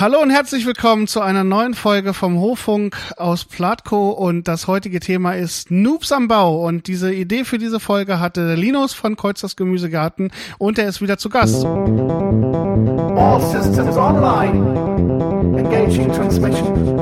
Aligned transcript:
Hallo 0.00 0.18
und 0.22 0.30
herzlich 0.30 0.64
willkommen 0.64 1.06
zu 1.06 1.20
einer 1.20 1.44
neuen 1.44 1.74
Folge 1.74 2.14
vom 2.14 2.40
Hoffunk 2.40 2.96
aus 3.18 3.44
Platko 3.44 4.12
und 4.12 4.48
das 4.48 4.66
heutige 4.66 4.98
Thema 4.98 5.34
ist 5.34 5.70
Noobs 5.70 6.10
am 6.10 6.26
Bau 6.26 6.66
und 6.66 6.86
diese 6.86 7.12
Idee 7.12 7.44
für 7.44 7.58
diese 7.58 7.80
Folge 7.80 8.18
hatte 8.18 8.46
der 8.46 8.56
Linus 8.56 8.94
von 8.94 9.14
Kreuzers 9.14 9.56
Gemüsegarten 9.56 10.30
und 10.56 10.78
er 10.78 10.88
ist 10.88 11.02
wieder 11.02 11.18
zu 11.18 11.28
Gast. 11.28 11.66
All 11.66 13.42
systems 13.42 13.94
online. 13.98 15.58
Engaging 15.58 16.10
transmission. 16.10 16.96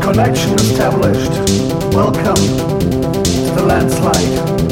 Connection 0.00 0.54
established. 0.54 1.32
Welcome 1.92 2.34
to 2.34 3.60
the 3.60 3.66
landslide. 3.66 4.71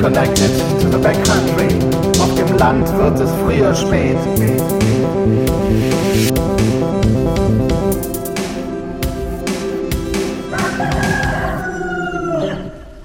Connected 0.00 0.50
to 0.80 0.88
the 0.88 0.98
backcountry. 0.98 1.68
Auf 2.20 2.34
dem 2.34 2.56
Land 2.56 2.88
wird 2.96 3.20
es 3.20 3.30
früher 3.42 3.74
spät. 3.74 4.16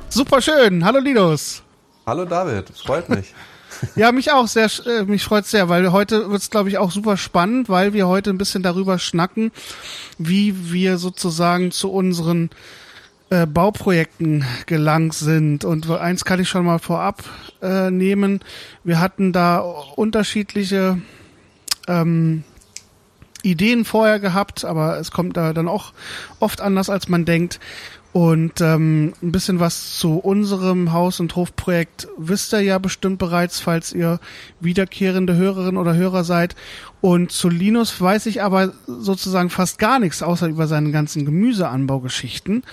Super 0.09 0.41
schön. 0.41 0.85
Hallo 0.85 0.99
Linus. 0.99 1.61
Hallo 2.05 2.23
David, 2.23 2.69
es 2.69 2.79
freut 2.79 3.09
mich. 3.09 3.33
Ja, 3.95 4.11
mich 4.11 4.31
auch 4.31 4.47
sehr, 4.47 4.69
äh, 4.85 5.03
mich 5.03 5.23
freut 5.23 5.45
sehr, 5.45 5.69
weil 5.69 5.91
heute 5.91 6.29
wird 6.29 6.41
es, 6.41 6.49
glaube 6.49 6.69
ich, 6.69 6.77
auch 6.77 6.91
super 6.91 7.17
spannend, 7.17 7.69
weil 7.69 7.93
wir 7.93 8.07
heute 8.07 8.29
ein 8.29 8.37
bisschen 8.37 8.63
darüber 8.63 8.99
schnacken, 8.99 9.51
wie 10.17 10.71
wir 10.71 10.97
sozusagen 10.97 11.71
zu 11.71 11.91
unseren 11.91 12.49
äh, 13.35 13.45
Bauprojekten 13.45 14.45
gelangt 14.65 15.13
sind. 15.13 15.65
Und 15.65 15.89
eins 15.89 16.23
kann 16.25 16.39
ich 16.39 16.47
schon 16.47 16.65
mal 16.65 16.79
vorab 16.79 17.23
äh, 17.61 17.91
nehmen. 17.91 18.39
Wir 18.83 18.99
hatten 18.99 19.33
da 19.33 19.59
unterschiedliche 19.59 21.01
ähm, 21.87 22.43
Ideen 23.43 23.83
vorher 23.83 24.19
gehabt, 24.19 24.63
aber 24.63 24.99
es 24.99 25.11
kommt 25.11 25.35
da 25.37 25.53
dann 25.53 25.67
auch 25.67 25.93
oft 26.39 26.61
anders, 26.61 26.89
als 26.89 27.09
man 27.09 27.25
denkt. 27.25 27.59
Und 28.15 28.61
ähm, 28.61 29.11
ein 29.21 29.33
bisschen 29.33 29.59
was 29.59 29.99
zu 29.99 30.19
unserem 30.19 30.93
Haus- 30.93 31.19
und 31.19 31.35
Hofprojekt 31.35 32.07
wisst 32.17 32.53
ihr 32.53 32.61
ja 32.61 32.77
bestimmt 32.77 33.19
bereits, 33.19 33.59
falls 33.59 33.91
ihr 33.91 34.21
wiederkehrende 34.61 35.35
Hörerin 35.35 35.75
oder 35.75 35.95
Hörer 35.95 36.23
seid. 36.23 36.55
Und 37.01 37.33
zu 37.33 37.49
Linus 37.49 37.99
weiß 37.99 38.27
ich 38.27 38.41
aber 38.41 38.71
sozusagen 38.87 39.49
fast 39.49 39.79
gar 39.79 39.99
nichts, 39.99 40.23
außer 40.23 40.47
über 40.47 40.65
seine 40.67 40.91
ganzen 40.91 41.25
Gemüseanbaugeschichten 41.25 42.63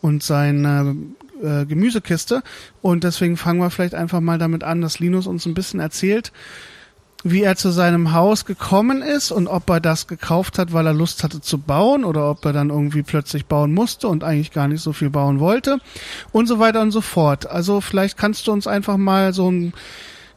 und 0.00 0.22
seine 0.22 0.96
äh, 1.42 1.66
Gemüsekiste. 1.66 2.42
Und 2.82 3.04
deswegen 3.04 3.36
fangen 3.36 3.60
wir 3.60 3.70
vielleicht 3.70 3.94
einfach 3.94 4.20
mal 4.20 4.38
damit 4.38 4.64
an, 4.64 4.80
dass 4.80 4.98
Linus 4.98 5.26
uns 5.26 5.46
ein 5.46 5.54
bisschen 5.54 5.80
erzählt, 5.80 6.32
wie 7.24 7.42
er 7.42 7.56
zu 7.56 7.70
seinem 7.70 8.12
Haus 8.12 8.44
gekommen 8.44 9.02
ist 9.02 9.32
und 9.32 9.48
ob 9.48 9.68
er 9.70 9.80
das 9.80 10.06
gekauft 10.06 10.58
hat, 10.58 10.72
weil 10.72 10.86
er 10.86 10.94
Lust 10.94 11.24
hatte 11.24 11.40
zu 11.40 11.58
bauen 11.58 12.04
oder 12.04 12.30
ob 12.30 12.44
er 12.44 12.52
dann 12.52 12.70
irgendwie 12.70 13.02
plötzlich 13.02 13.46
bauen 13.46 13.74
musste 13.74 14.06
und 14.06 14.22
eigentlich 14.22 14.52
gar 14.52 14.68
nicht 14.68 14.82
so 14.82 14.92
viel 14.92 15.10
bauen 15.10 15.40
wollte 15.40 15.78
und 16.30 16.46
so 16.46 16.60
weiter 16.60 16.80
und 16.80 16.92
so 16.92 17.00
fort. 17.00 17.50
Also 17.50 17.80
vielleicht 17.80 18.16
kannst 18.16 18.46
du 18.46 18.52
uns 18.52 18.68
einfach 18.68 18.96
mal 18.96 19.32
so 19.32 19.50
ein 19.50 19.72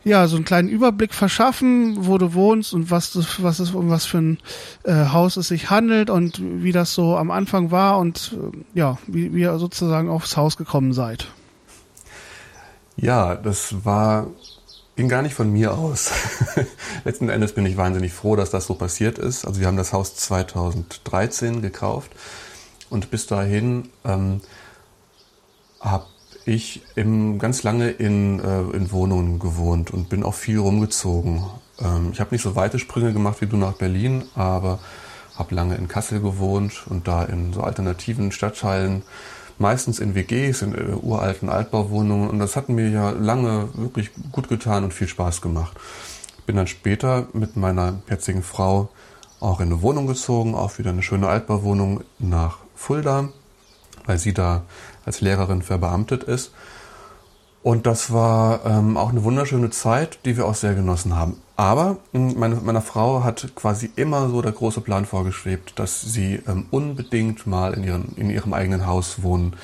ja, 0.03 0.27
so 0.27 0.35
einen 0.35 0.45
kleinen 0.45 0.69
Überblick 0.69 1.13
verschaffen, 1.13 2.05
wo 2.07 2.17
du 2.17 2.33
wohnst 2.33 2.73
und 2.73 2.89
was 2.89 3.15
was 3.41 3.59
es 3.59 3.71
um 3.71 3.89
was 3.89 4.05
für 4.05 4.17
ein 4.17 4.37
äh, 4.83 5.05
Haus 5.11 5.37
es 5.37 5.49
sich 5.49 5.69
handelt 5.69 6.09
und 6.09 6.41
wie 6.41 6.71
das 6.71 6.93
so 6.93 7.17
am 7.17 7.31
Anfang 7.31 7.71
war 7.71 7.99
und 7.99 8.35
äh, 8.35 8.79
ja, 8.79 8.97
wie, 9.07 9.33
wie 9.33 9.41
ihr 9.41 9.59
sozusagen 9.59 10.09
aufs 10.09 10.37
Haus 10.37 10.57
gekommen 10.57 10.93
seid. 10.93 11.27
Ja, 12.95 13.35
das 13.35 13.85
war 13.85 14.27
ging 14.95 15.07
gar 15.07 15.21
nicht 15.21 15.35
von 15.35 15.51
mir 15.51 15.73
aus. 15.73 16.11
Letzten 17.05 17.29
Endes 17.29 17.53
bin 17.53 17.65
ich 17.65 17.77
wahnsinnig 17.77 18.13
froh, 18.13 18.35
dass 18.35 18.51
das 18.51 18.67
so 18.67 18.75
passiert 18.75 19.17
ist. 19.17 19.45
Also 19.45 19.59
wir 19.59 19.67
haben 19.67 19.77
das 19.77 19.93
Haus 19.93 20.15
2013 20.15 21.61
gekauft 21.61 22.11
und 22.89 23.09
bis 23.09 23.25
dahin 23.25 23.89
ähm, 24.03 24.41
habe 25.79 26.05
ich 26.45 26.81
im, 26.95 27.39
ganz 27.39 27.63
lange 27.63 27.89
in, 27.89 28.39
äh, 28.39 28.61
in 28.75 28.91
Wohnungen 28.91 29.39
gewohnt 29.39 29.91
und 29.91 30.09
bin 30.09 30.23
auch 30.23 30.33
viel 30.33 30.59
rumgezogen. 30.59 31.43
Ähm, 31.79 32.09
ich 32.11 32.19
habe 32.19 32.33
nicht 32.33 32.41
so 32.41 32.55
weite 32.55 32.79
Sprünge 32.79 33.13
gemacht 33.13 33.41
wie 33.41 33.47
du 33.47 33.57
nach 33.57 33.73
Berlin, 33.73 34.23
aber 34.35 34.79
habe 35.35 35.55
lange 35.55 35.75
in 35.75 35.87
Kassel 35.87 36.21
gewohnt 36.21 36.85
und 36.89 37.07
da 37.07 37.23
in 37.23 37.53
so 37.53 37.61
alternativen 37.61 38.31
Stadtteilen, 38.31 39.03
meistens 39.57 39.99
in 39.99 40.15
WGs, 40.15 40.61
in 40.61 40.75
äh, 40.75 40.93
uralten 40.93 41.49
Altbauwohnungen. 41.49 42.29
Und 42.29 42.39
das 42.39 42.55
hat 42.55 42.69
mir 42.69 42.89
ja 42.89 43.11
lange 43.11 43.69
wirklich 43.73 44.11
gut 44.31 44.49
getan 44.49 44.83
und 44.83 44.93
viel 44.93 45.07
Spaß 45.07 45.41
gemacht. 45.41 45.77
Bin 46.45 46.55
dann 46.55 46.67
später 46.67 47.27
mit 47.33 47.55
meiner 47.55 48.01
jetzigen 48.09 48.43
Frau 48.43 48.89
auch 49.39 49.59
in 49.59 49.67
eine 49.67 49.81
Wohnung 49.81 50.07
gezogen, 50.07 50.55
auch 50.55 50.77
wieder 50.77 50.91
eine 50.91 51.03
schöne 51.03 51.27
Altbauwohnung 51.27 52.01
nach 52.19 52.59
Fulda, 52.75 53.29
weil 54.05 54.17
sie 54.17 54.33
da 54.33 54.63
als 55.05 55.21
Lehrerin 55.21 55.61
verbeamtet 55.61 56.23
ist. 56.23 56.51
Und 57.63 57.85
das 57.85 58.11
war 58.11 58.65
ähm, 58.65 58.97
auch 58.97 59.09
eine 59.09 59.23
wunderschöne 59.23 59.69
Zeit, 59.69 60.19
die 60.25 60.35
wir 60.35 60.47
auch 60.47 60.55
sehr 60.55 60.73
genossen 60.73 61.15
haben. 61.15 61.37
Aber 61.55 61.97
hm, 62.11 62.39
meine, 62.39 62.55
meiner 62.55 62.81
Frau 62.81 63.23
hat 63.23 63.51
quasi 63.55 63.91
immer 63.95 64.29
so 64.29 64.41
der 64.41 64.51
große 64.51 64.81
Plan 64.81 65.05
vorgeschwebt, 65.05 65.77
dass 65.77 66.01
sie 66.01 66.41
ähm, 66.47 66.65
unbedingt 66.71 67.45
mal 67.45 67.73
in, 67.75 67.83
ihren, 67.83 68.15
in 68.15 68.31
ihrem 68.31 68.53
eigenen 68.53 68.87
Haus 68.87 69.21
wohnen 69.21 69.55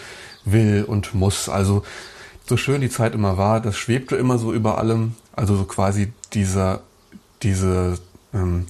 will 0.46 0.86
und 0.88 1.16
muss. 1.16 1.50
Also 1.50 1.82
so 2.46 2.56
schön 2.56 2.82
die 2.82 2.90
Zeit 2.90 3.16
immer 3.16 3.38
war, 3.38 3.62
das 3.62 3.78
schwebte 3.78 4.16
immer 4.16 4.38
so 4.38 4.54
über 4.54 4.78
allem. 4.78 5.16
Also 5.36 5.56
so 5.56 5.66
quasi 5.66 6.14
dieser, 6.34 6.82
diese, 7.42 7.98
ähm, 8.32 8.68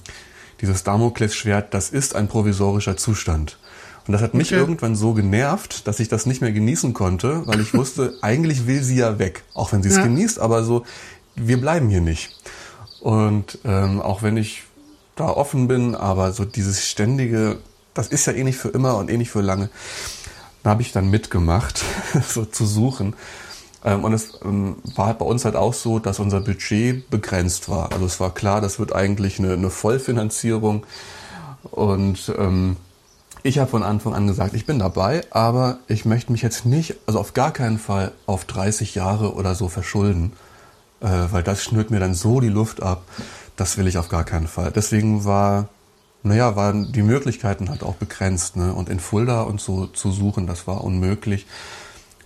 dieses 0.62 0.84
Damoklesschwert, 0.84 1.74
das 1.74 1.90
ist 1.90 2.16
ein 2.16 2.28
provisorischer 2.28 2.96
Zustand. 2.96 3.57
Und 4.08 4.12
das 4.12 4.22
hat 4.22 4.32
mich 4.32 4.48
okay. 4.48 4.58
irgendwann 4.58 4.96
so 4.96 5.12
genervt, 5.12 5.86
dass 5.86 6.00
ich 6.00 6.08
das 6.08 6.24
nicht 6.24 6.40
mehr 6.40 6.50
genießen 6.50 6.94
konnte, 6.94 7.46
weil 7.46 7.60
ich 7.60 7.74
wusste, 7.74 8.14
eigentlich 8.22 8.66
will 8.66 8.82
sie 8.82 8.96
ja 8.96 9.18
weg. 9.18 9.44
Auch 9.52 9.70
wenn 9.72 9.82
sie 9.82 9.90
es 9.90 9.96
ja. 9.96 10.02
genießt, 10.02 10.38
aber 10.38 10.64
so, 10.64 10.84
wir 11.36 11.60
bleiben 11.60 11.90
hier 11.90 12.00
nicht. 12.00 12.34
Und 13.00 13.58
ähm, 13.66 14.00
auch 14.00 14.22
wenn 14.22 14.38
ich 14.38 14.62
da 15.14 15.28
offen 15.28 15.68
bin, 15.68 15.94
aber 15.94 16.32
so 16.32 16.46
dieses 16.46 16.86
ständige, 16.86 17.58
das 17.92 18.08
ist 18.08 18.26
ja 18.26 18.32
eh 18.32 18.44
nicht 18.44 18.56
für 18.56 18.70
immer 18.70 18.96
und 18.96 19.10
eh 19.10 19.18
nicht 19.18 19.30
für 19.30 19.42
lange, 19.42 19.68
da 20.62 20.70
habe 20.70 20.80
ich 20.80 20.90
dann 20.92 21.10
mitgemacht, 21.10 21.84
so 22.26 22.46
zu 22.46 22.64
suchen. 22.64 23.14
Ähm, 23.84 24.04
und 24.04 24.14
es 24.14 24.40
ähm, 24.42 24.76
war 24.96 25.12
bei 25.12 25.26
uns 25.26 25.44
halt 25.44 25.54
auch 25.54 25.74
so, 25.74 25.98
dass 25.98 26.18
unser 26.18 26.40
Budget 26.40 27.10
begrenzt 27.10 27.68
war. 27.68 27.92
Also 27.92 28.06
es 28.06 28.20
war 28.20 28.32
klar, 28.32 28.62
das 28.62 28.78
wird 28.78 28.94
eigentlich 28.94 29.38
eine, 29.38 29.52
eine 29.52 29.68
Vollfinanzierung. 29.68 30.86
Und 31.72 32.32
ähm, 32.38 32.76
ich 33.42 33.58
habe 33.58 33.70
von 33.70 33.82
Anfang 33.82 34.14
an 34.14 34.26
gesagt, 34.26 34.54
ich 34.54 34.66
bin 34.66 34.78
dabei, 34.78 35.22
aber 35.30 35.78
ich 35.86 36.04
möchte 36.04 36.32
mich 36.32 36.42
jetzt 36.42 36.66
nicht, 36.66 36.96
also 37.06 37.20
auf 37.20 37.34
gar 37.34 37.52
keinen 37.52 37.78
Fall 37.78 38.12
auf 38.26 38.44
30 38.44 38.94
Jahre 38.94 39.34
oder 39.34 39.54
so 39.54 39.68
verschulden, 39.68 40.32
äh, 41.00 41.06
weil 41.30 41.42
das 41.42 41.62
schnürt 41.62 41.90
mir 41.90 42.00
dann 42.00 42.14
so 42.14 42.40
die 42.40 42.48
Luft 42.48 42.82
ab. 42.82 43.02
Das 43.56 43.76
will 43.76 43.86
ich 43.86 43.98
auf 43.98 44.08
gar 44.08 44.24
keinen 44.24 44.48
Fall. 44.48 44.72
Deswegen 44.72 45.24
war, 45.24 45.68
naja, 46.22 46.56
waren 46.56 46.92
die 46.92 47.02
Möglichkeiten 47.02 47.70
halt 47.70 47.82
auch 47.82 47.94
begrenzt. 47.94 48.56
Ne? 48.56 48.72
Und 48.72 48.88
in 48.88 49.00
Fulda 49.00 49.42
und 49.42 49.60
so 49.60 49.86
zu 49.86 50.12
suchen, 50.12 50.46
das 50.46 50.66
war 50.66 50.84
unmöglich. 50.84 51.46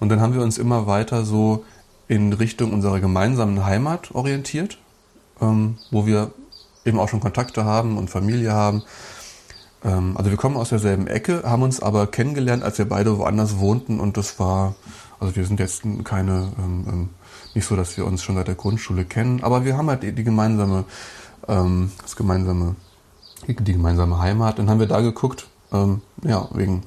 Und 0.01 0.09
dann 0.09 0.21
haben 0.21 0.35
wir 0.35 0.43
uns 0.43 0.59
immer 0.59 0.87
weiter 0.87 1.25
so 1.25 1.65
in 2.09 2.33
Richtung 2.33 2.73
unserer 2.73 3.01
gemeinsamen 3.01 3.65
Heimat 3.65 4.15
orientiert, 4.15 4.79
ähm, 5.41 5.79
wo 5.91 6.07
wir 6.07 6.33
eben 6.85 6.99
auch 6.99 7.09
schon 7.09 7.21
Kontakte 7.21 7.65
haben 7.65 7.97
und 7.97 8.11
Familie 8.11 8.53
haben. 8.53 8.83
Ähm, 9.85 10.17
also 10.17 10.31
wir 10.31 10.37
kommen 10.37 10.57
aus 10.57 10.71
derselben 10.71 11.07
Ecke, 11.07 11.43
haben 11.45 11.63
uns 11.63 11.81
aber 11.81 12.07
kennengelernt, 12.07 12.63
als 12.63 12.79
wir 12.79 12.89
beide 12.89 13.19
woanders 13.19 13.59
wohnten 13.59 14.01
und 14.01 14.17
das 14.17 14.39
war, 14.39 14.75
also 15.21 15.35
wir 15.37 15.45
sind 15.45 15.61
jetzt 15.61 15.83
keine, 16.05 16.53
ähm, 16.59 16.85
ähm, 16.89 17.09
nicht 17.55 17.67
so, 17.67 17.77
dass 17.77 17.97
wir 17.97 18.07
uns 18.07 18.23
schon 18.23 18.37
seit 18.37 18.49
der 18.49 18.55
Grundschule 18.55 19.05
kennen, 19.05 19.43
aber 19.43 19.65
wir 19.65 19.77
haben 19.77 19.89
halt 19.89 20.03
die, 20.03 20.13
die 20.13 20.25
gemeinsame, 20.25 20.85
ähm, 21.49 21.93
das 22.03 22.17
gemeinsame, 22.17 22.77
die, 23.47 23.55
gemeinsame 23.55 24.19
Heimat. 24.19 24.59
Dann 24.59 24.71
haben 24.71 24.81
wir 24.81 24.87
da 24.87 25.01
geguckt, 25.01 25.49
ähm, 25.73 26.01
ja, 26.23 26.49
wegen, 26.53 26.83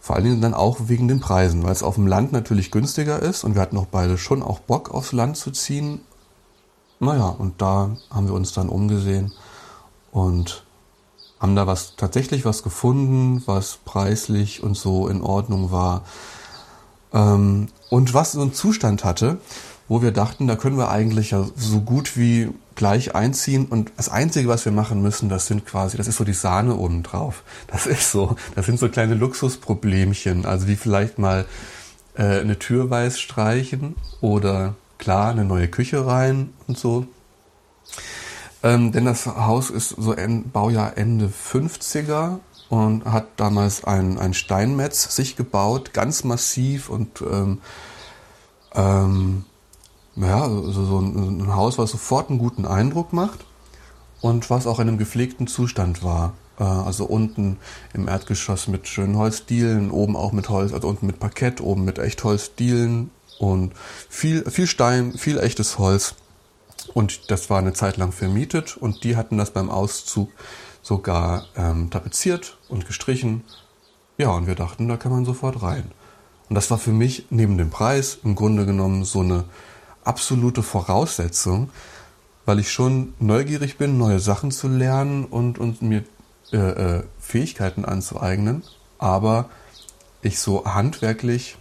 vor 0.00 0.16
allen 0.16 0.24
Dingen 0.24 0.40
dann 0.40 0.54
auch 0.54 0.88
wegen 0.88 1.08
den 1.08 1.20
Preisen, 1.20 1.62
weil 1.62 1.72
es 1.72 1.82
auf 1.82 1.94
dem 1.94 2.06
Land 2.06 2.32
natürlich 2.32 2.70
günstiger 2.70 3.20
ist 3.22 3.44
und 3.44 3.54
wir 3.54 3.62
hatten 3.62 3.76
auch 3.76 3.86
beide 3.86 4.18
schon 4.18 4.42
auch 4.42 4.60
Bock 4.60 4.90
aufs 4.90 5.12
Land 5.12 5.36
zu 5.36 5.50
ziehen. 5.50 6.00
Naja, 6.98 7.26
und 7.26 7.60
da 7.60 7.96
haben 8.10 8.26
wir 8.26 8.34
uns 8.34 8.52
dann 8.52 8.68
umgesehen 8.68 9.32
und 10.12 10.65
haben 11.40 11.56
da 11.56 11.66
was 11.66 11.96
tatsächlich 11.96 12.44
was 12.44 12.62
gefunden, 12.62 13.42
was 13.46 13.78
preislich 13.84 14.62
und 14.62 14.76
so 14.76 15.08
in 15.08 15.22
Ordnung 15.22 15.70
war 15.70 16.02
ähm, 17.12 17.68
und 17.90 18.14
was 18.14 18.32
so 18.32 18.40
einen 18.40 18.54
Zustand 18.54 19.04
hatte, 19.04 19.38
wo 19.88 20.02
wir 20.02 20.12
dachten, 20.12 20.46
da 20.46 20.56
können 20.56 20.78
wir 20.78 20.90
eigentlich 20.90 21.30
ja 21.30 21.46
so 21.56 21.80
gut 21.80 22.16
wie 22.16 22.50
gleich 22.74 23.14
einziehen 23.14 23.66
und 23.66 23.92
das 23.96 24.08
Einzige, 24.08 24.48
was 24.48 24.64
wir 24.64 24.72
machen 24.72 25.00
müssen, 25.00 25.28
das 25.28 25.46
sind 25.46 25.64
quasi, 25.64 25.96
das 25.96 26.08
ist 26.08 26.16
so 26.16 26.24
die 26.24 26.34
Sahne 26.34 26.76
oben 26.76 27.02
drauf. 27.02 27.42
Das 27.68 27.86
ist 27.86 28.10
so, 28.10 28.36
das 28.54 28.66
sind 28.66 28.78
so 28.78 28.88
kleine 28.88 29.14
Luxusproblemchen, 29.14 30.44
also 30.44 30.66
wie 30.66 30.76
vielleicht 30.76 31.18
mal 31.18 31.46
äh, 32.16 32.40
eine 32.40 32.58
Tür 32.58 32.90
weiß 32.90 33.18
streichen 33.18 33.94
oder 34.20 34.74
klar 34.98 35.30
eine 35.30 35.44
neue 35.44 35.68
Küche 35.68 36.06
rein 36.06 36.50
und 36.66 36.78
so. 36.78 37.06
Ähm, 38.62 38.92
denn 38.92 39.04
das 39.04 39.26
Haus 39.26 39.70
ist 39.70 39.90
so 39.90 40.12
en, 40.12 40.50
Baujahr 40.50 40.96
Ende 40.96 41.28
50er 41.28 42.38
und 42.68 43.04
hat 43.04 43.26
damals 43.36 43.84
ein, 43.84 44.18
ein 44.18 44.34
Steinmetz 44.34 45.14
sich 45.14 45.36
gebaut, 45.36 45.92
ganz 45.92 46.24
massiv 46.24 46.88
und 46.88 47.22
ähm, 47.22 47.58
ähm, 48.74 49.44
ja, 50.16 50.48
so, 50.48 50.84
so 50.84 50.98
ein, 50.98 51.40
ein, 51.40 51.54
Haus, 51.54 51.78
was 51.78 51.90
sofort 51.90 52.30
einen 52.30 52.38
guten 52.38 52.64
Eindruck 52.66 53.12
macht 53.12 53.44
und 54.20 54.48
was 54.50 54.66
auch 54.66 54.80
in 54.80 54.88
einem 54.88 54.98
gepflegten 54.98 55.46
Zustand 55.46 56.02
war. 56.02 56.32
Äh, 56.58 56.64
also 56.64 57.04
unten 57.04 57.58
im 57.92 58.08
Erdgeschoss 58.08 58.68
mit 58.68 58.88
schönen 58.88 59.16
Holzdielen, 59.16 59.90
oben 59.90 60.16
auch 60.16 60.32
mit 60.32 60.48
Holz, 60.48 60.72
also 60.72 60.88
unten 60.88 61.06
mit 61.06 61.20
Parkett, 61.20 61.60
oben 61.60 61.84
mit 61.84 61.98
Echtholzdielen 61.98 63.10
und 63.38 63.72
viel, 64.08 64.50
viel 64.50 64.66
Stein, 64.66 65.12
viel 65.18 65.38
echtes 65.38 65.78
Holz. 65.78 66.14
Und 66.96 67.30
das 67.30 67.50
war 67.50 67.58
eine 67.58 67.74
Zeit 67.74 67.98
lang 67.98 68.10
vermietet 68.10 68.78
und 68.78 69.04
die 69.04 69.18
hatten 69.18 69.36
das 69.36 69.50
beim 69.50 69.68
Auszug 69.68 70.30
sogar 70.80 71.44
ähm, 71.54 71.90
tapeziert 71.90 72.56
und 72.70 72.86
gestrichen. 72.86 73.44
Ja, 74.16 74.30
und 74.30 74.46
wir 74.46 74.54
dachten, 74.54 74.88
da 74.88 74.96
kann 74.96 75.12
man 75.12 75.26
sofort 75.26 75.60
rein. 75.60 75.90
Und 76.48 76.54
das 76.54 76.70
war 76.70 76.78
für 76.78 76.92
mich 76.92 77.26
neben 77.28 77.58
dem 77.58 77.68
Preis 77.68 78.16
im 78.24 78.34
Grunde 78.34 78.64
genommen 78.64 79.04
so 79.04 79.20
eine 79.20 79.44
absolute 80.04 80.62
Voraussetzung, 80.62 81.68
weil 82.46 82.60
ich 82.60 82.72
schon 82.72 83.12
neugierig 83.18 83.76
bin, 83.76 83.98
neue 83.98 84.18
Sachen 84.18 84.50
zu 84.50 84.66
lernen 84.66 85.26
und, 85.26 85.58
und 85.58 85.82
mir 85.82 86.02
äh, 86.50 86.56
äh, 86.56 87.02
Fähigkeiten 87.20 87.84
anzueignen, 87.84 88.62
aber 88.96 89.50
ich 90.22 90.38
so 90.38 90.64
handwerklich, 90.64 91.58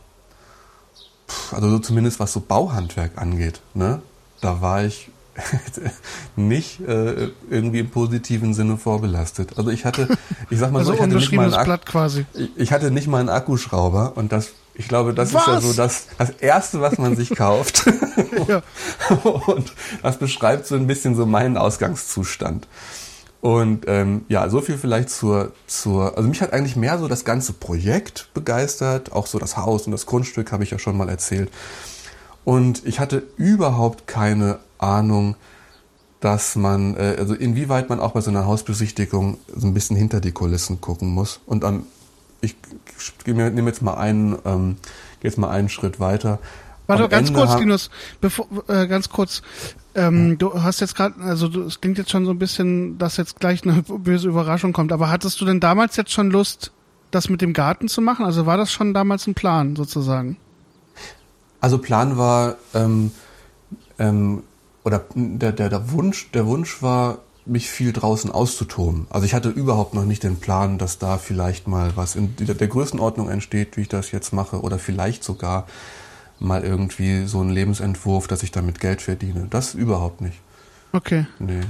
also 1.51 1.69
so 1.69 1.79
zumindest 1.79 2.21
was 2.21 2.31
so 2.31 2.39
Bauhandwerk 2.39 3.17
angeht, 3.17 3.59
ne, 3.73 4.01
da 4.39 4.61
war 4.61 4.85
ich 4.85 5.09
nicht 6.35 6.79
äh, 6.81 7.29
irgendwie 7.49 7.79
im 7.79 7.89
positiven 7.89 8.53
Sinne 8.53 8.77
vorbelastet. 8.77 9.57
Also 9.57 9.69
ich 9.69 9.85
hatte, 9.85 10.07
ich 10.49 10.59
sag 10.59 10.71
mal 10.71 10.79
also 10.79 10.91
so, 10.91 10.95
ich 10.95 11.01
hatte, 11.01 11.15
nicht 11.15 11.31
mal 11.33 11.53
einen 11.53 11.85
quasi. 11.85 12.25
ich 12.55 12.71
hatte 12.71 12.91
nicht 12.91 13.07
mal 13.07 13.19
einen 13.19 13.29
Akkuschrauber 13.29 14.13
und 14.15 14.31
das 14.31 14.53
ich 14.77 14.89
glaube, 14.89 15.13
das 15.13 15.33
was? 15.33 15.41
ist 15.41 15.47
ja 15.47 15.61
so 15.61 15.73
das, 15.73 16.07
das 16.17 16.31
Erste, 16.31 16.81
was 16.81 16.97
man 16.97 17.15
sich 17.15 17.29
kauft. 17.29 17.85
ja. 18.47 18.61
Und 19.23 19.73
das 20.03 20.17
beschreibt 20.17 20.67
so 20.67 20.75
ein 20.75 20.87
bisschen 20.87 21.15
so 21.15 21.25
meinen 21.25 21.57
Ausgangszustand. 21.57 22.67
Und 23.41 23.85
ähm, 23.87 24.25
ja, 24.27 24.49
so 24.49 24.59
viel 24.59 24.77
vielleicht 24.77 25.09
zur, 25.09 25.51
zur, 25.67 26.17
also 26.17 26.27
mich 26.27 26.41
hat 26.41 26.51
eigentlich 26.51 26.75
mehr 26.75 26.97
so 26.97 27.07
das 27.07 27.25
ganze 27.25 27.53
Projekt 27.53 28.29
begeistert, 28.33 29.11
auch 29.11 29.27
so 29.27 29.37
das 29.39 29.55
Haus 29.55 29.85
und 29.85 29.91
das 29.91 30.07
Grundstück 30.07 30.51
habe 30.51 30.63
ich 30.63 30.71
ja 30.71 30.79
schon 30.79 30.97
mal 30.97 31.09
erzählt. 31.09 31.49
Und 32.43 32.85
ich 32.85 32.99
hatte 32.99 33.23
überhaupt 33.37 34.07
keine 34.07 34.59
Ahnung, 34.85 35.35
dass 36.19 36.55
man, 36.55 36.95
äh, 36.95 37.15
also 37.19 37.33
inwieweit 37.33 37.89
man 37.89 37.99
auch 37.99 38.11
bei 38.11 38.21
so 38.21 38.31
einer 38.31 38.45
Hausbesichtigung 38.45 39.37
so 39.55 39.67
ein 39.67 39.73
bisschen 39.73 39.95
hinter 39.95 40.21
die 40.21 40.31
Kulissen 40.31 40.81
gucken 40.81 41.09
muss. 41.09 41.39
Und 41.45 41.63
am 41.63 41.83
ich 42.41 42.55
nehme 43.25 43.69
jetzt 43.69 43.81
mal 43.81 43.95
einen, 43.95 44.37
ähm, 44.45 44.77
gehe 45.19 45.29
jetzt 45.29 45.37
mal 45.37 45.49
einen 45.49 45.69
Schritt 45.69 45.99
weiter. 45.99 46.39
Warte, 46.87 47.09
ganz 47.09 47.33
kurz, 47.33 47.57
Linus, 47.57 47.89
bevor, 48.21 48.47
äh, 48.67 48.85
ganz 48.85 49.09
kurz. 49.09 49.41
Ähm, 49.95 50.31
ja. 50.31 50.35
Du 50.35 50.63
hast 50.63 50.81
jetzt 50.81 50.95
gerade, 50.95 51.19
also 51.21 51.47
du, 51.47 51.63
es 51.63 51.81
klingt 51.81 51.97
jetzt 51.97 52.11
schon 52.11 52.25
so 52.25 52.31
ein 52.31 52.37
bisschen, 52.37 52.99
dass 52.99 53.17
jetzt 53.17 53.39
gleich 53.39 53.63
eine 53.63 53.81
böse 53.87 54.27
Überraschung 54.27 54.71
kommt. 54.71 54.91
Aber 54.91 55.09
hattest 55.09 55.41
du 55.41 55.45
denn 55.45 55.59
damals 55.59 55.95
jetzt 55.95 56.11
schon 56.11 56.29
Lust, 56.29 56.71
das 57.09 57.29
mit 57.29 57.41
dem 57.41 57.53
Garten 57.53 57.87
zu 57.87 58.01
machen? 58.01 58.25
Also 58.25 58.45
war 58.45 58.57
das 58.57 58.71
schon 58.71 58.93
damals 58.93 59.25
ein 59.25 59.33
Plan 59.33 59.75
sozusagen? 59.75 60.37
Also 61.59 61.79
Plan 61.79 62.17
war 62.17 62.57
ähm, 62.75 63.11
ähm, 63.97 64.43
oder 64.85 65.03
der, 65.15 65.51
der, 65.51 65.69
der 65.69 65.91
Wunsch, 65.91 66.29
der 66.31 66.45
Wunsch 66.45 66.81
war 66.81 67.17
mich 67.45 67.69
viel 67.69 67.91
draußen 67.91 68.31
auszutoben. 68.31 69.07
Also 69.09 69.25
ich 69.25 69.33
hatte 69.33 69.49
überhaupt 69.49 69.93
noch 69.93 70.05
nicht 70.05 70.23
den 70.23 70.37
Plan, 70.37 70.77
dass 70.77 70.99
da 70.99 71.17
vielleicht 71.17 71.67
mal 71.67 71.91
was 71.95 72.15
in 72.15 72.35
der 72.37 72.67
Größenordnung 72.67 73.29
entsteht, 73.29 73.77
wie 73.77 73.81
ich 73.81 73.89
das 73.89 74.11
jetzt 74.11 74.31
mache, 74.31 74.61
oder 74.61 74.79
vielleicht 74.79 75.23
sogar 75.23 75.67
mal 76.39 76.63
irgendwie 76.63 77.25
so 77.25 77.41
ein 77.41 77.49
Lebensentwurf, 77.49 78.27
dass 78.27 78.43
ich 78.43 78.51
damit 78.51 78.79
Geld 78.79 79.01
verdiene. 79.01 79.47
Das 79.49 79.73
überhaupt 79.73 80.21
nicht. 80.21 80.39
Okay. 80.91 81.25
Nee. 81.39 81.61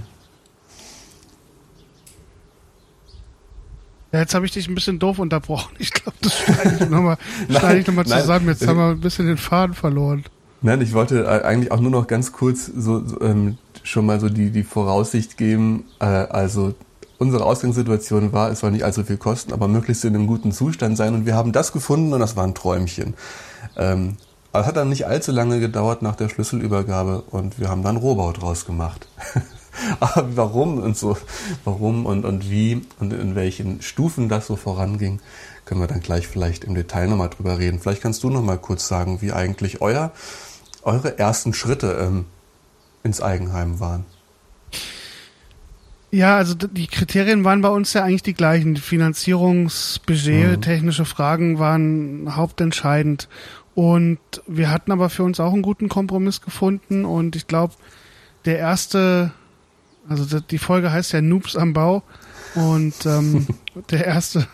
Ja, 4.11 4.19
jetzt 4.19 4.33
habe 4.33 4.45
ich 4.45 4.51
dich 4.53 4.67
ein 4.67 4.75
bisschen 4.75 4.99
doof 4.99 5.19
unterbrochen. 5.19 5.75
Ich 5.77 5.91
glaube, 5.91 6.17
das 6.21 6.37
schneide 6.37 6.83
ich 6.83 6.89
nochmal 6.89 7.17
noch 7.47 8.05
zusammen. 8.05 8.47
Jetzt 8.47 8.65
haben 8.65 8.77
wir 8.77 8.89
ein 8.91 9.01
bisschen 9.01 9.27
den 9.27 9.37
Faden 9.37 9.73
verloren. 9.73 10.23
Nein, 10.65 10.81
ich 10.81 10.93
wollte 10.95 11.25
äh, 11.25 11.43
eigentlich 11.45 11.71
auch 11.71 11.79
nur 11.79 11.91
noch 11.91 12.07
ganz 12.07 12.31
kurz 12.31 12.65
so, 12.65 13.05
so 13.05 13.21
ähm, 13.21 13.59
schon 13.83 14.03
mal 14.03 14.19
so 14.19 14.29
die, 14.29 14.49
die 14.49 14.63
Voraussicht 14.63 15.37
geben. 15.37 15.83
Äh, 15.99 16.05
also 16.05 16.73
unsere 17.19 17.45
Ausgangssituation 17.45 18.33
war, 18.33 18.49
es 18.49 18.61
soll 18.61 18.71
nicht 18.71 18.83
allzu 18.83 19.03
viel 19.03 19.17
kosten, 19.17 19.53
aber 19.53 19.67
möglichst 19.67 20.03
in 20.05 20.15
einem 20.15 20.25
guten 20.25 20.51
Zustand 20.51 20.97
sein. 20.97 21.13
Und 21.13 21.27
wir 21.27 21.35
haben 21.35 21.51
das 21.51 21.71
gefunden 21.71 22.13
und 22.13 22.19
das 22.19 22.35
war 22.35 22.45
ein 22.45 22.55
Träumchen. 22.55 23.13
Ähm, 23.77 24.17
aber 24.51 24.61
es 24.61 24.67
hat 24.67 24.77
dann 24.77 24.89
nicht 24.89 25.05
allzu 25.05 25.31
lange 25.31 25.59
gedauert 25.59 26.01
nach 26.01 26.15
der 26.15 26.29
Schlüsselübergabe 26.29 27.21
und 27.29 27.59
wir 27.59 27.69
haben 27.69 27.83
dann 27.83 27.97
Rohbau 27.97 28.31
draus 28.31 28.65
gemacht. 28.65 29.07
aber 29.99 30.35
warum 30.35 30.79
und 30.79 30.97
so, 30.97 31.15
warum 31.63 32.07
und, 32.07 32.25
und 32.25 32.49
wie 32.49 32.81
und 32.99 33.13
in 33.13 33.35
welchen 33.35 33.83
Stufen 33.83 34.29
das 34.29 34.47
so 34.47 34.55
voranging, 34.55 35.19
können 35.65 35.81
wir 35.81 35.87
dann 35.87 35.99
gleich 35.99 36.27
vielleicht 36.27 36.63
im 36.63 36.73
Detail 36.73 37.07
nochmal 37.07 37.29
drüber 37.29 37.59
reden. 37.59 37.79
Vielleicht 37.79 38.01
kannst 38.01 38.23
du 38.23 38.31
nochmal 38.31 38.57
kurz 38.57 38.87
sagen, 38.87 39.21
wie 39.21 39.31
eigentlich 39.31 39.81
euer, 39.81 40.11
eure 40.85 41.19
ersten 41.19 41.53
Schritte 41.53 41.97
ähm, 41.99 42.25
ins 43.03 43.21
Eigenheim 43.21 43.79
waren. 43.79 44.05
Ja, 46.11 46.37
also 46.37 46.53
die 46.53 46.87
Kriterien 46.87 47.43
waren 47.43 47.61
bei 47.61 47.67
uns 47.67 47.91
ja 47.91 48.03
eigentlich 48.03 48.23
die 48.23 48.33
gleichen. 48.33 48.77
Finanzierungsbudget, 48.77 50.57
mhm. 50.57 50.61
technische 50.61 51.03
Fragen 51.03 51.59
waren 51.59 52.37
hauptentscheidend. 52.37 53.27
Und 53.73 54.19
wir 54.47 54.71
hatten 54.71 54.93
aber 54.93 55.09
für 55.09 55.23
uns 55.23 55.41
auch 55.41 55.51
einen 55.51 55.61
guten 55.61 55.89
Kompromiss 55.89 56.39
gefunden. 56.39 57.03
Und 57.03 57.35
ich 57.35 57.47
glaube, 57.47 57.73
der 58.45 58.59
erste, 58.59 59.33
also 60.07 60.39
die 60.39 60.57
Folge 60.57 60.93
heißt 60.93 61.11
ja 61.11 61.19
Noobs 61.19 61.57
am 61.57 61.73
Bau. 61.73 62.01
Und 62.53 63.05
ähm, 63.05 63.47
der 63.89 64.05
erste 64.05 64.47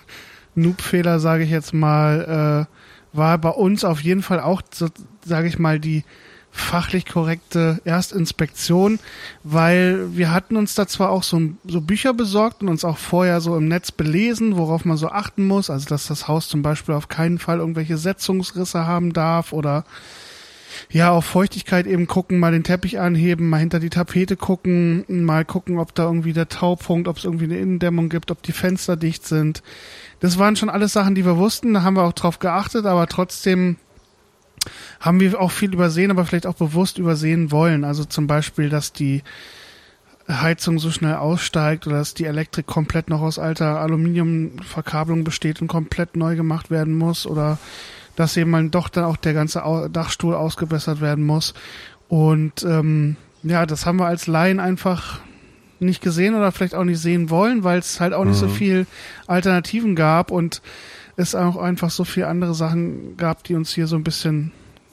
Noob-Fehler, 0.55 1.19
sage 1.19 1.43
ich 1.43 1.51
jetzt 1.51 1.73
mal, 1.73 2.67
äh, 2.67 3.15
war 3.15 3.37
bei 3.37 3.49
uns 3.49 3.83
auf 3.83 4.01
jeden 4.01 4.23
Fall 4.23 4.39
auch, 4.39 4.63
so, 4.73 4.87
sage 5.23 5.47
ich 5.47 5.59
mal, 5.59 5.79
die 5.79 6.03
fachlich 6.51 7.05
korrekte 7.05 7.79
Erstinspektion, 7.85 8.99
weil 9.43 10.15
wir 10.15 10.31
hatten 10.31 10.57
uns 10.57 10.75
da 10.75 10.85
zwar 10.85 11.09
auch 11.09 11.23
so, 11.23 11.41
so 11.65 11.79
Bücher 11.79 12.13
besorgt 12.13 12.61
und 12.61 12.67
uns 12.67 12.83
auch 12.83 12.97
vorher 12.97 13.39
so 13.39 13.55
im 13.55 13.69
Netz 13.69 13.91
belesen, 13.91 14.57
worauf 14.57 14.83
man 14.83 14.97
so 14.97 15.09
achten 15.09 15.45
muss, 15.47 15.69
also 15.69 15.87
dass 15.87 16.07
das 16.07 16.27
Haus 16.27 16.49
zum 16.49 16.61
Beispiel 16.61 16.93
auf 16.93 17.07
keinen 17.07 17.39
Fall 17.39 17.59
irgendwelche 17.59 17.97
Setzungsrisse 17.97 18.85
haben 18.85 19.13
darf 19.13 19.53
oder 19.53 19.85
ja, 20.89 21.11
auf 21.11 21.25
Feuchtigkeit 21.25 21.87
eben 21.87 22.07
gucken, 22.07 22.39
mal 22.39 22.51
den 22.51 22.63
Teppich 22.63 22.99
anheben, 22.99 23.49
mal 23.49 23.59
hinter 23.59 23.79
die 23.79 23.89
Tapete 23.89 24.35
gucken, 24.35 25.05
mal 25.07 25.45
gucken, 25.45 25.79
ob 25.79 25.93
da 25.95 26.03
irgendwie 26.03 26.33
der 26.33 26.49
Taupunkt, 26.49 27.07
ob 27.07 27.17
es 27.17 27.25
irgendwie 27.25 27.45
eine 27.45 27.59
Innendämmung 27.59 28.09
gibt, 28.09 28.31
ob 28.31 28.41
die 28.41 28.51
Fenster 28.51 28.97
dicht 28.97 29.25
sind. 29.25 29.63
Das 30.19 30.37
waren 30.37 30.55
schon 30.55 30.69
alles 30.69 30.93
Sachen, 30.93 31.15
die 31.15 31.25
wir 31.25 31.37
wussten, 31.37 31.73
da 31.73 31.83
haben 31.83 31.95
wir 31.95 32.03
auch 32.03 32.13
drauf 32.13 32.39
geachtet, 32.39 32.85
aber 32.85 33.07
trotzdem 33.07 33.77
haben 34.99 35.19
wir 35.19 35.39
auch 35.39 35.51
viel 35.51 35.73
übersehen, 35.73 36.11
aber 36.11 36.25
vielleicht 36.25 36.47
auch 36.47 36.55
bewusst 36.55 36.97
übersehen 36.97 37.51
wollen. 37.51 37.83
Also 37.83 38.05
zum 38.05 38.27
Beispiel, 38.27 38.69
dass 38.69 38.93
die 38.93 39.23
Heizung 40.27 40.79
so 40.79 40.91
schnell 40.91 41.15
aussteigt 41.15 41.87
oder 41.87 41.97
dass 41.97 42.13
die 42.13 42.25
Elektrik 42.25 42.67
komplett 42.67 43.09
noch 43.09 43.21
aus 43.21 43.39
alter 43.39 43.79
Aluminiumverkabelung 43.79 45.23
besteht 45.23 45.61
und 45.61 45.67
komplett 45.67 46.15
neu 46.15 46.35
gemacht 46.35 46.69
werden 46.69 46.97
muss 46.97 47.25
oder 47.25 47.57
dass 48.15 48.37
eben 48.37 48.51
mal 48.51 48.69
doch 48.69 48.89
dann 48.89 49.05
auch 49.05 49.17
der 49.17 49.33
ganze 49.33 49.63
Dachstuhl 49.91 50.35
ausgebessert 50.35 51.01
werden 51.01 51.25
muss. 51.25 51.53
Und 52.07 52.63
ähm, 52.63 53.15
ja, 53.43 53.65
das 53.65 53.85
haben 53.85 53.97
wir 53.97 54.05
als 54.05 54.27
Laien 54.27 54.59
einfach 54.59 55.19
nicht 55.79 56.01
gesehen 56.01 56.35
oder 56.35 56.51
vielleicht 56.51 56.75
auch 56.75 56.83
nicht 56.83 56.99
sehen 56.99 57.29
wollen, 57.29 57.63
weil 57.63 57.79
es 57.79 57.99
halt 57.99 58.13
auch 58.13 58.25
nicht 58.25 58.35
mhm. 58.35 58.47
so 58.47 58.47
viel 58.49 58.85
Alternativen 59.27 59.95
gab 59.95 60.29
und 60.29 60.61
es 61.21 61.35
auch 61.35 61.57
einfach 61.57 61.89
so 61.89 62.03
viele 62.03 62.27
andere 62.27 62.53
Sachen 62.53 63.17
gab, 63.17 63.43
die 63.43 63.55
uns 63.55 63.73
hier 63.73 63.87
so 63.87 63.95
ein 63.95 64.03
bisschen 64.03 64.51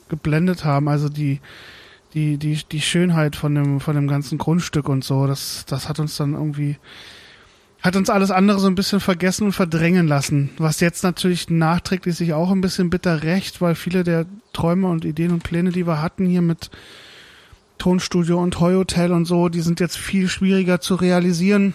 geblendet 0.08 0.64
haben. 0.64 0.88
Also 0.88 1.08
die, 1.08 1.40
die, 2.14 2.38
die, 2.38 2.60
die 2.70 2.80
Schönheit 2.80 3.36
von 3.36 3.54
dem, 3.54 3.80
von 3.80 3.94
dem 3.94 4.08
ganzen 4.08 4.38
Grundstück 4.38 4.88
und 4.88 5.04
so, 5.04 5.26
das, 5.26 5.64
das 5.66 5.88
hat 5.88 5.98
uns 5.98 6.16
dann 6.16 6.34
irgendwie 6.34 6.76
hat 7.80 7.94
uns 7.94 8.10
alles 8.10 8.30
andere 8.32 8.58
so 8.58 8.66
ein 8.66 8.74
bisschen 8.74 8.98
vergessen 8.98 9.44
und 9.44 9.52
verdrängen 9.52 10.08
lassen. 10.08 10.50
Was 10.58 10.80
jetzt 10.80 11.04
natürlich 11.04 11.48
nachträglich 11.48 12.16
sich 12.16 12.32
auch 12.32 12.50
ein 12.50 12.60
bisschen 12.60 12.90
bitter 12.90 13.22
recht, 13.22 13.60
weil 13.60 13.76
viele 13.76 14.02
der 14.02 14.26
Träume 14.52 14.88
und 14.88 15.04
Ideen 15.04 15.30
und 15.30 15.44
Pläne, 15.44 15.70
die 15.70 15.86
wir 15.86 16.02
hatten 16.02 16.26
hier 16.26 16.42
mit 16.42 16.70
Tonstudio 17.78 18.42
und 18.42 18.58
Heuhotel 18.58 19.12
und 19.12 19.26
so, 19.26 19.48
die 19.48 19.60
sind 19.60 19.78
jetzt 19.78 19.96
viel 19.96 20.28
schwieriger 20.28 20.80
zu 20.80 20.96
realisieren. 20.96 21.72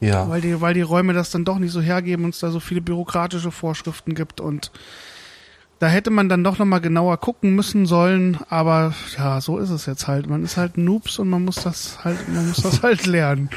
Ja. 0.00 0.28
Weil 0.28 0.40
die, 0.40 0.60
weil 0.60 0.74
die 0.74 0.82
Räume 0.82 1.12
das 1.12 1.30
dann 1.30 1.44
doch 1.44 1.58
nicht 1.58 1.72
so 1.72 1.80
hergeben 1.80 2.24
und 2.24 2.34
es 2.34 2.40
da 2.40 2.50
so 2.50 2.60
viele 2.60 2.80
bürokratische 2.80 3.50
Vorschriften 3.50 4.14
gibt 4.14 4.40
und 4.40 4.70
da 5.78 5.88
hätte 5.88 6.10
man 6.10 6.30
dann 6.30 6.42
doch 6.42 6.58
nochmal 6.58 6.80
genauer 6.80 7.18
gucken 7.18 7.54
müssen 7.54 7.84
sollen, 7.84 8.38
aber 8.48 8.94
ja, 9.18 9.40
so 9.42 9.58
ist 9.58 9.68
es 9.68 9.84
jetzt 9.84 10.08
halt. 10.08 10.26
Man 10.26 10.42
ist 10.42 10.56
halt 10.56 10.78
Noobs 10.78 11.18
und 11.18 11.28
man 11.28 11.44
muss 11.44 11.56
das 11.56 12.02
halt, 12.02 12.28
man 12.28 12.48
muss 12.48 12.62
das 12.62 12.82
halt 12.82 13.04
lernen. 13.04 13.50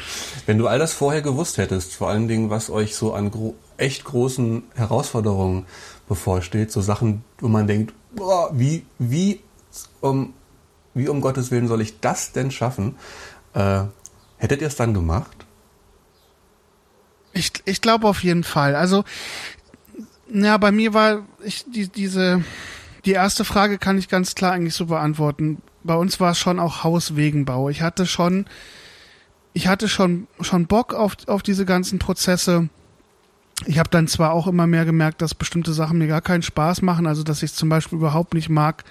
Wenn 0.44 0.58
du 0.58 0.66
all 0.66 0.78
das 0.78 0.92
vorher 0.92 1.22
gewusst 1.22 1.56
hättest, 1.56 1.94
vor 1.94 2.10
allen 2.10 2.28
Dingen, 2.28 2.50
was 2.50 2.68
euch 2.68 2.94
so 2.94 3.14
an 3.14 3.30
gro 3.30 3.54
echt 3.78 4.04
großen 4.04 4.62
Herausforderungen 4.74 5.64
bevorsteht, 6.08 6.70
so 6.70 6.82
Sachen, 6.82 7.24
wo 7.38 7.48
man 7.48 7.66
denkt, 7.66 7.94
boah, 8.14 8.50
wie, 8.52 8.84
wie, 8.98 9.40
um, 10.02 10.34
wie 10.92 11.08
um 11.08 11.22
Gottes 11.22 11.50
Willen 11.50 11.68
soll 11.68 11.80
ich 11.80 12.00
das 12.00 12.32
denn 12.32 12.50
schaffen? 12.50 12.96
Äh, 13.54 13.84
hättet 14.36 14.60
ihr 14.60 14.66
es 14.66 14.76
dann 14.76 14.92
gemacht? 14.92 15.39
Ich, 17.32 17.52
ich 17.64 17.80
glaube 17.80 18.08
auf 18.08 18.22
jeden 18.22 18.44
Fall. 18.44 18.74
Also 18.74 19.04
ja, 20.32 20.56
bei 20.58 20.72
mir 20.72 20.94
war 20.94 21.26
ich 21.44 21.64
die, 21.72 21.88
diese 21.88 22.44
die 23.04 23.12
erste 23.12 23.44
Frage 23.44 23.78
kann 23.78 23.98
ich 23.98 24.08
ganz 24.08 24.34
klar 24.34 24.52
eigentlich 24.52 24.74
so 24.74 24.86
beantworten. 24.86 25.62
Bei 25.82 25.94
uns 25.94 26.20
war 26.20 26.32
es 26.32 26.38
schon 26.38 26.60
auch 26.60 26.84
Hauswegenbau. 26.84 27.68
Ich 27.68 27.82
hatte 27.82 28.06
schon 28.06 28.46
ich 29.52 29.66
hatte 29.66 29.88
schon 29.88 30.26
schon 30.40 30.66
Bock 30.66 30.94
auf 30.94 31.16
auf 31.26 31.42
diese 31.42 31.64
ganzen 31.64 31.98
Prozesse. 31.98 32.68
Ich 33.66 33.78
habe 33.78 33.90
dann 33.90 34.08
zwar 34.08 34.32
auch 34.32 34.46
immer 34.46 34.66
mehr 34.66 34.84
gemerkt, 34.84 35.20
dass 35.20 35.34
bestimmte 35.34 35.72
Sachen 35.72 35.98
mir 35.98 36.06
gar 36.06 36.22
keinen 36.22 36.42
Spaß 36.42 36.82
machen, 36.82 37.06
also 37.06 37.22
dass 37.22 37.42
ich 37.42 37.52
zum 37.52 37.68
Beispiel 37.68 37.98
überhaupt 37.98 38.32
nicht 38.32 38.48
mag, 38.48 38.84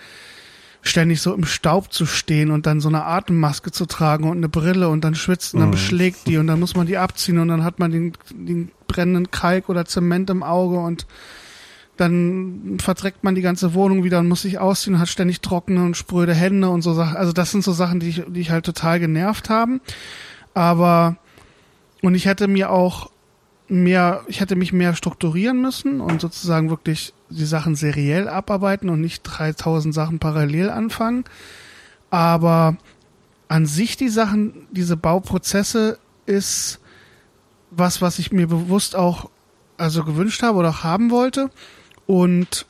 ständig 0.82 1.22
so 1.22 1.34
im 1.34 1.46
Staub 1.46 1.92
zu 1.92 2.06
stehen 2.06 2.52
und 2.52 2.66
dann 2.66 2.80
so 2.80 2.88
eine 2.88 3.06
Atemmaske 3.06 3.72
zu 3.72 3.86
tragen 3.86 4.30
und 4.30 4.38
eine 4.38 4.50
Brille 4.50 4.90
und 4.90 5.04
dann 5.04 5.16
schwitzt 5.16 5.54
und 5.54 5.60
dann 5.60 5.70
mhm. 5.70 5.74
beschlägt 5.74 6.28
die 6.28 6.38
und 6.38 6.48
dann 6.48 6.60
muss 6.60 6.76
man 6.76 6.88
die 6.88 6.98
abziehen 6.98 7.38
und 7.38 7.50
dann 7.50 7.64
hat 7.64 7.80
man 7.80 7.92
den, 7.92 8.14
den 8.32 8.72
brennenden 8.88 9.30
Kalk 9.30 9.70
oder 9.70 9.86
Zement 9.86 10.30
im 10.30 10.44
Auge 10.44 10.80
und 10.80 11.06
dann 11.98 12.78
verdreckt 12.80 13.26
man 13.26 13.36
die 13.36 13.42
ganze 13.42 13.74
Wohnung 13.74 14.06
wieder 14.06 14.20
und 14.20 14.30
muss 14.30 14.44
sich 14.44 14.58
ausziehen 14.58 14.96
und 14.96 15.02
hat 15.02 15.10
ständig 15.10 15.42
trockene 15.42 15.84
und 15.84 15.98
spröde 15.98 16.34
Hände 16.34 16.70
und 16.70 16.82
so 16.82 16.94
Sachen. 16.94 17.18
Also 17.18 17.34
das 17.34 17.52
sind 17.52 17.64
so 17.64 17.74
Sachen, 17.74 18.00
die 18.00 18.10
ich, 18.10 18.24
die 18.28 18.40
ich 18.40 18.52
halt 18.52 18.66
total 18.66 19.02
genervt 19.02 19.50
haben. 19.50 19.82
Aber 20.54 21.18
und 22.02 22.16
ich 22.16 22.26
hätte 22.26 22.48
mir 22.48 22.72
auch 22.72 23.12
mehr, 23.68 24.22
ich 24.28 24.40
hätte 24.40 24.56
mich 24.56 24.72
mehr 24.72 24.96
strukturieren 24.96 25.62
müssen 25.62 26.00
und 26.00 26.22
sozusagen 26.22 26.70
wirklich 26.70 27.14
die 27.30 27.46
Sachen 27.46 27.76
seriell 27.76 28.28
abarbeiten 28.28 28.90
und 28.90 29.02
nicht 29.02 29.24
3000 29.24 29.94
Sachen 29.94 30.20
parallel 30.20 30.70
anfangen. 30.70 31.26
Aber 32.10 32.78
an 33.48 33.66
sich 33.66 33.98
die 33.98 34.10
Sachen, 34.10 34.68
diese 34.72 34.98
Bauprozesse 34.98 36.00
ist 36.26 36.80
was, 37.72 38.02
was 38.02 38.20
ich 38.20 38.32
mir 38.32 38.48
bewusst 38.48 38.96
auch 38.96 39.30
also 39.78 40.04
gewünscht 40.04 40.44
habe 40.44 40.58
oder 40.58 40.70
auch 40.70 40.84
haben 40.84 41.12
wollte. 41.12 41.50
Und 42.06 42.66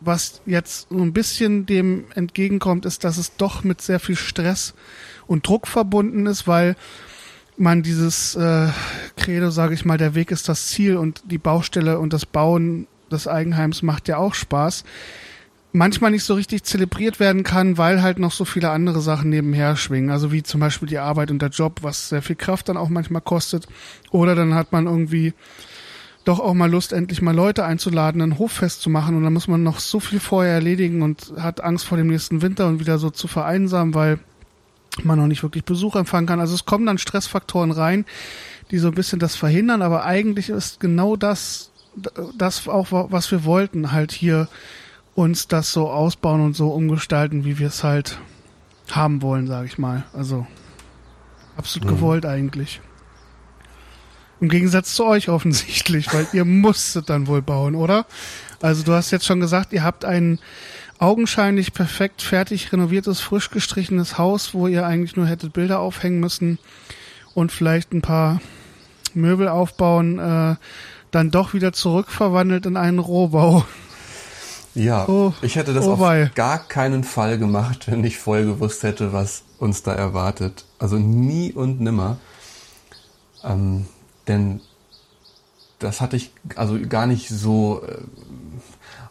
was 0.00 0.40
jetzt 0.46 0.88
so 0.90 0.98
ein 0.98 1.12
bisschen 1.12 1.66
dem 1.66 2.04
entgegenkommt, 2.14 2.86
ist, 2.86 3.04
dass 3.04 3.18
es 3.18 3.36
doch 3.36 3.64
mit 3.64 3.80
sehr 3.80 4.00
viel 4.00 4.16
Stress 4.16 4.74
und 5.26 5.46
Druck 5.46 5.66
verbunden 5.66 6.26
ist, 6.26 6.46
weil 6.46 6.76
man 7.56 7.82
dieses 7.82 8.36
äh, 8.36 8.68
Credo, 9.16 9.50
sage 9.50 9.74
ich 9.74 9.84
mal, 9.84 9.98
der 9.98 10.14
Weg 10.14 10.30
ist 10.30 10.48
das 10.48 10.66
Ziel 10.66 10.96
und 10.96 11.22
die 11.24 11.38
Baustelle 11.38 11.98
und 11.98 12.12
das 12.12 12.26
Bauen 12.26 12.86
des 13.10 13.28
Eigenheims 13.28 13.82
macht 13.82 14.08
ja 14.08 14.16
auch 14.16 14.34
Spaß, 14.34 14.84
manchmal 15.72 16.10
nicht 16.10 16.24
so 16.24 16.34
richtig 16.34 16.64
zelebriert 16.64 17.20
werden 17.20 17.42
kann, 17.42 17.78
weil 17.78 18.02
halt 18.02 18.18
noch 18.18 18.32
so 18.32 18.44
viele 18.44 18.70
andere 18.70 19.00
Sachen 19.00 19.30
nebenher 19.30 19.76
schwingen. 19.76 20.10
Also 20.10 20.32
wie 20.32 20.42
zum 20.42 20.60
Beispiel 20.60 20.88
die 20.88 20.98
Arbeit 20.98 21.30
und 21.30 21.40
der 21.42 21.50
Job, 21.50 21.80
was 21.82 22.08
sehr 22.08 22.22
viel 22.22 22.36
Kraft 22.36 22.68
dann 22.68 22.76
auch 22.76 22.88
manchmal 22.88 23.20
kostet. 23.20 23.66
Oder 24.10 24.34
dann 24.34 24.54
hat 24.54 24.72
man 24.72 24.86
irgendwie 24.86 25.34
doch 26.24 26.40
auch 26.40 26.54
mal 26.54 26.70
Lust, 26.70 26.92
endlich 26.92 27.22
mal 27.22 27.34
Leute 27.34 27.64
einzuladen, 27.64 28.20
ein 28.20 28.38
Hoffest 28.38 28.82
zu 28.82 28.90
machen 28.90 29.16
und 29.16 29.22
dann 29.22 29.32
muss 29.32 29.46
man 29.46 29.62
noch 29.62 29.78
so 29.78 30.00
viel 30.00 30.18
vorher 30.18 30.54
erledigen 30.54 31.02
und 31.02 31.32
hat 31.38 31.62
Angst 31.62 31.84
vor 31.84 31.96
dem 31.96 32.08
nächsten 32.08 32.42
Winter 32.42 32.66
und 32.66 32.80
wieder 32.80 32.98
so 32.98 33.10
zu 33.10 33.28
vereinsamen, 33.28 33.94
weil 33.94 34.18
man 35.04 35.18
noch 35.18 35.28
nicht 35.28 35.44
wirklich 35.44 35.64
Besuch 35.64 35.94
empfangen 35.94 36.26
kann. 36.26 36.40
Also 36.40 36.54
es 36.54 36.64
kommen 36.64 36.86
dann 36.86 36.98
Stressfaktoren 36.98 37.70
rein, 37.70 38.06
die 38.72 38.78
so 38.78 38.88
ein 38.88 38.94
bisschen 38.94 39.20
das 39.20 39.36
verhindern, 39.36 39.82
aber 39.82 40.04
eigentlich 40.04 40.48
ist 40.48 40.80
genau 40.80 41.14
das 41.14 41.70
das 42.36 42.68
auch, 42.68 42.88
was 42.90 43.30
wir 43.30 43.44
wollten, 43.44 43.92
halt 43.92 44.12
hier 44.12 44.48
uns 45.14 45.48
das 45.48 45.72
so 45.72 45.90
ausbauen 45.90 46.42
und 46.42 46.54
so 46.54 46.68
umgestalten, 46.68 47.44
wie 47.44 47.58
wir 47.58 47.68
es 47.68 47.82
halt 47.82 48.18
haben 48.90 49.22
wollen, 49.22 49.46
sage 49.46 49.66
ich 49.66 49.78
mal. 49.78 50.04
Also 50.12 50.46
absolut 51.56 51.90
mhm. 51.90 51.94
gewollt 51.94 52.26
eigentlich. 52.26 52.80
Im 54.40 54.50
Gegensatz 54.50 54.94
zu 54.94 55.06
euch 55.06 55.30
offensichtlich, 55.30 56.12
weil 56.12 56.26
ihr 56.32 56.44
musstet 56.44 57.08
dann 57.08 57.26
wohl 57.26 57.42
bauen, 57.42 57.74
oder? 57.74 58.06
Also 58.60 58.82
du 58.82 58.92
hast 58.92 59.10
jetzt 59.10 59.26
schon 59.26 59.40
gesagt, 59.40 59.72
ihr 59.72 59.82
habt 59.82 60.04
ein 60.04 60.38
augenscheinlich 60.98 61.72
perfekt 61.72 62.22
fertig 62.22 62.72
renoviertes, 62.72 63.20
frisch 63.20 63.50
gestrichenes 63.50 64.18
Haus, 64.18 64.54
wo 64.54 64.66
ihr 64.66 64.86
eigentlich 64.86 65.16
nur 65.16 65.26
hättet 65.26 65.52
Bilder 65.52 65.80
aufhängen 65.80 66.20
müssen 66.20 66.58
und 67.34 67.52
vielleicht 67.52 67.92
ein 67.92 68.02
paar 68.02 68.40
Möbel 69.14 69.48
aufbauen. 69.48 70.18
Äh, 70.18 70.56
dann 71.16 71.30
doch 71.30 71.54
wieder 71.54 71.72
zurückverwandelt 71.72 72.66
in 72.66 72.76
einen 72.76 72.98
Rohbau. 72.98 73.64
Ja, 74.74 75.08
oh, 75.08 75.32
ich 75.40 75.56
hätte 75.56 75.72
das 75.72 75.86
oh 75.86 75.94
auf 75.94 76.00
wei. 76.00 76.30
gar 76.34 76.58
keinen 76.58 77.02
Fall 77.02 77.38
gemacht, 77.38 77.90
wenn 77.90 78.04
ich 78.04 78.18
vorher 78.18 78.44
gewusst 78.44 78.82
hätte, 78.82 79.14
was 79.14 79.42
uns 79.58 79.82
da 79.82 79.94
erwartet. 79.94 80.66
Also 80.78 80.96
nie 80.98 81.52
und 81.52 81.80
nimmer. 81.80 82.18
Ähm, 83.42 83.86
denn 84.28 84.60
das 85.78 86.02
hatte 86.02 86.16
ich 86.16 86.32
also 86.54 86.78
gar 86.86 87.06
nicht 87.06 87.30
so 87.30 87.82
äh, 87.88 87.96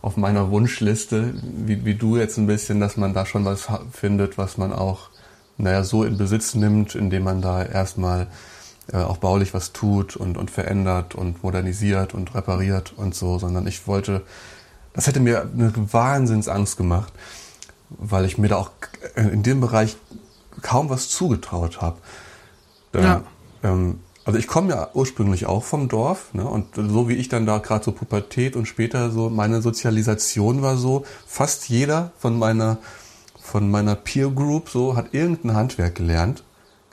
auf 0.03 0.15
meiner 0.15 0.51
Wunschliste, 0.51 1.33
wie, 1.41 1.85
wie 1.85 1.95
du 1.95 2.17
jetzt 2.17 2.38
ein 2.38 2.45
bisschen, 2.45 2.79
dass 2.79 2.97
man 2.97 3.15
da 3.15 3.25
schon 3.25 3.45
was 3.45 3.67
findet, 3.91 4.38
was 4.38 4.59
man 4.59 4.71
auch, 4.71 5.09
naja, 5.57 5.83
so 5.83 6.03
in 6.03 6.17
Besitz 6.17 6.53
nimmt, 6.53 6.93
indem 6.93 7.24
man 7.24 7.41
da 7.41 7.63
erstmal 7.63 8.27
äh, 8.92 8.98
auch 8.98 9.18
baulich 9.18 9.54
was 9.54 9.74
tut 9.74 10.15
und, 10.15 10.38
und 10.38 10.51
verändert 10.51 11.15
und 11.15 11.44
modernisiert 11.44 12.13
und 12.13 12.36
repariert 12.36 12.94
und 12.96 13.15
so, 13.15 13.39
sondern 13.39 13.65
ich 13.68 13.88
wollte, 13.88 14.22
das 14.94 15.08
hätte 15.08 15.20
mir 15.20 15.42
eine 15.42 15.74
Wahnsinnsangst 15.75 16.77
gemacht, 16.77 17.13
weil 17.89 18.25
ich 18.25 18.38
mir 18.38 18.48
da 18.48 18.58
auch 18.58 18.72
in 19.15 19.44
dem 19.44 19.62
Bereich 19.62 19.98
kaum 20.62 20.89
was 20.89 21.10
zugetraut 21.10 21.82
habe. 21.82 21.98
Ja. 22.94 23.24
Ähm, 23.63 24.00
also 24.24 24.39
ich 24.39 24.48
komme 24.48 24.70
ja 24.70 24.89
ursprünglich 24.94 25.46
auch 25.46 25.63
vom 25.63 25.88
Dorf, 25.88 26.34
ne? 26.34 26.46
Und 26.46 26.75
so 26.75 27.08
wie 27.08 27.13
ich 27.13 27.30
dann 27.30 27.46
da 27.46 27.60
gerade 27.60 27.86
so 27.86 27.92
Pubertät 27.92 28.56
und 28.56 28.68
später 28.68 29.12
so 29.12 29.30
meine 29.30 29.62
Sozialisation 29.62 30.63
war 30.63 30.77
so, 30.77 31.06
fast 31.27 31.70
jeder 31.70 32.12
von 32.18 32.39
meiner 32.39 32.77
von 33.39 33.70
meiner 33.70 33.96
Peer 33.96 34.30
Group 34.30 34.70
so 34.70 34.96
hat 34.96 35.13
irgendein 35.13 35.56
Handwerk 35.56 35.94
gelernt 35.94 36.44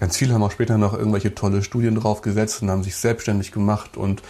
Ganz 0.02 0.16
viele 0.16 0.34
haben 0.34 0.42
auch 0.42 0.50
später 0.50 0.78
noch 0.78 0.94
irgendwelche 0.94 1.32
tolle 1.32 1.62
Studien 1.62 1.94
draufgesetzt 1.94 2.60
und 2.60 2.72
haben 2.72 2.82
sich 2.82 2.96
selbstständig 2.96 3.52
gemacht 3.52 3.96
und 3.96 4.20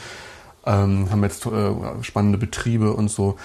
ähm, 0.67 1.11
haben 1.11 1.23
jetzt 1.23 1.47
äh, 1.47 2.03
spannende 2.03 2.37
Betriebe 2.37 2.93
und 2.93 3.11
so. 3.11 3.37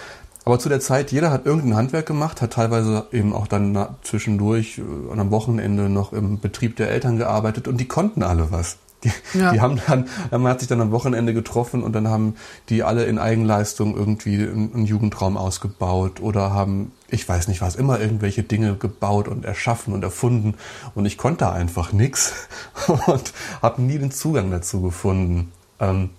Aber 0.44 0.60
zu 0.60 0.68
der 0.68 0.82
Zeit, 0.82 1.14
jeder 1.14 1.32
hat 1.32 1.46
irgendein 1.46 1.78
Handwerk 1.78 2.06
gemacht, 2.06 2.42
hat 2.42 2.52
teilweise 2.52 3.08
eben 3.14 3.32
auch 3.32 3.48
dann 3.48 3.96
zwischendurch 4.02 4.80
äh, 4.80 5.18
am 5.18 5.32
Wochenende 5.32 5.88
noch 5.88 6.12
im 6.12 6.42
Betrieb 6.42 6.76
der 6.76 6.90
Eltern 6.90 7.16
gearbeitet 7.18 7.70
und 7.70 7.78
die 7.78 7.88
konnten 7.88 8.24
alle 8.24 8.52
was. 8.52 8.76
Die, 9.06 9.12
ja. 9.34 9.54
die 9.54 9.62
haben 9.62 9.80
dann, 9.88 10.10
man 10.32 10.48
hat 10.48 10.60
sich 10.60 10.68
dann 10.68 10.82
am 10.82 10.92
Wochenende 10.92 11.34
getroffen 11.34 11.82
und 11.82 11.94
dann 11.94 12.10
haben 12.10 12.36
die 12.68 12.84
alle 12.84 13.06
in 13.06 13.20
Eigenleistung 13.20 13.96
irgendwie 13.96 14.36
einen 14.36 14.84
Jugendraum 14.84 15.38
ausgebaut 15.38 16.20
oder 16.20 16.52
haben, 16.52 16.92
ich 17.10 17.28
weiß 17.28 17.48
nicht 17.48 17.62
was, 17.62 17.76
immer 17.76 18.00
irgendwelche 18.00 18.44
Dinge 18.44 18.76
gebaut 18.76 19.28
und 19.28 19.46
erschaffen 19.46 19.94
und 19.94 20.04
erfunden 20.04 20.56
und 20.96 21.06
ich 21.06 21.18
konnte 21.18 21.52
einfach 21.52 21.94
nichts 21.94 22.34
und 22.88 23.34
habe 23.62 23.82
nie 23.82 23.98
den 23.98 24.12
Zugang 24.12 24.52
dazu 24.52 24.82
gefunden. 24.82 25.52
Ähm, 25.80 26.10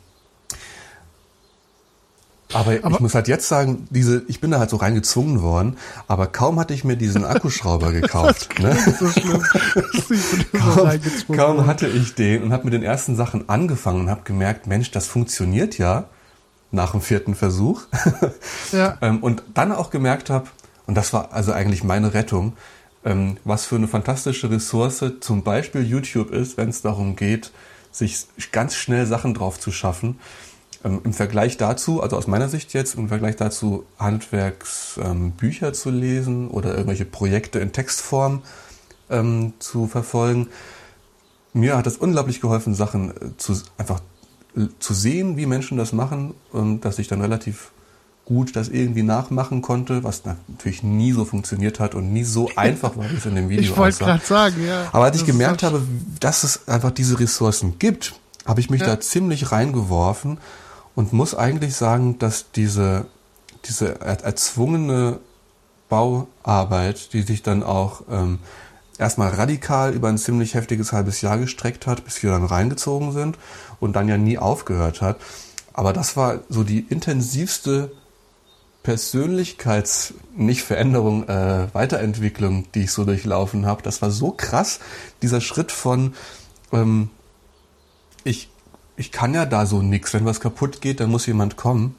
aber, 2.55 2.79
aber, 2.83 2.95
ich 2.95 3.01
muss 3.01 3.15
halt 3.15 3.29
jetzt 3.29 3.47
sagen, 3.47 3.87
diese, 3.91 4.23
ich 4.27 4.41
bin 4.41 4.51
da 4.51 4.59
halt 4.59 4.71
so 4.71 4.77
reingezwungen 4.77 5.43
worden, 5.43 5.77
aber 6.07 6.29
kaum 6.29 6.59
hatte 6.59 6.73
ich 6.73 6.83
mir 6.83 6.97
diesen 6.97 7.25
Akkuschrauber 7.25 7.93
gekauft. 8.01 8.59
ne? 8.59 8.75
so 8.99 9.09
schlimm. 9.09 9.45
kaum, 10.59 11.37
kaum 11.37 11.67
hatte 11.67 11.87
ich 11.87 12.15
den 12.15 12.43
und 12.43 12.53
habe 12.53 12.65
mit 12.65 12.73
den 12.73 12.83
ersten 12.83 13.17
Sachen 13.17 13.51
angefangen 13.51 14.01
und 14.03 14.11
habe 14.11 14.23
gemerkt, 14.25 14.67
Mensch, 14.67 14.91
das 14.91 15.07
funktioniert 15.07 15.77
ja 15.77 16.05
nach 16.71 16.93
dem 16.93 17.03
vierten 17.03 17.35
Versuch. 17.35 17.83
ja. 18.73 18.97
Ähm, 19.03 19.19
und 19.23 19.43
dann 19.53 19.73
auch 19.73 19.91
gemerkt 19.91 20.31
habe, 20.31 20.49
und 20.89 20.95
das 20.95 21.13
war 21.13 21.33
also 21.33 21.53
eigentlich 21.53 21.85
meine 21.85 22.15
Rettung, 22.15 22.55
ähm, 23.05 23.37
was 23.45 23.67
für 23.67 23.77
eine 23.77 23.89
fantastische 23.89 24.51
Ressource 24.51 25.05
zum 25.21 25.43
Beispiel 25.43 25.83
YouTube 25.83 26.31
ist, 26.31 26.57
wenn 26.57 26.71
es 26.71 26.81
darum 26.81 27.15
geht, 27.15 27.53
sich 27.93 28.27
ganz 28.53 28.75
schnell 28.75 29.05
Sachen 29.05 29.35
drauf 29.35 29.61
zu 29.61 29.71
schaffen. 29.71 30.19
Ähm, 30.83 31.03
Im 31.05 31.13
Vergleich 31.13 31.59
dazu, 31.59 32.03
also 32.03 32.17
aus 32.17 32.27
meiner 32.27 32.49
Sicht 32.49 32.73
jetzt, 32.73 32.95
im 32.95 33.09
Vergleich 33.09 33.37
dazu 33.37 33.85
Handwerksbücher 33.99 35.69
ähm, 35.69 35.75
zu 35.75 35.91
lesen 35.91 36.49
oder 36.49 36.71
irgendwelche 36.71 37.05
Projekte 37.05 37.59
in 37.59 37.73
Textform 37.73 38.43
ähm, 39.11 39.53
zu 39.59 39.89
verfolgen. 39.89 40.49
Mir 41.53 41.77
hat 41.77 41.87
es 41.87 41.99
unglaublich 41.99 42.41
geholfen, 42.41 42.75
Sachen 42.75 43.11
äh, 43.11 43.37
zu, 43.37 43.61
einfach 43.77 44.01
äh, 44.57 44.69
zu 44.79 44.95
sehen, 44.95 45.37
wie 45.37 45.45
Menschen 45.45 45.77
das 45.77 45.93
machen 45.93 46.35
und 46.51 46.87
dass 46.87 46.99
ich 46.99 47.09
dann 47.09 47.21
relativ 47.21 47.73
gut 48.29 48.57
das 48.57 48.69
irgendwie 48.69 49.03
nachmachen 49.03 49.63
konnte, 49.63 50.05
was 50.05 50.23
natürlich 50.27 50.83
nie 50.83 51.13
so 51.13 51.25
funktioniert 51.25 51.81
hat 51.81 51.95
und 51.95 52.13
nie 52.13 52.25
so 52.25 52.51
einfach 52.57 52.95
war, 52.95 53.11
wie 53.11 53.17
es 53.17 53.25
in 53.25 53.35
dem 53.35 53.49
Video 53.49 53.73
Ich 53.73 53.77
wollte 53.77 54.05
gerade 54.05 54.25
sagen, 54.25 54.67
ja. 54.67 54.87
Aber 54.93 55.05
als 55.05 55.17
ich 55.17 55.25
gemerkt 55.25 55.63
habe, 55.63 55.81
dass 56.21 56.45
es 56.45 56.69
einfach 56.69 56.91
diese 56.91 57.19
Ressourcen 57.19 57.79
gibt, 57.79 58.15
habe 58.45 58.61
ich 58.61 58.69
mich 58.69 58.83
ja. 58.83 58.89
da 58.89 59.01
ziemlich 59.01 59.51
reingeworfen 59.51 60.37
und 60.95 61.15
muss 61.15 61.35
eigentlich 61.35 61.75
sagen, 61.75 62.19
dass 62.19 62.53
diese, 62.53 63.07
diese 63.65 64.03
erzwungene 64.03 65.21
Bauarbeit, 65.89 67.15
die 67.15 67.23
sich 67.23 67.43
dann 67.43 67.63
auch 67.63 68.03
ähm, 68.11 68.41
erstmal 68.99 69.31
radikal 69.31 69.95
über 69.95 70.09
ein 70.09 70.19
ziemlich 70.19 70.53
heftiges 70.53 70.93
halbes 70.93 71.23
Jahr 71.23 71.39
gestreckt 71.39 71.87
hat, 71.87 72.05
bis 72.05 72.23
wir 72.23 72.31
dann 72.33 72.45
reingezogen 72.45 73.13
sind 73.13 73.39
und 73.81 73.97
dann 73.97 74.07
ja 74.07 74.19
nie 74.19 74.37
aufgehört 74.37 75.01
hat. 75.01 75.17
Aber 75.73 75.95
das 75.95 76.15
war 76.15 76.41
so 76.51 76.63
die 76.63 76.81
intensivste 76.81 77.91
Persönlichkeits, 78.89 80.15
nicht 80.35 80.63
Veränderung, 80.63 81.29
äh, 81.29 81.67
Weiterentwicklung, 81.75 82.73
die 82.73 82.85
ich 82.85 82.93
so 82.93 83.05
durchlaufen 83.05 83.67
habe, 83.67 83.83
das 83.83 84.01
war 84.01 84.11
so 84.11 84.31
krass, 84.31 84.81
dieser 85.21 85.43
Schritt 85.43 85.73
von, 85.73 86.15
ähm, 86.73 87.11
ich, 88.25 88.49
ich 88.97 89.13
kann 89.13 89.35
ja 89.35 89.45
da 89.45 89.67
so 89.67 89.83
nix, 89.83 90.15
wenn 90.15 90.25
was 90.25 90.41
kaputt 90.41 90.81
geht, 90.81 91.01
dann 91.01 91.11
muss 91.11 91.27
jemand 91.27 91.59
kommen, 91.59 91.97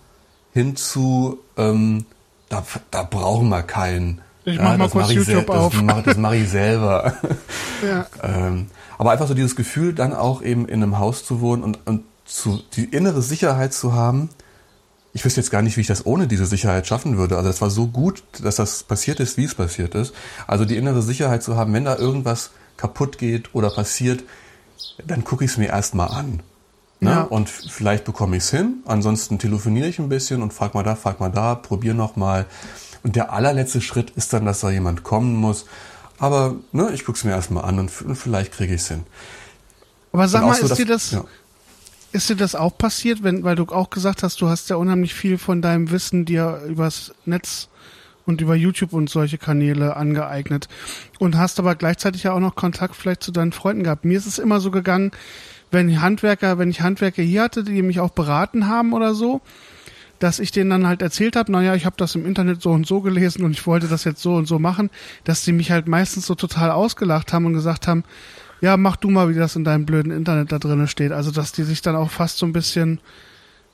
hin 0.52 0.76
zu, 0.76 1.38
ähm, 1.58 2.06
da, 2.50 2.66
da 2.90 3.04
brauchen 3.04 3.50
wir 3.50 3.62
keinen. 3.62 4.22
Ich 4.46 4.58
mach 4.58 4.72
ja, 4.72 4.78
mal 4.78 4.90
kurz 4.90 5.10
mach 5.10 5.12
YouTube 5.12 5.48
auf. 5.52 5.74
Das 5.76 5.84
mache 5.84 6.16
mach 6.18 6.34
ich 6.34 6.50
selber. 6.50 7.18
ja. 7.88 8.08
ähm, 8.24 8.66
aber 8.98 9.12
einfach 9.12 9.28
so 9.28 9.36
dieses 9.36 9.56
Gefühl, 9.56 9.94
dann 9.94 10.12
auch 10.12 10.42
eben 10.42 10.68
in 10.68 10.82
einem 10.82 10.98
Haus 10.98 11.24
zu 11.24 11.40
wohnen 11.40 11.62
und, 11.62 11.78
und 11.86 12.04
zu, 12.26 12.64
die 12.74 12.86
innere 12.86 13.22
Sicherheit 13.22 13.76
zu 13.76 13.94
haben, 13.94 14.30
ich 15.20 15.26
wüsste 15.26 15.42
jetzt 15.42 15.52
gar 15.52 15.62
nicht, 15.62 15.76
wie 15.76 15.82
ich 15.82 15.88
das 15.88 16.06
ohne 16.06 16.28
diese 16.28 16.46
Sicherheit 16.46 16.88
schaffen 16.88 17.18
würde. 17.18 17.36
Also 17.36 17.50
es 17.50 17.60
war 17.60 17.70
so 17.70 17.88
gut, 17.88 18.24
dass 18.42 18.56
das 18.56 18.84
passiert 18.84 19.20
ist, 19.20 19.36
wie 19.36 19.44
es 19.44 19.54
passiert 19.54 19.94
ist. 19.94 20.14
Also 20.48 20.64
die 20.64 20.78
innere 20.78 21.02
Sicherheit 21.02 21.44
zu 21.44 21.58
haben, 21.58 21.74
wenn 21.74 21.84
da 21.84 21.98
irgendwas 21.98 22.52
kaputt 22.78 23.18
geht 23.18 23.54
oder 23.54 23.70
passiert, 23.70 24.24
dann 25.06 25.26
gucke 25.26 25.44
ich 25.44 25.52
es 25.52 25.58
mir 25.58 25.68
erstmal 25.68 26.08
an. 26.08 26.42
Ne? 27.02 27.12
Ja. 27.12 27.22
Und 27.24 27.50
vielleicht 27.50 28.06
bekomme 28.06 28.38
ich 28.38 28.44
es 28.44 28.52
hin. 28.52 28.76
Ansonsten 28.86 29.40
telefoniere 29.40 29.90
ich 29.90 30.00
ein 30.00 30.08
bisschen 30.08 30.42
und 30.42 30.54
frag 30.54 30.74
mal 30.74 30.84
da, 30.84 30.96
frag 30.96 31.20
mal 31.20 31.30
da, 31.30 31.54
probier 31.54 31.94
noch 31.94 32.16
mal. 32.16 32.46
Und 33.04 33.18
der 33.18 33.34
allerletzte 33.34 33.82
Schritt 33.82 34.12
ist 34.12 34.32
dann, 34.32 34.46
dass 34.46 34.62
da 34.62 34.70
jemand 34.70 35.04
kommen 35.04 35.36
muss. 35.36 35.66
Aber 36.18 36.56
ne, 36.72 36.92
ich 36.94 37.04
gucke 37.04 37.18
es 37.18 37.26
mir 37.26 37.32
erstmal 37.32 37.66
an 37.66 37.78
und, 37.78 37.92
und 38.04 38.16
vielleicht 38.16 38.54
kriege 38.54 38.74
ich 38.74 38.84
es 38.84 38.88
hin. 38.88 39.04
Aber 40.14 40.30
sag 40.30 40.46
mal, 40.46 40.56
so, 40.56 40.62
ist 40.64 40.70
dass, 40.70 40.78
dir 40.78 40.86
das, 40.86 41.12
ja. 41.12 41.26
Ist 42.12 42.30
dir 42.30 42.36
das 42.36 42.56
auch 42.56 42.76
passiert, 42.76 43.22
wenn, 43.22 43.44
weil 43.44 43.56
du 43.56 43.66
auch 43.66 43.92
gesagt 43.92 44.24
hast, 44.24 44.42
du 44.42 44.50
hast 44.50 44.70
ja 44.70 44.78
unheimlich 44.78 45.14
viel 45.14 45.38
von 45.38 45.62
deinem 45.62 45.92
Wissen 45.92 46.26
dir 46.26 46.62
übers 46.68 47.14
Netz 47.26 47.70
und 48.26 48.42
über 48.42 48.56
YouTube 48.56 48.94
und 48.94 49.10
solche 49.10 49.38
Kanäle 49.38 49.96
angeeignet 49.96 50.68
und 51.20 51.38
hast 51.38 51.60
aber 51.60 51.76
gleichzeitig 51.76 52.24
ja 52.24 52.34
auch 52.34 52.40
noch 52.40 52.56
Kontakt 52.56 52.96
vielleicht 52.96 53.22
zu 53.22 53.32
deinen 53.32 53.52
Freunden 53.52 53.84
gehabt. 53.84 54.06
Mir 54.06 54.18
ist 54.18 54.26
es 54.26 54.40
immer 54.40 54.60
so 54.60 54.72
gegangen, 54.72 55.12
wenn 55.70 56.02
Handwerker, 56.02 56.58
wenn 56.58 56.72
ich 56.72 56.82
Handwerker 56.82 57.22
hier 57.22 57.44
hatte, 57.44 57.64
die 57.64 57.82
mich 57.84 58.00
auch 58.00 58.12
beraten 58.12 58.68
haben 58.68 58.94
oder 58.94 59.14
so, 59.14 59.42
dass 60.18 60.40
ich 60.40 60.52
denen 60.52 60.70
dann 60.70 60.88
halt 60.88 61.02
erzählt 61.02 61.36
habe, 61.36 61.52
naja, 61.52 61.76
ich 61.76 61.86
habe 61.86 61.96
das 61.98 62.16
im 62.16 62.26
Internet 62.26 62.62
so 62.62 62.72
und 62.72 62.88
so 62.88 63.02
gelesen 63.02 63.44
und 63.44 63.52
ich 63.52 63.66
wollte 63.68 63.88
das 63.88 64.04
jetzt 64.04 64.22
so 64.22 64.36
und 64.36 64.48
so 64.48 64.58
machen, 64.58 64.90
dass 65.26 65.44
die 65.44 65.52
mich 65.52 65.72
halt 65.72 65.88
meistens 65.88 66.26
so 66.26 66.36
total 66.36 66.72
ausgelacht 66.72 67.34
haben 67.34 67.46
und 67.46 67.54
gesagt 67.54 67.88
haben, 67.88 68.04
ja, 68.62 68.78
mach 68.78 68.98
du 68.98 69.10
mal, 69.10 69.30
wie 69.30 69.36
das 69.36 69.56
in 69.56 69.64
deinem 69.64 69.86
blöden 69.86 70.12
Internet 70.12 70.52
da 70.52 70.60
drinnen 70.60 70.88
steht. 70.88 71.12
Also, 71.12 71.32
dass 71.32 71.52
die 71.52 71.64
sich 71.64 71.82
dann 71.82 71.96
auch 71.96 72.12
fast 72.12 72.38
so 72.38 72.46
ein 72.46 72.54
bisschen 72.54 73.00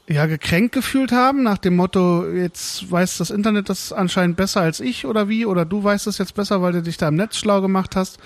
ja 0.07 0.27
gekränkt 0.27 0.73
gefühlt 0.73 1.11
haben 1.11 1.43
nach 1.43 1.57
dem 1.57 1.75
Motto, 1.75 2.27
jetzt 2.27 2.91
weiß 2.91 3.17
das 3.17 3.31
Internet 3.31 3.69
das 3.69 3.91
anscheinend 3.91 4.37
besser 4.37 4.61
als 4.61 4.79
ich 4.79 5.05
oder 5.05 5.29
wie 5.29 5.45
oder 5.45 5.65
du 5.65 5.83
weißt 5.83 6.07
es 6.07 6.19
jetzt 6.19 6.35
besser, 6.35 6.61
weil 6.61 6.73
du 6.73 6.83
dich 6.83 6.97
da 6.97 7.07
im 7.07 7.15
Netz 7.15 7.37
schlau 7.37 7.61
gemacht 7.61 7.95
hast 7.95 8.19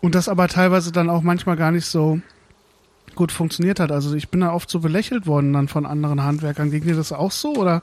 und 0.00 0.14
das 0.14 0.28
aber 0.28 0.48
teilweise 0.48 0.90
dann 0.90 1.08
auch 1.08 1.22
manchmal 1.22 1.56
gar 1.56 1.70
nicht 1.70 1.86
so 1.86 2.20
gut 3.14 3.30
funktioniert 3.30 3.78
hat. 3.78 3.92
Also 3.92 4.14
ich 4.16 4.30
bin 4.30 4.40
da 4.40 4.52
oft 4.52 4.68
so 4.68 4.80
belächelt 4.80 5.26
worden 5.26 5.52
dann 5.52 5.68
von 5.68 5.86
anderen 5.86 6.22
Handwerkern. 6.22 6.70
Ging 6.70 6.82
dir 6.82 6.96
das 6.96 7.12
auch 7.12 7.30
so 7.30 7.54
oder? 7.54 7.82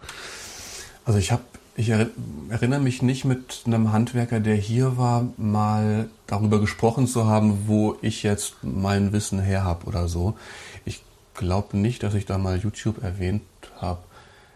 Also 1.05 1.19
ich 1.19 1.31
habe 1.31 1.43
ich 1.79 1.91
erinnere 1.91 2.81
mich 2.81 3.01
nicht 3.01 3.23
mit 3.23 3.61
einem 3.65 3.93
Handwerker, 3.93 4.41
der 4.41 4.55
hier 4.55 4.97
war, 4.97 5.27
mal 5.37 6.09
darüber 6.27 6.59
gesprochen 6.59 7.07
zu 7.07 7.25
haben, 7.25 7.67
wo 7.67 7.95
ich 8.01 8.21
jetzt 8.21 8.55
mein 8.63 9.13
Wissen 9.13 9.39
her 9.39 9.63
habe 9.63 9.85
oder 9.85 10.09
so. 10.09 10.37
Ich 10.83 11.01
glaube 11.35 11.77
nicht, 11.77 12.03
dass 12.03 12.15
ich 12.15 12.25
da 12.25 12.37
mal 12.37 12.57
YouTube 12.57 13.01
erwähnt 13.01 13.43
habe. 13.77 13.99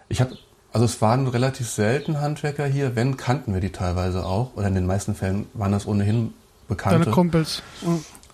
Ich 0.10 0.20
habe, 0.20 0.38
also 0.74 0.84
es 0.84 1.02
waren 1.02 1.26
relativ 1.28 1.70
selten 1.70 2.20
Handwerker 2.20 2.66
hier, 2.66 2.98
wenn 2.98 3.16
kannten 3.16 3.54
wir 3.54 3.62
die 3.62 3.72
teilweise 3.72 4.26
auch, 4.26 4.58
oder 4.58 4.68
in 4.68 4.76
den 4.76 4.86
meisten 4.86 5.16
Fällen 5.16 5.46
waren 5.54 5.72
das 5.72 5.88
ohnehin 5.88 6.34
Bekannte. 6.68 7.00
Deine 7.00 7.12
Kumpels. 7.12 7.64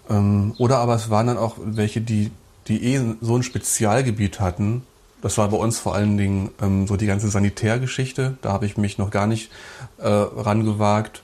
Mhm. 0.10 0.56
oder 0.58 0.80
aber 0.80 0.96
es 0.96 1.12
waren 1.12 1.28
dann 1.28 1.38
auch 1.38 1.58
welche, 1.64 2.02
die, 2.02 2.32
die 2.68 2.84
eh 2.96 3.16
so 3.22 3.36
ein 3.36 3.44
Spezialgebiet 3.44 4.40
hatten, 4.40 4.82
das 5.22 5.38
war 5.38 5.50
bei 5.50 5.58
uns 5.58 5.80
vor 5.80 5.96
allen 5.96 6.18
Dingen 6.18 6.50
ähm, 6.62 6.88
so 6.88 6.96
die 6.96 7.06
ganze 7.06 7.30
Sanitärgeschichte. 7.30 8.38
Da 8.42 8.52
habe 8.52 8.66
ich 8.66 8.78
mich 8.78 8.98
noch 8.98 9.12
gar 9.12 9.28
nicht 9.28 9.52
äh, 9.98 10.08
rangewagt. 10.08 11.24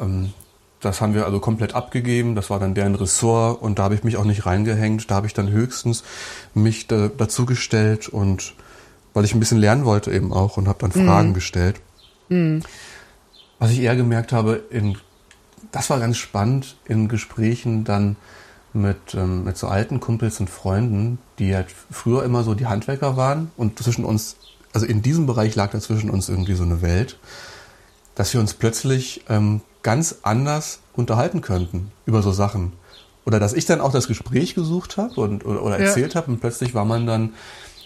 Ähm, 0.00 0.32
das 0.80 1.00
haben 1.00 1.14
wir 1.14 1.24
also 1.26 1.38
komplett 1.38 1.74
abgegeben. 1.74 2.34
Das 2.34 2.50
war 2.50 2.58
dann 2.58 2.74
deren 2.74 2.94
Ressort 2.94 3.62
und 3.62 3.78
da 3.78 3.84
habe 3.84 3.94
ich 3.94 4.04
mich 4.04 4.16
auch 4.16 4.24
nicht 4.24 4.44
reingehängt. 4.44 5.10
Da 5.10 5.14
habe 5.14 5.26
ich 5.26 5.34
dann 5.34 5.50
höchstens 5.50 6.02
mich 6.54 6.88
da, 6.88 7.08
dazu 7.08 7.46
gestellt 7.46 8.08
und 8.08 8.54
weil 9.14 9.24
ich 9.24 9.34
ein 9.34 9.40
bisschen 9.40 9.58
lernen 9.58 9.84
wollte 9.84 10.10
eben 10.10 10.32
auch 10.32 10.56
und 10.56 10.68
habe 10.68 10.78
dann 10.86 11.02
mhm. 11.02 11.06
Fragen 11.06 11.34
gestellt. 11.34 11.80
Mhm. 12.28 12.62
Was 13.58 13.70
ich 13.70 13.80
eher 13.80 13.94
gemerkt 13.94 14.32
habe, 14.32 14.62
in, 14.70 14.98
das 15.70 15.88
war 15.88 16.00
ganz 16.00 16.16
spannend 16.16 16.76
in 16.84 17.08
Gesprächen 17.08 17.84
dann 17.84 18.16
mit, 18.74 19.14
ähm, 19.14 19.44
mit 19.44 19.56
so 19.56 19.66
alten 19.68 20.00
Kumpels 20.00 20.40
und 20.40 20.50
Freunden, 20.50 21.18
die 21.38 21.54
halt 21.54 21.68
früher 21.90 22.24
immer 22.24 22.42
so 22.44 22.54
die 22.54 22.66
Handwerker 22.66 23.16
waren 23.16 23.50
und 23.56 23.78
zwischen 23.82 24.04
uns, 24.04 24.36
also 24.72 24.86
in 24.86 25.02
diesem 25.02 25.26
Bereich 25.26 25.54
lag 25.54 25.70
da 25.70 25.80
zwischen 25.80 26.10
uns 26.10 26.28
irgendwie 26.28 26.54
so 26.54 26.64
eine 26.64 26.82
Welt, 26.82 27.18
dass 28.14 28.32
wir 28.32 28.40
uns 28.40 28.54
plötzlich 28.54 29.24
ähm, 29.28 29.60
ganz 29.82 30.16
anders 30.22 30.80
unterhalten 30.94 31.40
könnten 31.40 31.92
über 32.06 32.22
so 32.22 32.32
Sachen. 32.32 32.72
Oder 33.24 33.38
dass 33.38 33.52
ich 33.52 33.66
dann 33.66 33.80
auch 33.80 33.92
das 33.92 34.08
Gespräch 34.08 34.54
gesucht 34.54 34.96
habe 34.96 35.20
und 35.20 35.44
oder, 35.44 35.62
oder 35.62 35.78
erzählt 35.78 36.14
ja. 36.14 36.20
habe 36.20 36.32
und 36.32 36.40
plötzlich 36.40 36.74
war 36.74 36.84
man 36.84 37.06
dann 37.06 37.32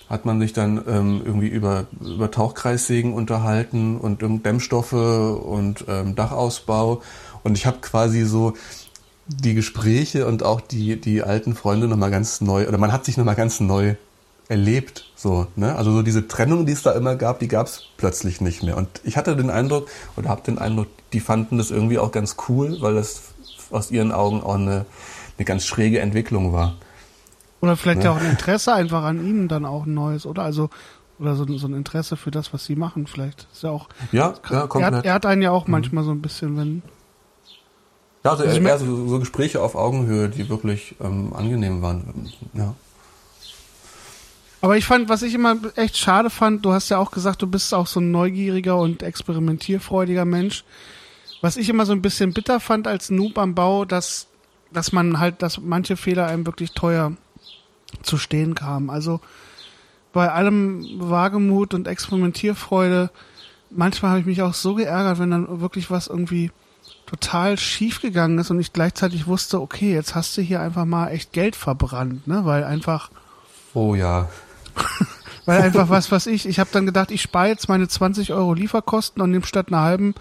hat 0.09 0.25
man 0.25 0.41
sich 0.41 0.53
dann 0.53 0.83
ähm, 0.87 1.23
irgendwie 1.25 1.49
über, 1.49 1.87
über 2.01 2.31
Tauchkreissägen 2.31 3.13
unterhalten 3.13 3.97
und 3.97 4.23
um 4.23 4.43
Dämmstoffe 4.43 4.93
und 4.93 5.85
ähm, 5.89 6.15
Dachausbau. 6.15 7.03
Und 7.43 7.59
ich 7.59 7.67
habe 7.67 7.79
quasi 7.81 8.23
so 8.23 8.55
die 9.29 9.55
Gespräche 9.55 10.27
und 10.27 10.43
auch 10.43 10.61
die, 10.61 11.01
die 11.01 11.23
alten 11.23 11.55
Freunde 11.55 11.89
nochmal 11.89 12.11
ganz 12.11 12.41
neu, 12.41 12.69
oder 12.69 12.79
man 12.79 12.93
hat 12.93 13.05
sich 13.05 13.17
nochmal 13.17 13.35
ganz 13.35 13.61
neu 13.61 13.97
erlebt. 14.49 15.11
So, 15.17 15.47
ne? 15.57 15.75
Also 15.77 15.93
so 15.93 16.03
diese 16.03 16.29
Trennung, 16.29 16.67
die 16.67 16.73
es 16.73 16.83
da 16.83 16.93
immer 16.93 17.17
gab, 17.17 17.41
die 17.41 17.49
gab 17.49 17.67
es 17.67 17.83
plötzlich 17.97 18.41
nicht 18.41 18.63
mehr. 18.63 18.77
Und 18.77 18.89
ich 19.05 19.17
hatte 19.17 19.37
den 19.37 19.51
Eindruck, 19.51 19.89
oder 20.17 20.29
habe 20.29 20.43
den 20.43 20.59
Eindruck, 20.59 20.89
die 21.13 21.21
fanden 21.21 21.59
das 21.59 21.71
irgendwie 21.71 21.99
auch 21.99 22.13
ganz 22.13 22.37
cool, 22.49 22.77
weil 22.81 22.95
das 22.95 23.23
aus 23.71 23.91
ihren 23.91 24.13
Augen 24.13 24.43
auch 24.43 24.55
eine, 24.55 24.87
eine 25.39 25.45
ganz 25.45 25.65
schräge 25.65 26.01
Entwicklung 26.01 26.53
war. 26.53 26.75
Oder 27.61 27.77
vielleicht 27.77 27.99
ne? 27.99 28.05
ja 28.05 28.11
auch 28.13 28.21
ein 28.21 28.31
Interesse 28.31 28.75
einfach 28.75 29.03
an 29.03 29.27
ihnen 29.27 29.49
dann 29.49 29.65
auch 29.65 29.87
ein 29.87 29.95
neues, 29.95 30.27
oder? 30.27 30.43
Also, 30.43 30.71
oder 31.19 31.35
so, 31.35 31.47
so 31.57 31.67
ein 31.67 31.75
Interesse 31.75 32.17
für 32.17 32.31
das, 32.31 32.53
was 32.53 32.67
sie 32.67 32.77
machen, 32.77 33.07
vielleicht. 33.07 33.49
Ist 33.53 33.63
ja 33.63 33.71
auch. 33.71 33.89
Ja, 34.13 34.35
ja 34.51 34.67
komplett. 34.67 34.93
Er 34.93 34.99
hat, 34.99 35.05
er 35.07 35.15
hat 35.15 35.27
einen 35.27 35.43
ja 35.43 35.51
auch 35.51 35.67
mhm. 35.67 35.73
manchmal 35.73 36.05
so 36.05 36.11
ein 36.11 36.21
bisschen, 36.21 36.57
wenn, 36.57 36.83
ja, 38.27 38.33
also, 38.33 38.45
also 38.45 38.61
eher 38.61 38.79
so, 38.79 39.07
so, 39.07 39.19
Gespräche 39.21 39.63
auf 39.63 39.77
Augenhöhe, 39.77 40.29
die 40.29 40.49
wirklich 40.49 40.97
ähm, 41.01 41.33
angenehm 41.33 41.81
waren. 41.81 42.33
Ja. 42.55 42.75
Aber 44.61 44.77
ich 44.77 44.85
fand, 44.85 45.09
was 45.09 45.23
ich 45.23 45.33
immer 45.35 45.57
echt 45.77 45.97
schade 45.97 46.29
fand, 46.29 46.65
du 46.65 46.73
hast 46.73 46.89
ja 46.89 46.99
auch 46.99 47.13
gesagt, 47.13 47.41
du 47.43 47.47
bist 47.47 47.73
auch 47.73 47.87
so 47.87 48.01
ein 48.01 48.11
neugieriger 48.11 48.79
und 48.79 49.05
experimentierfreudiger 49.05 50.25
Mensch. 50.25 50.65
Was 51.41 51.57
ich 51.57 51.69
immer 51.69 51.87
so 51.87 51.93
ein 51.93 52.03
bisschen 52.03 52.33
bitter 52.33 52.59
fand 52.59 52.89
als 52.89 53.11
Noob 53.11 53.39
am 53.39 53.55
Bau, 53.55 53.85
dass, 53.85 54.27
dass 54.73 54.91
man 54.91 55.21
halt, 55.21 55.41
dass 55.43 55.61
manche 55.61 55.97
Fehler 55.97 56.27
einem 56.27 56.47
wirklich 56.47 56.73
teuer 56.73 57.13
zu 58.03 58.19
stehen 58.19 58.57
kamen. 58.57 58.91
Also 58.91 59.21
bei 60.13 60.33
allem 60.33 60.85
Wagemut 60.99 61.75
und 61.75 61.87
Experimentierfreude, 61.87 63.11
manchmal 63.71 64.11
habe 64.11 64.21
ich 64.21 64.27
mich 64.27 64.43
auch 64.43 64.55
so 64.55 64.75
geärgert, 64.75 65.21
wenn 65.21 65.31
dann 65.31 65.61
wirklich 65.61 65.93
was 65.93 66.09
irgendwie 66.09 66.51
total 67.07 67.57
schief 67.57 68.03
gegangen 68.03 68.39
ist 68.39 68.51
und 68.51 68.61
ich 68.61 68.73
gleichzeitig 68.73 69.27
wusste, 69.27 69.61
okay, 69.61 69.93
jetzt 69.93 70.15
hast 70.15 70.37
du 70.37 70.43
hier 70.43 70.61
einfach 70.61 70.85
mal 70.85 71.09
echt 71.09 71.33
Geld 71.33 71.57
verbrannt, 71.57 72.27
ne? 72.27 72.45
Weil 72.45 72.65
einfach. 72.65 73.11
Oh 73.75 73.95
ja. 73.95 74.29
weil 75.47 75.63
einfach 75.63 75.89
was, 75.89 76.11
was 76.11 76.27
ich, 76.27 76.47
ich 76.47 76.59
habe 76.59 76.71
dann 76.73 76.87
gedacht, 76.87 77.11
ich 77.11 77.23
spare 77.23 77.49
jetzt 77.49 77.69
meine 77.69 77.89
20 77.89 78.33
Euro 78.33 78.53
Lieferkosten 78.53 79.23
und 79.23 79.31
nehme 79.31 79.47
statt 79.47 79.69
einer 79.69 79.83
halben 79.83 80.15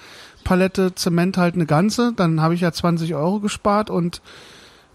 Palette 0.43 0.93
Zement 0.95 1.37
halt 1.37 1.55
eine 1.55 1.65
ganze. 1.65 2.13
Dann 2.13 2.41
habe 2.41 2.53
ich 2.53 2.61
ja 2.61 2.71
20 2.71 3.15
Euro 3.15 3.39
gespart 3.39 3.89
und 3.89 4.21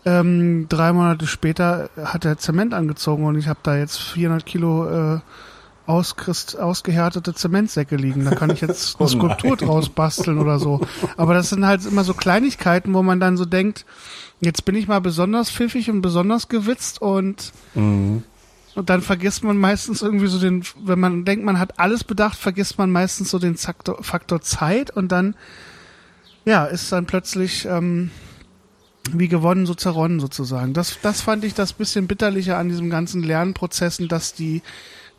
ähm, 0.06 0.66
drei 0.68 0.92
Monate 0.92 1.26
später 1.26 1.90
hat 2.02 2.24
der 2.24 2.38
Zement 2.38 2.72
angezogen 2.72 3.24
und 3.24 3.36
ich 3.36 3.48
habe 3.48 3.60
da 3.62 3.76
jetzt 3.76 3.98
400 3.98 4.46
Kilo 4.46 5.16
äh, 5.16 5.20
auskrist 5.90 6.58
ausgehärtete 6.58 7.34
Zementsäcke 7.34 7.96
liegen. 7.96 8.24
Da 8.24 8.30
kann 8.30 8.50
ich 8.50 8.60
jetzt 8.60 8.96
eine 8.98 9.06
oh 9.06 9.08
Skulptur 9.08 9.56
draus 9.56 9.88
basteln 9.88 10.38
oder 10.38 10.58
so. 10.60 10.80
Aber 11.16 11.34
das 11.34 11.50
sind 11.50 11.66
halt 11.66 11.84
immer 11.84 12.04
so 12.04 12.14
Kleinigkeiten, 12.14 12.94
wo 12.94 13.02
man 13.02 13.18
dann 13.18 13.36
so 13.36 13.44
denkt, 13.44 13.84
jetzt 14.40 14.64
bin 14.64 14.76
ich 14.76 14.86
mal 14.86 15.00
besonders 15.00 15.50
pfiffig 15.50 15.90
und 15.90 16.00
besonders 16.00 16.48
gewitzt 16.48 17.02
und, 17.02 17.52
mhm. 17.74 18.22
und 18.76 18.88
dann 18.88 19.02
vergisst 19.02 19.42
man 19.42 19.58
meistens 19.58 20.00
irgendwie 20.00 20.28
so 20.28 20.38
den, 20.38 20.62
wenn 20.80 21.00
man 21.00 21.24
denkt, 21.24 21.44
man 21.44 21.58
hat 21.58 21.80
alles 21.80 22.04
bedacht, 22.04 22.38
vergisst 22.38 22.78
man 22.78 22.90
meistens 22.92 23.30
so 23.30 23.40
den 23.40 23.56
Faktor, 23.56 24.02
Faktor 24.02 24.40
Zeit 24.40 24.90
und 24.96 25.10
dann, 25.10 25.34
ja, 26.44 26.66
ist 26.66 26.92
dann 26.92 27.06
plötzlich, 27.06 27.66
ähm, 27.66 28.12
wie 29.12 29.28
gewonnen, 29.28 29.66
so 29.66 29.74
zerronnen 29.74 30.20
sozusagen. 30.20 30.72
Das, 30.72 30.98
das 31.02 31.20
fand 31.20 31.42
ich 31.44 31.54
das 31.54 31.72
bisschen 31.72 32.06
bitterliche 32.06 32.56
an 32.56 32.68
diesem 32.68 32.90
ganzen 32.90 33.24
Lernprozessen, 33.24 34.06
dass 34.06 34.34
die 34.34 34.62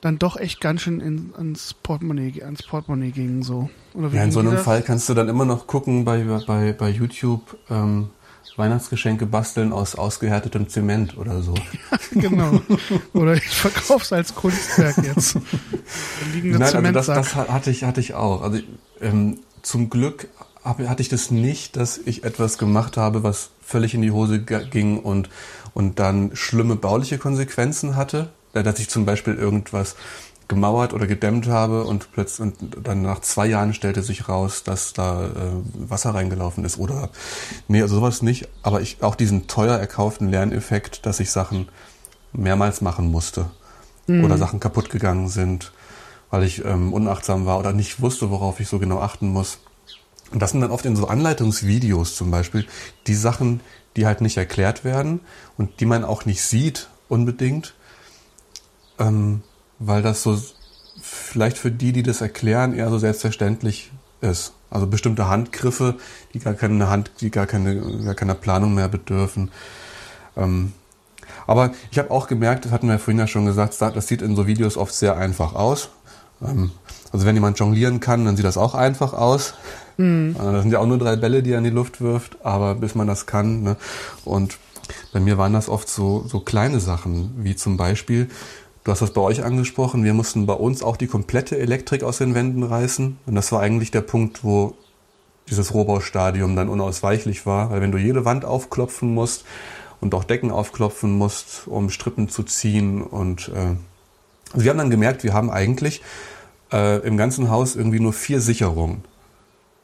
dann 0.02 0.18
doch 0.18 0.36
echt 0.36 0.60
ganz 0.60 0.82
schön 0.82 1.00
in, 1.00 1.34
ans 1.38 1.76
Portemonnaie, 1.76 2.42
ans 2.44 2.64
Portemonnaie 2.64 3.12
gingen 3.12 3.44
so. 3.44 3.70
Oder 3.94 4.12
wie 4.12 4.18
ja, 4.18 4.24
in 4.24 4.32
so 4.32 4.40
einem 4.40 4.58
Fall 4.58 4.82
kannst 4.82 5.08
du 5.08 5.14
dann 5.14 5.30
immer 5.30 5.46
noch 5.46 5.68
gucken 5.68 6.06
bei, 6.06 6.24
bei, 6.48 6.74
bei 6.74 6.90
YouTube 6.90 7.58
ähm, 7.70 8.10
Weihnachtsgeschenke 8.58 9.26
basteln 9.26 9.72
aus 9.72 9.96
ausgehärtetem 9.96 10.68
Zement 10.68 11.18
oder 11.18 11.42
so. 11.42 11.54
Genau. 12.14 12.62
Oder 13.14 13.36
ich 13.36 13.48
verkaufe 13.48 14.04
es 14.04 14.12
als 14.12 14.36
Kunstwerk 14.36 14.98
jetzt. 14.98 15.38
Nein, 16.44 16.62
also 16.62 16.92
das, 16.92 17.06
das 17.06 17.36
hatte 17.36 17.72
ich, 17.72 17.86
hatte 17.86 18.02
ich 18.02 18.16
auch. 18.16 18.42
Also 18.42 18.60
ähm, 19.00 19.40
zum 19.62 19.90
Glück 19.90 20.28
hatte 20.66 21.02
ich 21.02 21.08
das 21.08 21.32
nicht, 21.32 21.78
dass 21.78 21.98
ich 21.98 22.26
etwas 22.26 22.58
gemacht 22.58 22.98
habe, 22.98 23.24
was 23.24 23.52
völlig 23.62 23.94
in 23.94 24.02
die 24.02 24.12
Hose 24.12 24.42
ging 24.42 25.00
und, 25.00 25.30
und 25.74 26.00
dann 26.00 26.36
schlimme 26.36 26.76
bauliche 26.76 27.18
Konsequenzen 27.18 27.96
hatte 27.96 28.30
dass 28.54 28.80
ich 28.80 28.90
zum 28.90 29.06
Beispiel 29.06 29.36
irgendwas 29.36 29.96
gemauert 30.52 30.94
oder 30.94 31.08
gedämmt 31.08 31.48
habe 31.48 31.86
und 31.86 32.12
plötzlich 32.12 32.42
und 32.42 32.86
dann 32.86 33.02
nach 33.02 33.22
zwei 33.22 33.48
Jahren 33.48 33.74
stellte 33.74 34.04
sich 34.04 34.28
raus, 34.28 34.64
dass 34.64 34.92
da 34.92 35.28
äh, 35.28 35.30
Wasser 35.90 36.14
reingelaufen 36.14 36.66
ist 36.66 36.78
oder 36.78 37.10
nee, 37.70 37.82
also 37.82 37.96
sowas 37.96 38.22
nicht, 38.22 38.50
aber 38.62 38.82
ich 38.82 38.98
auch 39.02 39.16
diesen 39.16 39.48
teuer 39.48 39.78
erkauften 39.78 40.30
Lerneffekt, 40.30 41.06
dass 41.06 41.22
ich 41.22 41.32
Sachen 41.32 41.70
mehrmals 42.34 42.82
machen 42.82 43.10
musste 43.10 43.46
mhm. 44.08 44.26
oder 44.26 44.38
Sachen 44.38 44.60
kaputt 44.60 44.90
gegangen 44.90 45.30
sind, 45.30 45.72
weil 46.32 46.44
ich 46.44 46.66
ähm, 46.66 46.92
unachtsam 46.92 47.46
war 47.46 47.58
oder 47.58 47.72
nicht 47.72 48.02
wusste, 48.02 48.30
worauf 48.30 48.60
ich 48.60 48.68
so 48.68 48.78
genau 48.78 49.00
achten 49.00 49.30
muss. 49.30 49.60
Und 50.32 50.42
das 50.42 50.52
sind 50.52 50.60
dann 50.60 50.72
oft 50.72 50.86
in 50.86 50.98
so 50.98 51.08
Anleitungsvideos 51.08 52.18
zum 52.18 52.30
Beispiel 52.30 52.66
die 53.08 53.16
Sachen, 53.16 53.62
die 53.96 54.06
halt 54.06 54.20
nicht 54.20 54.36
erklärt 54.36 54.84
werden 54.84 55.22
und 55.58 55.80
die 55.80 55.86
man 55.86 56.04
auch 56.04 56.26
nicht 56.26 56.42
sieht 56.42 56.90
unbedingt 57.08 57.74
ähm, 59.00 59.42
weil 59.80 60.02
das 60.02 60.24
so 60.24 60.40
vielleicht 61.02 61.58
für 61.58 61.72
die, 61.72 61.92
die 61.92 62.04
das 62.04 62.22
erklären, 62.22 62.74
eher 62.74 62.90
so 62.90 63.00
selbstverständlich 63.00 63.92
ist. 64.22 64.54
Also 64.70 64.88
bestimmte 64.88 65.28
Handgriffe, 65.28 65.96
die 66.34 66.40
gar 66.40 66.54
keine 66.54 66.90
Hand, 66.90 67.12
die 67.20 67.32
gar 67.32 67.48
keine, 67.48 68.04
gar 68.04 68.16
keine 68.16 68.36
Planung 68.36 68.74
mehr 68.74 68.88
bedürfen. 68.88 69.52
Ähm, 70.38 70.74
aber 71.48 71.72
ich 71.92 72.00
habe 72.00 72.12
auch 72.12 72.28
gemerkt, 72.28 72.66
das 72.66 72.72
hatten 72.72 72.88
wir 72.88 72.94
ja 72.94 73.00
vorhin 73.00 73.20
ja 73.20 73.28
schon 73.28 73.46
gesagt, 73.46 73.76
das 73.82 74.08
sieht 74.08 74.22
in 74.22 74.36
so 74.36 74.48
Videos 74.48 74.78
oft 74.78 74.94
sehr 74.94 75.18
einfach 75.18 75.56
aus. 75.56 75.90
Ähm, 76.42 76.72
also 77.12 77.26
wenn 77.26 77.36
jemand 77.36 77.60
jonglieren 77.60 78.00
kann, 78.00 78.26
dann 78.26 78.38
sieht 78.38 78.46
das 78.46 78.58
auch 78.58 78.76
einfach 78.76 79.14
aus. 79.14 79.56
Mhm. 79.98 80.36
Das 80.38 80.62
sind 80.62 80.72
ja 80.72 80.80
auch 80.80 80.86
nur 80.86 80.98
drei 80.98 81.16
Bälle, 81.16 81.44
die 81.44 81.52
er 81.52 81.58
in 81.58 81.64
die 81.64 81.70
Luft 81.70 82.00
wirft, 82.02 82.38
aber 82.44 82.76
bis 82.76 82.96
man 82.96 83.08
das 83.08 83.26
kann. 83.26 83.64
Ne? 83.64 83.76
Und 84.24 84.58
bei 85.12 85.20
mir 85.20 85.38
waren 85.38 85.54
das 85.54 85.70
oft 85.70 85.90
so, 85.90 86.26
so 86.28 86.40
kleine 86.40 86.80
Sachen, 86.80 87.34
wie 87.38 87.56
zum 87.56 87.78
Beispiel, 87.78 88.30
Du 88.84 88.92
hast 88.92 89.02
das 89.02 89.14
bei 89.14 89.22
euch 89.22 89.44
angesprochen. 89.44 90.04
Wir 90.04 90.14
mussten 90.14 90.46
bei 90.46 90.54
uns 90.54 90.82
auch 90.82 90.98
die 90.98 91.08
komplette 91.08 91.58
Elektrik 91.58 92.04
aus 92.04 92.18
den 92.18 92.34
Wänden 92.34 92.64
reißen. 92.64 93.18
Und 93.26 93.36
das 93.36 93.52
war 93.52 93.62
eigentlich 93.62 93.92
der 93.92 94.02
Punkt, 94.02 94.44
wo 94.44 94.76
dieses 95.50 95.74
Rohbaustadium 95.74 96.56
dann 96.56 96.70
unausweichlich 96.70 97.46
war. 97.46 97.70
Weil 97.70 97.82
wenn 97.82 97.92
du 97.92 98.00
jede 98.00 98.26
Wand 98.26 98.44
aufklopfen 98.44 99.14
musst 99.14 99.46
und 100.00 100.16
auch 100.16 100.24
Decken 100.24 100.50
aufklopfen 100.50 101.12
musst, 101.12 101.68
um 101.68 101.90
Strippen 101.92 102.28
zu 102.28 102.44
ziehen 102.44 103.04
und 103.04 103.50
äh, 103.50 103.76
also 104.54 104.66
wir 104.66 104.72
haben 104.72 104.78
dann 104.78 104.90
gemerkt, 104.90 105.24
wir 105.24 105.34
haben 105.34 105.50
eigentlich 105.50 106.02
äh, 106.74 107.00
im 107.06 107.18
ganzen 107.18 107.50
Haus 107.50 107.76
irgendwie 107.76 108.00
nur 108.00 108.14
vier 108.14 108.42
Sicherungen. 108.42 109.04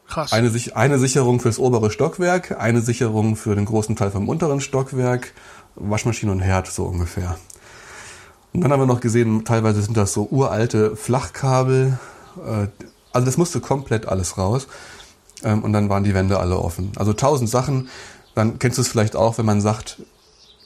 Krass. 0.08 0.32
Eine, 0.32 0.50
eine 0.74 0.98
Sicherung 0.98 1.40
fürs 1.40 1.58
obere 1.58 1.90
Stockwerk, 1.90 2.60
eine 2.60 2.80
Sicherung 2.80 3.36
für 3.36 3.54
den 3.54 3.66
großen 3.66 3.96
Teil 3.96 4.10
vom 4.10 4.28
unteren 4.28 4.60
Stockwerk, 4.60 5.32
Waschmaschine 5.74 6.32
und 6.32 6.40
Herd 6.40 6.66
so 6.66 6.84
ungefähr. 6.84 7.38
Und 8.52 8.62
dann 8.62 8.72
haben 8.72 8.80
wir 8.80 8.86
noch 8.86 9.00
gesehen, 9.00 9.44
teilweise 9.44 9.82
sind 9.82 9.96
das 9.96 10.12
so 10.12 10.28
uralte 10.30 10.96
Flachkabel. 10.96 11.98
Äh, 12.36 12.68
also 13.12 13.24
das 13.24 13.36
musste 13.36 13.60
komplett 13.60 14.06
alles 14.06 14.38
raus. 14.38 14.68
Ähm, 15.42 15.62
und 15.62 15.72
dann 15.72 15.88
waren 15.88 16.04
die 16.04 16.14
Wände 16.14 16.38
alle 16.38 16.58
offen. 16.58 16.92
Also 16.96 17.12
tausend 17.12 17.50
Sachen. 17.50 17.88
Dann 18.34 18.58
kennst 18.58 18.78
du 18.78 18.82
es 18.82 18.88
vielleicht 18.88 19.16
auch, 19.16 19.38
wenn 19.38 19.46
man 19.46 19.60
sagt, 19.60 20.02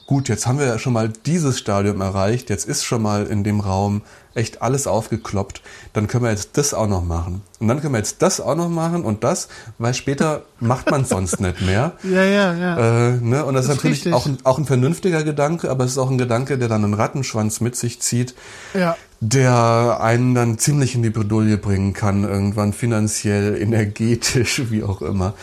gut, 0.05 0.29
jetzt 0.29 0.47
haben 0.47 0.59
wir 0.59 0.65
ja 0.65 0.79
schon 0.79 0.93
mal 0.93 1.09
dieses 1.25 1.59
Stadium 1.59 2.01
erreicht, 2.01 2.49
jetzt 2.49 2.67
ist 2.67 2.83
schon 2.83 3.01
mal 3.01 3.25
in 3.25 3.43
dem 3.43 3.59
Raum 3.59 4.01
echt 4.35 4.61
alles 4.61 4.87
aufgekloppt, 4.87 5.61
dann 5.93 6.07
können 6.07 6.23
wir 6.23 6.31
jetzt 6.31 6.57
das 6.57 6.73
auch 6.73 6.87
noch 6.87 7.03
machen. 7.03 7.41
Und 7.59 7.67
dann 7.67 7.81
können 7.81 7.93
wir 7.93 7.99
jetzt 7.99 8.21
das 8.21 8.41
auch 8.41 8.55
noch 8.55 8.69
machen 8.69 9.05
und 9.05 9.23
das, 9.23 9.47
weil 9.77 9.93
später 9.93 10.43
macht 10.59 10.89
man 10.89 11.05
sonst 11.05 11.39
nicht 11.39 11.61
mehr. 11.61 11.93
Ja, 12.03 12.23
ja, 12.23 12.53
ja. 12.53 13.09
Äh, 13.09 13.11
ne? 13.21 13.45
Und 13.45 13.53
das, 13.53 13.67
das 13.67 13.75
ist 13.75 13.83
natürlich 13.83 14.13
auch 14.13 14.25
ein, 14.25 14.37
auch 14.43 14.57
ein 14.57 14.65
vernünftiger 14.65 15.23
Gedanke, 15.23 15.69
aber 15.69 15.85
es 15.85 15.91
ist 15.91 15.97
auch 15.97 16.09
ein 16.09 16.17
Gedanke, 16.17 16.57
der 16.57 16.67
dann 16.67 16.83
einen 16.83 16.95
Rattenschwanz 16.95 17.61
mit 17.61 17.75
sich 17.75 18.01
zieht, 18.01 18.33
ja. 18.73 18.97
der 19.19 19.99
einen 20.01 20.33
dann 20.33 20.57
ziemlich 20.57 20.95
in 20.95 21.03
die 21.03 21.11
Bredouille 21.11 21.57
bringen 21.57 21.93
kann, 21.93 22.23
irgendwann 22.23 22.73
finanziell, 22.73 23.55
energetisch, 23.61 24.63
wie 24.69 24.83
auch 24.83 25.01
immer. 25.01 25.33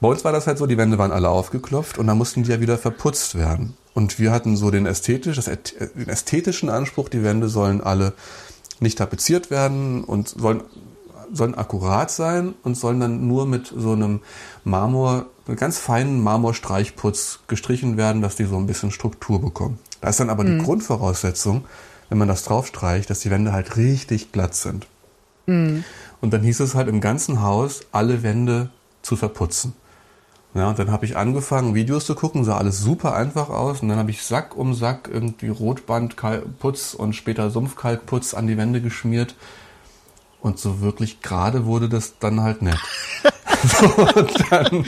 Bei 0.00 0.08
uns 0.08 0.24
war 0.24 0.32
das 0.32 0.46
halt 0.46 0.58
so, 0.58 0.66
die 0.66 0.78
Wände 0.78 0.98
waren 0.98 1.12
alle 1.12 1.28
aufgeklopft 1.28 1.98
und 1.98 2.08
dann 2.08 2.18
mussten 2.18 2.42
die 2.42 2.50
ja 2.50 2.60
wieder 2.60 2.78
verputzt 2.78 3.36
werden. 3.36 3.76
Und 3.94 4.18
wir 4.18 4.32
hatten 4.32 4.56
so 4.56 4.70
den, 4.70 4.86
ästhetisch, 4.86 5.36
das, 5.36 5.46
den 5.46 6.08
ästhetischen 6.08 6.70
Anspruch, 6.70 7.08
die 7.08 7.22
Wände 7.22 7.48
sollen 7.48 7.80
alle 7.80 8.14
nicht 8.80 8.98
tapeziert 8.98 9.50
werden 9.50 10.02
und 10.04 10.28
sollen, 10.28 10.62
sollen 11.32 11.54
akkurat 11.54 12.10
sein 12.10 12.54
und 12.62 12.76
sollen 12.76 13.00
dann 13.00 13.26
nur 13.28 13.46
mit 13.46 13.72
so 13.74 13.92
einem 13.92 14.20
Marmor, 14.64 15.26
ganz 15.56 15.78
feinen 15.78 16.22
Marmorstreichputz 16.22 17.40
gestrichen 17.48 17.96
werden, 17.96 18.22
dass 18.22 18.36
die 18.36 18.44
so 18.44 18.56
ein 18.56 18.66
bisschen 18.66 18.90
Struktur 18.90 19.40
bekommen. 19.40 19.78
Da 20.00 20.08
ist 20.08 20.20
dann 20.20 20.30
aber 20.30 20.44
mhm. 20.44 20.58
die 20.58 20.64
Grundvoraussetzung, 20.64 21.64
wenn 22.08 22.18
man 22.18 22.28
das 22.28 22.44
draufstreicht, 22.44 23.08
dass 23.08 23.20
die 23.20 23.30
Wände 23.30 23.52
halt 23.52 23.76
richtig 23.76 24.32
glatt 24.32 24.54
sind. 24.54 24.86
Mhm. 25.46 25.84
Und 26.20 26.32
dann 26.32 26.42
hieß 26.42 26.60
es 26.60 26.74
halt 26.74 26.88
im 26.88 27.00
ganzen 27.00 27.42
Haus, 27.42 27.80
alle 27.92 28.22
Wände 28.22 28.70
zu 29.02 29.16
verputzen. 29.16 29.74
Ja, 30.54 30.68
und 30.68 30.78
dann 30.78 30.90
habe 30.90 31.06
ich 31.06 31.16
angefangen, 31.16 31.74
Videos 31.74 32.04
zu 32.04 32.14
gucken, 32.14 32.44
sah 32.44 32.58
alles 32.58 32.80
super 32.80 33.14
einfach 33.14 33.48
aus. 33.48 33.80
Und 33.80 33.88
dann 33.88 33.98
habe 33.98 34.10
ich 34.10 34.22
Sack 34.22 34.54
um 34.54 34.74
Sack 34.74 35.08
irgendwie 35.10 35.48
Rotbandputz 35.48 36.92
und 36.94 37.14
später 37.14 37.50
Sumpfkalkputz 37.50 38.34
an 38.34 38.46
die 38.46 38.58
Wände 38.58 38.82
geschmiert. 38.82 39.34
Und 40.42 40.58
so 40.58 40.80
wirklich 40.80 41.22
gerade 41.22 41.64
wurde 41.64 41.88
das 41.88 42.18
dann 42.18 42.42
halt 42.42 42.60
nett. 42.60 42.78
so, 43.64 43.86
dann, 44.50 44.84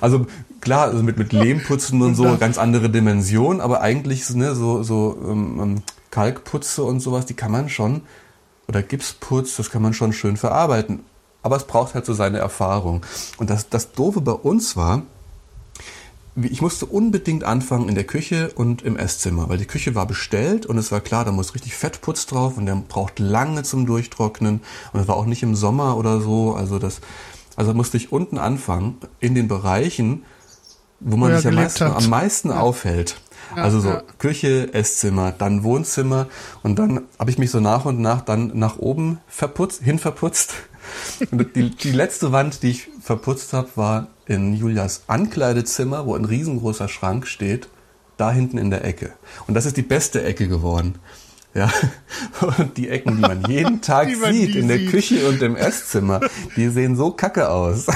also 0.00 0.26
klar, 0.60 0.88
also 0.88 1.02
mit, 1.02 1.16
mit 1.16 1.32
Lehmputzen 1.32 2.02
und 2.02 2.14
so, 2.14 2.36
ganz 2.36 2.58
andere 2.58 2.90
Dimension, 2.90 3.60
aber 3.60 3.80
eigentlich 3.80 4.28
ne, 4.30 4.54
so, 4.54 4.82
so 4.82 5.16
ähm, 5.24 5.60
ähm, 5.62 5.82
Kalkputze 6.10 6.82
und 6.82 7.00
sowas, 7.00 7.26
die 7.26 7.34
kann 7.34 7.52
man 7.52 7.68
schon, 7.68 8.02
oder 8.66 8.82
Gipsputz, 8.82 9.56
das 9.56 9.70
kann 9.70 9.82
man 9.82 9.94
schon 9.94 10.12
schön 10.12 10.36
verarbeiten 10.36 11.00
aber 11.48 11.56
es 11.56 11.64
braucht 11.64 11.94
halt 11.94 12.04
so 12.04 12.12
seine 12.12 12.36
Erfahrung. 12.36 13.06
Und 13.38 13.48
das, 13.48 13.70
das 13.70 13.92
Doofe 13.92 14.20
bei 14.20 14.32
uns 14.32 14.76
war, 14.76 15.02
ich 16.36 16.60
musste 16.60 16.84
unbedingt 16.84 17.42
anfangen 17.42 17.88
in 17.88 17.94
der 17.94 18.04
Küche 18.04 18.50
und 18.54 18.82
im 18.82 18.98
Esszimmer, 18.98 19.48
weil 19.48 19.56
die 19.56 19.64
Küche 19.64 19.94
war 19.94 20.06
bestellt 20.06 20.66
und 20.66 20.76
es 20.76 20.92
war 20.92 21.00
klar, 21.00 21.24
da 21.24 21.32
muss 21.32 21.54
richtig 21.54 21.74
Fettputz 21.74 22.26
drauf 22.26 22.58
und 22.58 22.66
der 22.66 22.76
braucht 22.76 23.18
lange 23.18 23.62
zum 23.62 23.86
Durchtrocknen 23.86 24.60
und 24.92 25.00
es 25.00 25.08
war 25.08 25.16
auch 25.16 25.24
nicht 25.24 25.42
im 25.42 25.54
Sommer 25.54 25.96
oder 25.96 26.20
so, 26.20 26.54
also 26.54 26.78
das, 26.78 27.00
also 27.56 27.72
musste 27.72 27.96
ich 27.96 28.12
unten 28.12 28.36
anfangen 28.36 28.98
in 29.20 29.34
den 29.34 29.48
Bereichen, 29.48 30.24
wo 31.00 31.16
man 31.16 31.34
sich 31.34 31.46
am 31.48 31.54
meisten, 31.54 31.84
am 31.84 32.08
meisten 32.10 32.50
ja. 32.50 32.60
aufhält. 32.60 33.22
Ja, 33.56 33.62
also 33.62 33.80
so 33.80 33.88
ja. 33.88 34.02
Küche, 34.18 34.74
Esszimmer, 34.74 35.32
dann 35.32 35.62
Wohnzimmer 35.62 36.26
und 36.62 36.78
dann 36.78 37.00
habe 37.18 37.30
ich 37.30 37.38
mich 37.38 37.50
so 37.50 37.58
nach 37.58 37.86
und 37.86 38.00
nach 38.00 38.20
dann 38.20 38.52
nach 38.54 38.78
oben 38.78 39.18
verputzt, 39.28 39.82
hin 39.82 39.98
verputzt 39.98 40.52
die, 41.30 41.70
die 41.70 41.92
letzte 41.92 42.32
Wand, 42.32 42.62
die 42.62 42.70
ich 42.70 42.88
verputzt 43.00 43.52
habe, 43.52 43.68
war 43.76 44.08
in 44.26 44.54
Julias 44.54 45.04
Ankleidezimmer, 45.06 46.06
wo 46.06 46.14
ein 46.14 46.24
riesengroßer 46.24 46.88
Schrank 46.88 47.26
steht, 47.26 47.68
da 48.16 48.30
hinten 48.30 48.58
in 48.58 48.70
der 48.70 48.84
Ecke. 48.84 49.12
Und 49.46 49.54
das 49.54 49.66
ist 49.66 49.76
die 49.76 49.82
beste 49.82 50.22
Ecke 50.22 50.48
geworden. 50.48 50.96
Ja, 51.54 51.72
und 52.58 52.76
die 52.76 52.88
Ecken, 52.88 53.16
die 53.16 53.22
man 53.22 53.42
jeden 53.48 53.80
Tag 53.82 54.08
sieht, 54.10 54.54
in 54.54 54.68
der 54.68 54.78
sieht. 54.78 54.90
Küche 54.90 55.28
und 55.28 55.42
im 55.42 55.56
Esszimmer, 55.56 56.20
die 56.56 56.68
sehen 56.68 56.94
so 56.94 57.10
kacke 57.10 57.48
aus. 57.48 57.86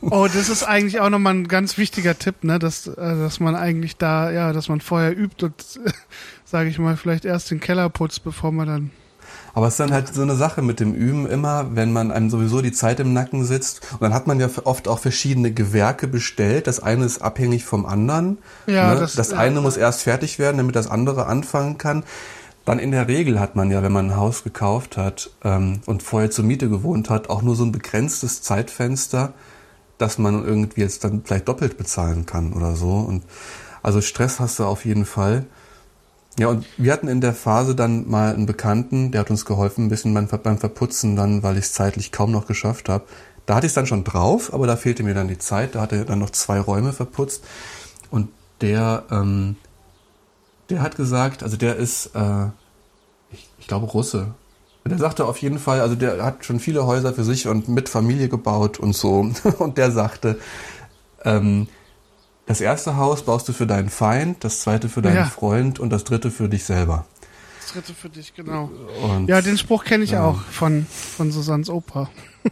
Oh, 0.00 0.26
das 0.32 0.48
ist 0.48 0.64
eigentlich 0.64 1.00
auch 1.00 1.10
nochmal 1.10 1.34
ein 1.34 1.48
ganz 1.48 1.76
wichtiger 1.76 2.18
Tipp, 2.18 2.44
ne, 2.44 2.58
dass, 2.58 2.86
äh, 2.86 2.94
dass 2.96 3.40
man 3.40 3.54
eigentlich 3.54 3.98
da, 3.98 4.30
ja, 4.30 4.52
dass 4.52 4.68
man 4.68 4.80
vorher 4.80 5.16
übt 5.16 5.44
und, 5.44 5.54
sage 6.44 6.70
ich 6.70 6.78
mal, 6.78 6.96
vielleicht 6.96 7.24
erst 7.24 7.50
den 7.50 7.60
Keller 7.60 7.90
putzt, 7.90 8.24
bevor 8.24 8.52
man 8.52 8.66
dann 8.66 8.90
aber 9.56 9.68
es 9.68 9.72
ist 9.72 9.80
dann 9.80 9.94
halt 9.94 10.12
so 10.12 10.20
eine 10.20 10.34
Sache 10.34 10.60
mit 10.60 10.80
dem 10.80 10.92
Üben 10.92 11.26
immer, 11.26 11.74
wenn 11.74 11.90
man 11.90 12.12
einem 12.12 12.28
sowieso 12.28 12.60
die 12.60 12.72
Zeit 12.72 13.00
im 13.00 13.14
Nacken 13.14 13.42
sitzt. 13.42 13.80
Und 13.92 14.02
dann 14.02 14.12
hat 14.12 14.26
man 14.26 14.38
ja 14.38 14.50
oft 14.64 14.86
auch 14.86 14.98
verschiedene 14.98 15.50
Gewerke 15.50 16.08
bestellt. 16.08 16.66
Das 16.66 16.78
eine 16.78 17.06
ist 17.06 17.22
abhängig 17.22 17.64
vom 17.64 17.86
anderen. 17.86 18.36
Ja, 18.66 18.92
ne? 18.92 19.00
das, 19.00 19.14
das 19.14 19.32
eine 19.32 19.54
ja. 19.54 19.60
muss 19.62 19.78
erst 19.78 20.02
fertig 20.02 20.38
werden, 20.38 20.58
damit 20.58 20.76
das 20.76 20.88
andere 20.88 21.24
anfangen 21.24 21.78
kann. 21.78 22.04
Dann 22.66 22.78
in 22.78 22.90
der 22.90 23.08
Regel 23.08 23.40
hat 23.40 23.56
man 23.56 23.70
ja, 23.70 23.82
wenn 23.82 23.92
man 23.92 24.10
ein 24.10 24.16
Haus 24.16 24.44
gekauft 24.44 24.98
hat 24.98 25.30
ähm, 25.42 25.80
und 25.86 26.02
vorher 26.02 26.30
zur 26.30 26.44
Miete 26.44 26.68
gewohnt 26.68 27.08
hat, 27.08 27.30
auch 27.30 27.40
nur 27.40 27.56
so 27.56 27.64
ein 27.64 27.72
begrenztes 27.72 28.42
Zeitfenster, 28.42 29.32
dass 29.96 30.18
man 30.18 30.44
irgendwie 30.44 30.82
jetzt 30.82 31.02
dann 31.02 31.22
vielleicht 31.24 31.48
doppelt 31.48 31.78
bezahlen 31.78 32.26
kann 32.26 32.52
oder 32.52 32.76
so. 32.76 32.90
Und 32.90 33.24
also 33.82 34.02
Stress 34.02 34.38
hast 34.38 34.58
du 34.58 34.64
auf 34.64 34.84
jeden 34.84 35.06
Fall. 35.06 35.46
Ja, 36.38 36.48
und 36.48 36.66
wir 36.76 36.92
hatten 36.92 37.08
in 37.08 37.22
der 37.22 37.32
Phase 37.32 37.74
dann 37.74 38.08
mal 38.08 38.34
einen 38.34 38.44
Bekannten, 38.44 39.10
der 39.10 39.22
hat 39.22 39.30
uns 39.30 39.46
geholfen, 39.46 39.86
ein 39.86 39.88
bisschen 39.88 40.12
beim, 40.12 40.28
beim 40.28 40.58
Verputzen 40.58 41.16
dann, 41.16 41.42
weil 41.42 41.56
ich 41.56 41.64
es 41.64 41.72
zeitlich 41.72 42.12
kaum 42.12 42.30
noch 42.30 42.46
geschafft 42.46 42.90
habe. 42.90 43.04
Da 43.46 43.54
hatte 43.54 43.66
ich 43.66 43.70
es 43.70 43.74
dann 43.74 43.86
schon 43.86 44.04
drauf, 44.04 44.52
aber 44.52 44.66
da 44.66 44.76
fehlte 44.76 45.02
mir 45.02 45.14
dann 45.14 45.28
die 45.28 45.38
Zeit. 45.38 45.74
Da 45.74 45.80
hatte 45.80 45.96
er 45.96 46.04
dann 46.04 46.18
noch 46.18 46.30
zwei 46.30 46.60
Räume 46.60 46.92
verputzt. 46.92 47.44
Und 48.10 48.28
der, 48.60 49.04
ähm, 49.10 49.56
der 50.68 50.82
hat 50.82 50.96
gesagt, 50.96 51.42
also 51.42 51.56
der 51.56 51.76
ist, 51.76 52.10
äh, 52.14 52.46
ich, 53.30 53.48
ich 53.58 53.66
glaube, 53.66 53.86
Russe. 53.86 54.34
Der 54.84 54.98
sagte 54.98 55.24
auf 55.24 55.38
jeden 55.38 55.58
Fall, 55.58 55.80
also 55.80 55.96
der 55.96 56.24
hat 56.24 56.44
schon 56.44 56.60
viele 56.60 56.86
Häuser 56.86 57.12
für 57.12 57.24
sich 57.24 57.48
und 57.48 57.68
mit 57.68 57.88
Familie 57.88 58.28
gebaut 58.28 58.78
und 58.78 58.94
so. 58.94 59.28
Und 59.58 59.78
der 59.78 59.90
sagte, 59.90 60.38
ähm, 61.24 61.66
das 62.46 62.60
erste 62.60 62.96
Haus 62.96 63.24
baust 63.24 63.48
du 63.48 63.52
für 63.52 63.66
deinen 63.66 63.90
Feind, 63.90 64.44
das 64.44 64.60
zweite 64.60 64.88
für 64.88 65.02
deinen 65.02 65.16
ja. 65.16 65.24
Freund 65.24 65.78
und 65.80 65.90
das 65.90 66.04
dritte 66.04 66.30
für 66.30 66.48
dich 66.48 66.64
selber. 66.64 67.04
Das 67.60 67.72
dritte 67.72 67.92
für 67.92 68.08
dich, 68.08 68.34
genau. 68.34 68.70
Und, 69.02 69.28
ja, 69.28 69.42
den 69.42 69.58
Spruch 69.58 69.84
kenne 69.84 70.04
ich 70.04 70.12
ja. 70.12 70.24
auch 70.24 70.40
von, 70.40 70.86
von 70.86 71.32
Susannes 71.32 71.68
Opa. 71.68 72.08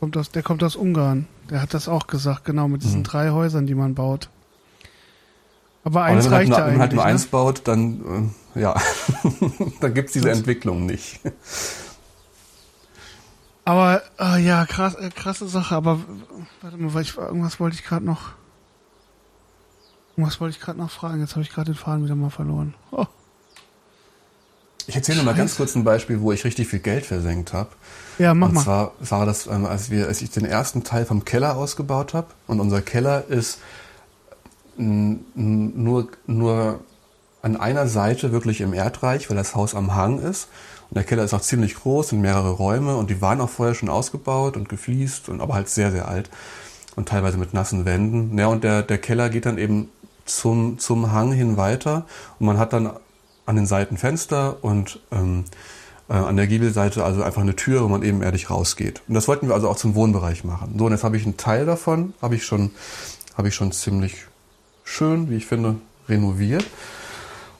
kommt 0.00 0.16
aus, 0.16 0.30
der 0.30 0.42
kommt 0.42 0.62
aus 0.62 0.76
Ungarn. 0.76 1.26
Der 1.50 1.60
hat 1.60 1.74
das 1.74 1.88
auch 1.88 2.06
gesagt, 2.06 2.44
genau, 2.44 2.68
mit 2.68 2.82
diesen 2.82 3.00
mhm. 3.00 3.04
drei 3.04 3.30
Häusern, 3.30 3.66
die 3.66 3.74
man 3.74 3.94
baut. 3.94 4.30
Aber 5.82 6.04
eins 6.04 6.26
Aber 6.26 6.36
reicht 6.36 6.52
halt 6.52 6.58
ja 6.58 6.64
eigentlich. 6.66 6.72
Wenn 6.72 6.78
man 6.78 6.80
halt 6.80 6.92
nur 6.92 7.04
ne? 7.04 7.10
eins 7.10 7.26
baut, 7.26 7.62
dann, 7.64 8.32
äh, 8.54 8.60
ja, 8.60 8.80
dann 9.80 9.92
gibt's 9.92 10.12
diese 10.12 10.28
das 10.28 10.38
Entwicklung 10.38 10.86
nicht. 10.86 11.20
Aber 13.64 14.02
äh, 14.18 14.44
ja, 14.44 14.66
krass, 14.66 14.94
äh, 14.94 15.10
krasse 15.10 15.48
Sache. 15.48 15.74
Aber 15.74 16.00
warte 16.60 16.76
mal, 16.76 16.92
weil 16.94 17.02
ich, 17.02 17.16
irgendwas 17.16 17.60
wollte 17.60 17.76
ich 17.76 17.84
gerade 17.84 18.04
noch. 18.04 18.32
Irgendwas 20.16 20.40
wollte 20.40 20.56
ich 20.56 20.62
gerade 20.62 20.78
noch 20.78 20.90
fragen. 20.90 21.20
Jetzt 21.20 21.32
habe 21.32 21.42
ich 21.42 21.50
gerade 21.50 21.72
den 21.72 21.78
Faden 21.78 22.04
wieder 22.04 22.14
mal 22.14 22.30
verloren. 22.30 22.74
Oh. 22.90 23.06
Ich 24.86 24.94
erzähle 24.94 25.22
mal 25.22 25.34
ganz 25.34 25.56
kurz 25.56 25.74
ein 25.74 25.84
Beispiel, 25.84 26.20
wo 26.20 26.30
ich 26.32 26.44
richtig 26.44 26.68
viel 26.68 26.78
Geld 26.78 27.06
versenkt 27.06 27.54
habe. 27.54 27.70
Ja, 28.18 28.34
mach 28.34 28.50
mal. 28.50 28.58
Und 28.58 28.64
zwar 28.64 28.92
war 29.00 29.26
das, 29.26 29.46
ähm, 29.46 29.64
als 29.64 29.90
wir, 29.90 30.08
als 30.08 30.20
ich 30.20 30.30
den 30.30 30.44
ersten 30.44 30.84
Teil 30.84 31.06
vom 31.06 31.24
Keller 31.24 31.56
ausgebaut 31.56 32.12
habe. 32.12 32.28
Und 32.46 32.60
unser 32.60 32.82
Keller 32.82 33.24
ist 33.28 33.60
nur, 34.76 36.08
nur 36.26 36.80
an 37.40 37.56
einer 37.56 37.86
Seite 37.86 38.32
wirklich 38.32 38.60
im 38.60 38.74
Erdreich, 38.74 39.30
weil 39.30 39.36
das 39.36 39.54
Haus 39.54 39.74
am 39.74 39.94
Hang 39.94 40.18
ist. 40.18 40.48
Und 40.90 40.96
der 40.96 41.04
Keller 41.04 41.24
ist 41.24 41.34
auch 41.34 41.40
ziemlich 41.40 41.74
groß, 41.74 42.10
sind 42.10 42.20
mehrere 42.20 42.50
Räume 42.50 42.96
und 42.96 43.10
die 43.10 43.20
waren 43.20 43.40
auch 43.40 43.50
vorher 43.50 43.74
schon 43.74 43.88
ausgebaut 43.88 44.56
und 44.56 44.68
gefliest 44.68 45.28
und 45.28 45.40
aber 45.40 45.54
halt 45.54 45.68
sehr, 45.68 45.90
sehr 45.90 46.08
alt 46.08 46.30
und 46.96 47.08
teilweise 47.08 47.38
mit 47.38 47.54
nassen 47.54 47.84
Wänden. 47.84 48.36
Ja, 48.38 48.46
und 48.48 48.64
der, 48.64 48.82
der 48.82 48.98
Keller 48.98 49.28
geht 49.28 49.46
dann 49.46 49.58
eben 49.58 49.88
zum, 50.24 50.78
zum 50.78 51.12
Hang 51.12 51.32
hin 51.32 51.56
weiter 51.56 52.06
und 52.38 52.46
man 52.46 52.58
hat 52.58 52.72
dann 52.72 52.90
an 53.46 53.56
den 53.56 53.66
Seiten 53.66 53.96
Fenster 53.96 54.62
und 54.62 55.00
ähm, 55.12 55.44
äh, 56.08 56.14
an 56.14 56.36
der 56.36 56.46
Giebelseite 56.46 57.04
also 57.04 57.22
einfach 57.22 57.42
eine 57.42 57.56
Tür, 57.56 57.82
wo 57.82 57.88
man 57.88 58.02
eben 58.02 58.22
ehrlich 58.22 58.50
rausgeht. 58.50 59.02
Und 59.08 59.14
das 59.14 59.28
wollten 59.28 59.48
wir 59.48 59.54
also 59.54 59.68
auch 59.68 59.76
zum 59.76 59.94
Wohnbereich 59.94 60.44
machen. 60.44 60.74
So, 60.78 60.86
und 60.86 60.92
jetzt 60.92 61.04
habe 61.04 61.16
ich 61.16 61.24
einen 61.24 61.36
Teil 61.36 61.66
davon, 61.66 62.14
habe 62.22 62.34
ich 62.34 62.44
schon, 62.44 62.70
habe 63.36 63.48
ich 63.48 63.54
schon 63.54 63.72
ziemlich 63.72 64.26
schön, 64.82 65.30
wie 65.30 65.36
ich 65.36 65.46
finde, 65.46 65.76
renoviert. 66.08 66.64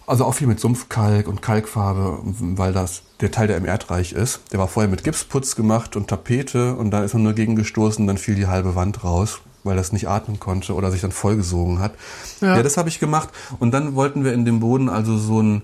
Also 0.07 0.25
auch 0.25 0.35
viel 0.35 0.47
mit 0.47 0.61
Sumpfkalk 0.61 1.29
und 1.29 1.40
Kalkfarbe, 1.40 2.19
weil 2.23 2.73
das 2.73 3.03
der 3.21 3.31
Teil, 3.31 3.47
der 3.47 3.57
im 3.57 3.64
Erdreich 3.64 4.12
ist. 4.12 4.40
Der 4.53 4.59
war 4.59 4.69
vorher 4.69 4.90
mit 4.90 5.03
Gipsputz 5.03 5.57
gemacht 5.57 5.97
und 5.97 6.09
Tapete 6.09 6.75
und 6.75 6.90
da 6.90 7.05
ist 7.05 7.14
man 7.14 7.23
nur 7.23 7.33
gegen 7.33 7.57
gestoßen, 7.57 8.07
dann 8.07 8.19
fiel 8.19 8.35
die 8.35 8.47
halbe 8.47 8.75
Wand 8.75 9.03
raus, 9.03 9.40
weil 9.62 9.77
das 9.77 9.93
nicht 9.93 10.09
atmen 10.09 10.38
konnte 10.38 10.75
oder 10.75 10.90
sich 10.90 11.01
dann 11.01 11.12
vollgesogen 11.12 11.79
hat. 11.79 11.95
Ja, 12.40 12.57
ja 12.57 12.62
das 12.62 12.77
habe 12.77 12.90
ich 12.90 13.01
gemacht. 13.01 13.31
Und 13.59 13.73
dann 13.73 13.95
wollten 13.95 14.25
wir 14.25 14.35
in 14.35 14.45
dem 14.45 14.61
Boden 14.61 14.90
also 14.90 15.17
so 15.17 15.40
ein 15.40 15.62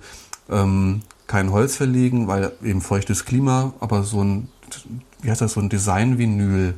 ähm, 0.49 1.03
kein 1.27 1.53
Holz 1.53 1.77
verlegen, 1.77 2.27
weil 2.27 2.53
eben 2.63 2.81
feuchtes 2.81 3.25
Klima, 3.25 3.73
aber 3.79 4.03
so 4.03 4.25
ein, 4.25 4.49
wie 5.23 5.31
heißt 5.31 5.41
das, 5.41 5.53
so 5.53 5.61
ein 5.61 5.69
Design-Vinyl. 5.69 6.75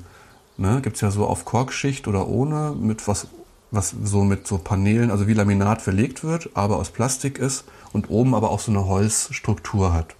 Ne? 0.58 0.80
Gibt 0.82 1.00
ja 1.00 1.10
so 1.10 1.26
auf 1.26 1.44
Korkschicht 1.44 2.06
oder 2.06 2.28
ohne, 2.28 2.74
mit 2.78 3.08
was 3.08 3.28
was 3.72 3.94
so 4.04 4.22
mit 4.22 4.46
so 4.46 4.58
Paneelen, 4.58 5.10
also 5.10 5.26
wie 5.26 5.32
Laminat 5.32 5.82
verlegt 5.82 6.22
wird, 6.22 6.50
aber 6.54 6.76
aus 6.76 6.90
Plastik 6.90 7.38
ist 7.38 7.64
und 7.92 8.10
oben 8.10 8.34
aber 8.34 8.50
auch 8.50 8.60
so 8.60 8.70
eine 8.70 8.86
Holzstruktur 8.86 9.92
hat. 9.92 10.14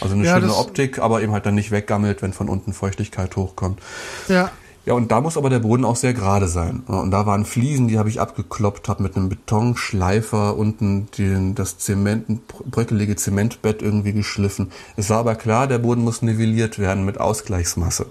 Also 0.00 0.14
eine 0.14 0.24
ja, 0.24 0.40
schöne 0.40 0.56
Optik, 0.56 0.98
aber 0.98 1.20
eben 1.20 1.32
halt 1.32 1.44
dann 1.44 1.54
nicht 1.54 1.70
weggammelt, 1.70 2.22
wenn 2.22 2.32
von 2.32 2.48
unten 2.48 2.72
Feuchtigkeit 2.72 3.36
hochkommt. 3.36 3.80
Ja. 4.28 4.50
Ja, 4.84 4.94
und 4.94 5.12
da 5.12 5.20
muss 5.20 5.36
aber 5.36 5.48
der 5.48 5.60
Boden 5.60 5.84
auch 5.84 5.94
sehr 5.94 6.12
gerade 6.12 6.48
sein. 6.48 6.80
Und 6.88 7.12
da 7.12 7.24
waren 7.24 7.44
Fliesen, 7.44 7.86
die 7.86 8.00
habe 8.00 8.08
ich 8.08 8.20
abgekloppt, 8.20 8.88
habe 8.88 9.04
mit 9.04 9.16
einem 9.16 9.28
Betonschleifer 9.28 10.56
unten 10.56 11.08
den, 11.16 11.54
das 11.54 11.78
Zement, 11.78 12.48
bröckelige 12.48 13.14
Zementbett 13.14 13.80
irgendwie 13.80 14.12
geschliffen. 14.12 14.72
Es 14.96 15.08
war 15.08 15.18
aber 15.18 15.36
klar, 15.36 15.68
der 15.68 15.78
Boden 15.78 16.02
muss 16.02 16.22
nivelliert 16.22 16.80
werden 16.80 17.04
mit 17.04 17.20
Ausgleichsmasse. 17.20 18.06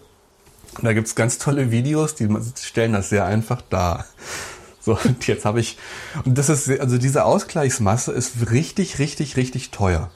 Und 0.78 0.86
da 0.86 0.94
gibt's 0.94 1.16
ganz 1.16 1.38
tolle 1.38 1.72
Videos, 1.72 2.16
die 2.16 2.30
stellen 2.58 2.94
das 2.94 3.10
sehr 3.10 3.26
einfach 3.26 3.62
dar. 3.62 4.06
So, 4.82 4.98
und 5.04 5.26
jetzt 5.28 5.46
habe 5.46 5.60
ich, 5.60 5.78
und 6.26 6.38
das 6.38 6.50
ist, 6.50 6.70
also 6.80 6.98
diese 6.98 7.24
Ausgleichsmasse 7.24 8.12
ist 8.12 8.52
richtig, 8.52 9.00
richtig, 9.00 9.38
richtig 9.38 9.72
teuer. 9.72 10.12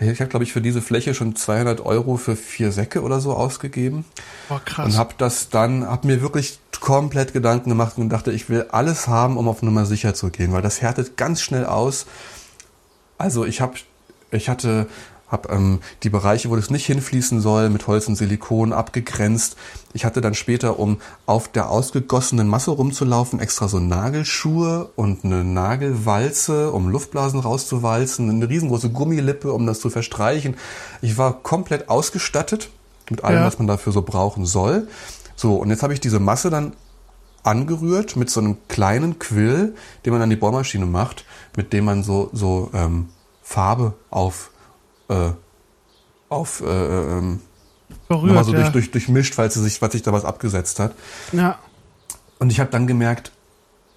Ich 0.00 0.20
habe, 0.20 0.28
glaube 0.28 0.44
ich, 0.44 0.52
für 0.52 0.60
diese 0.60 0.82
Fläche 0.82 1.14
schon 1.14 1.36
200 1.36 1.80
Euro 1.80 2.16
für 2.16 2.34
vier 2.34 2.72
Säcke 2.72 3.02
oder 3.02 3.20
so 3.20 3.32
ausgegeben. 3.32 4.04
Boah, 4.48 4.60
krass. 4.64 4.86
Und 4.86 4.96
habe 4.98 5.14
das 5.18 5.50
dann, 5.50 5.86
habe 5.86 6.08
mir 6.08 6.20
wirklich 6.20 6.58
komplett 6.80 7.32
Gedanken 7.32 7.70
gemacht 7.70 7.96
und 7.96 8.08
dachte, 8.08 8.32
ich 8.32 8.48
will 8.48 8.66
alles 8.72 9.06
haben, 9.06 9.36
um 9.36 9.48
auf 9.48 9.62
Nummer 9.62 9.86
sicher 9.86 10.12
zu 10.12 10.30
gehen, 10.30 10.52
weil 10.52 10.62
das 10.62 10.82
härtet 10.82 11.16
ganz 11.16 11.40
schnell 11.42 11.64
aus. 11.64 12.06
Also 13.18 13.44
ich 13.44 13.60
habe, 13.60 13.74
ich 14.32 14.48
hatte 14.48 14.88
habe 15.28 15.48
ähm, 15.50 15.80
die 16.02 16.10
Bereiche, 16.10 16.50
wo 16.50 16.56
das 16.56 16.70
nicht 16.70 16.86
hinfließen 16.86 17.40
soll, 17.40 17.70
mit 17.70 17.86
Holz 17.86 18.08
und 18.08 18.16
Silikon 18.16 18.72
abgegrenzt. 18.72 19.56
Ich 19.92 20.04
hatte 20.04 20.20
dann 20.20 20.34
später, 20.34 20.78
um 20.78 21.00
auf 21.26 21.48
der 21.48 21.70
ausgegossenen 21.70 22.46
Masse 22.46 22.70
rumzulaufen, 22.70 23.40
extra 23.40 23.68
so 23.68 23.80
Nagelschuhe 23.80 24.90
und 24.96 25.24
eine 25.24 25.44
Nagelwalze, 25.44 26.72
um 26.72 26.88
Luftblasen 26.88 27.40
rauszuwalzen, 27.40 28.30
eine 28.30 28.48
riesengroße 28.48 28.90
Gummilippe, 28.90 29.52
um 29.52 29.66
das 29.66 29.80
zu 29.80 29.90
verstreichen. 29.90 30.56
Ich 31.00 31.16
war 31.18 31.42
komplett 31.42 31.88
ausgestattet 31.88 32.70
mit 33.10 33.24
allem, 33.24 33.40
ja. 33.40 33.46
was 33.46 33.58
man 33.58 33.66
dafür 33.66 33.92
so 33.92 34.02
brauchen 34.02 34.46
soll. 34.46 34.88
So, 35.36 35.56
und 35.56 35.70
jetzt 35.70 35.82
habe 35.82 35.92
ich 35.92 36.00
diese 36.00 36.20
Masse 36.20 36.50
dann 36.50 36.74
angerührt 37.42 38.16
mit 38.16 38.30
so 38.30 38.40
einem 38.40 38.56
kleinen 38.68 39.18
Quill, 39.18 39.74
den 40.04 40.12
man 40.12 40.22
an 40.22 40.30
die 40.30 40.36
Bohrmaschine 40.36 40.86
macht, 40.86 41.24
mit 41.56 41.72
dem 41.72 41.84
man 41.84 42.02
so, 42.02 42.30
so 42.32 42.70
ähm, 42.72 43.08
Farbe 43.42 43.94
auf 44.10 44.50
äh, 45.08 45.30
auf 46.28 46.60
äh, 46.60 46.66
ähm, 46.66 47.40
Berührt, 48.08 48.44
so 48.44 48.52
ja. 48.52 48.60
durch, 48.60 48.72
durch, 48.72 48.90
durchmischt, 48.90 49.34
falls 49.34 49.54
sich, 49.54 49.78
falls 49.78 49.92
sich 49.92 50.02
da 50.02 50.12
was 50.12 50.24
abgesetzt 50.24 50.80
hat. 50.80 50.94
Ja. 51.32 51.58
Und 52.38 52.50
ich 52.50 52.60
habe 52.60 52.70
dann 52.70 52.86
gemerkt, 52.86 53.32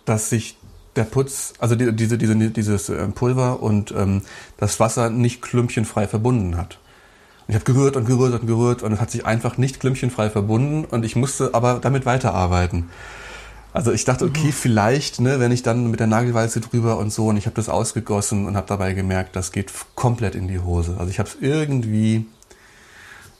dass 0.05 0.29
sich 0.29 0.57
der 0.95 1.03
Putz, 1.03 1.53
also 1.59 1.75
die, 1.75 1.93
diese, 1.93 2.17
diese, 2.17 2.35
dieses 2.35 2.89
äh, 2.89 3.07
Pulver 3.07 3.61
und 3.61 3.91
ähm, 3.91 4.21
das 4.57 4.79
Wasser 4.79 5.09
nicht 5.09 5.41
klümpchenfrei 5.41 6.07
verbunden 6.07 6.57
hat. 6.57 6.79
Und 7.47 7.53
ich 7.53 7.55
habe 7.55 7.65
gerührt 7.65 7.95
und 7.95 8.05
gerührt 8.05 8.39
und 8.39 8.47
gerührt 8.47 8.83
und 8.83 8.93
es 8.93 8.99
hat 8.99 9.11
sich 9.11 9.25
einfach 9.25 9.57
nicht 9.57 9.79
klümpchenfrei 9.79 10.29
verbunden 10.29 10.85
und 10.85 11.05
ich 11.05 11.15
musste 11.15 11.53
aber 11.53 11.79
damit 11.81 12.05
weiterarbeiten. 12.05 12.89
Also 13.77 13.91
ich 13.91 14.05
dachte, 14.05 14.25
okay, 14.25 14.47
mhm. 14.47 14.53
vielleicht, 14.53 15.21
ne, 15.21 15.39
wenn 15.39 15.51
ich 15.51 15.61
dann 15.61 15.91
mit 15.91 15.99
der 15.99 16.07
Nagelwalze 16.07 16.61
drüber 16.61 16.97
und 16.97 17.13
so 17.13 17.27
und 17.27 17.37
ich 17.37 17.45
habe 17.45 17.55
das 17.55 17.69
ausgegossen 17.69 18.47
und 18.47 18.57
habe 18.57 18.65
dabei 18.65 18.93
gemerkt, 18.93 19.35
das 19.35 19.51
geht 19.51 19.71
komplett 19.93 20.33
in 20.33 20.47
die 20.47 20.57
Hose. 20.57 20.95
Also 20.97 21.11
ich 21.11 21.19
habe 21.19 21.29
es 21.29 21.37
irgendwie 21.39 22.25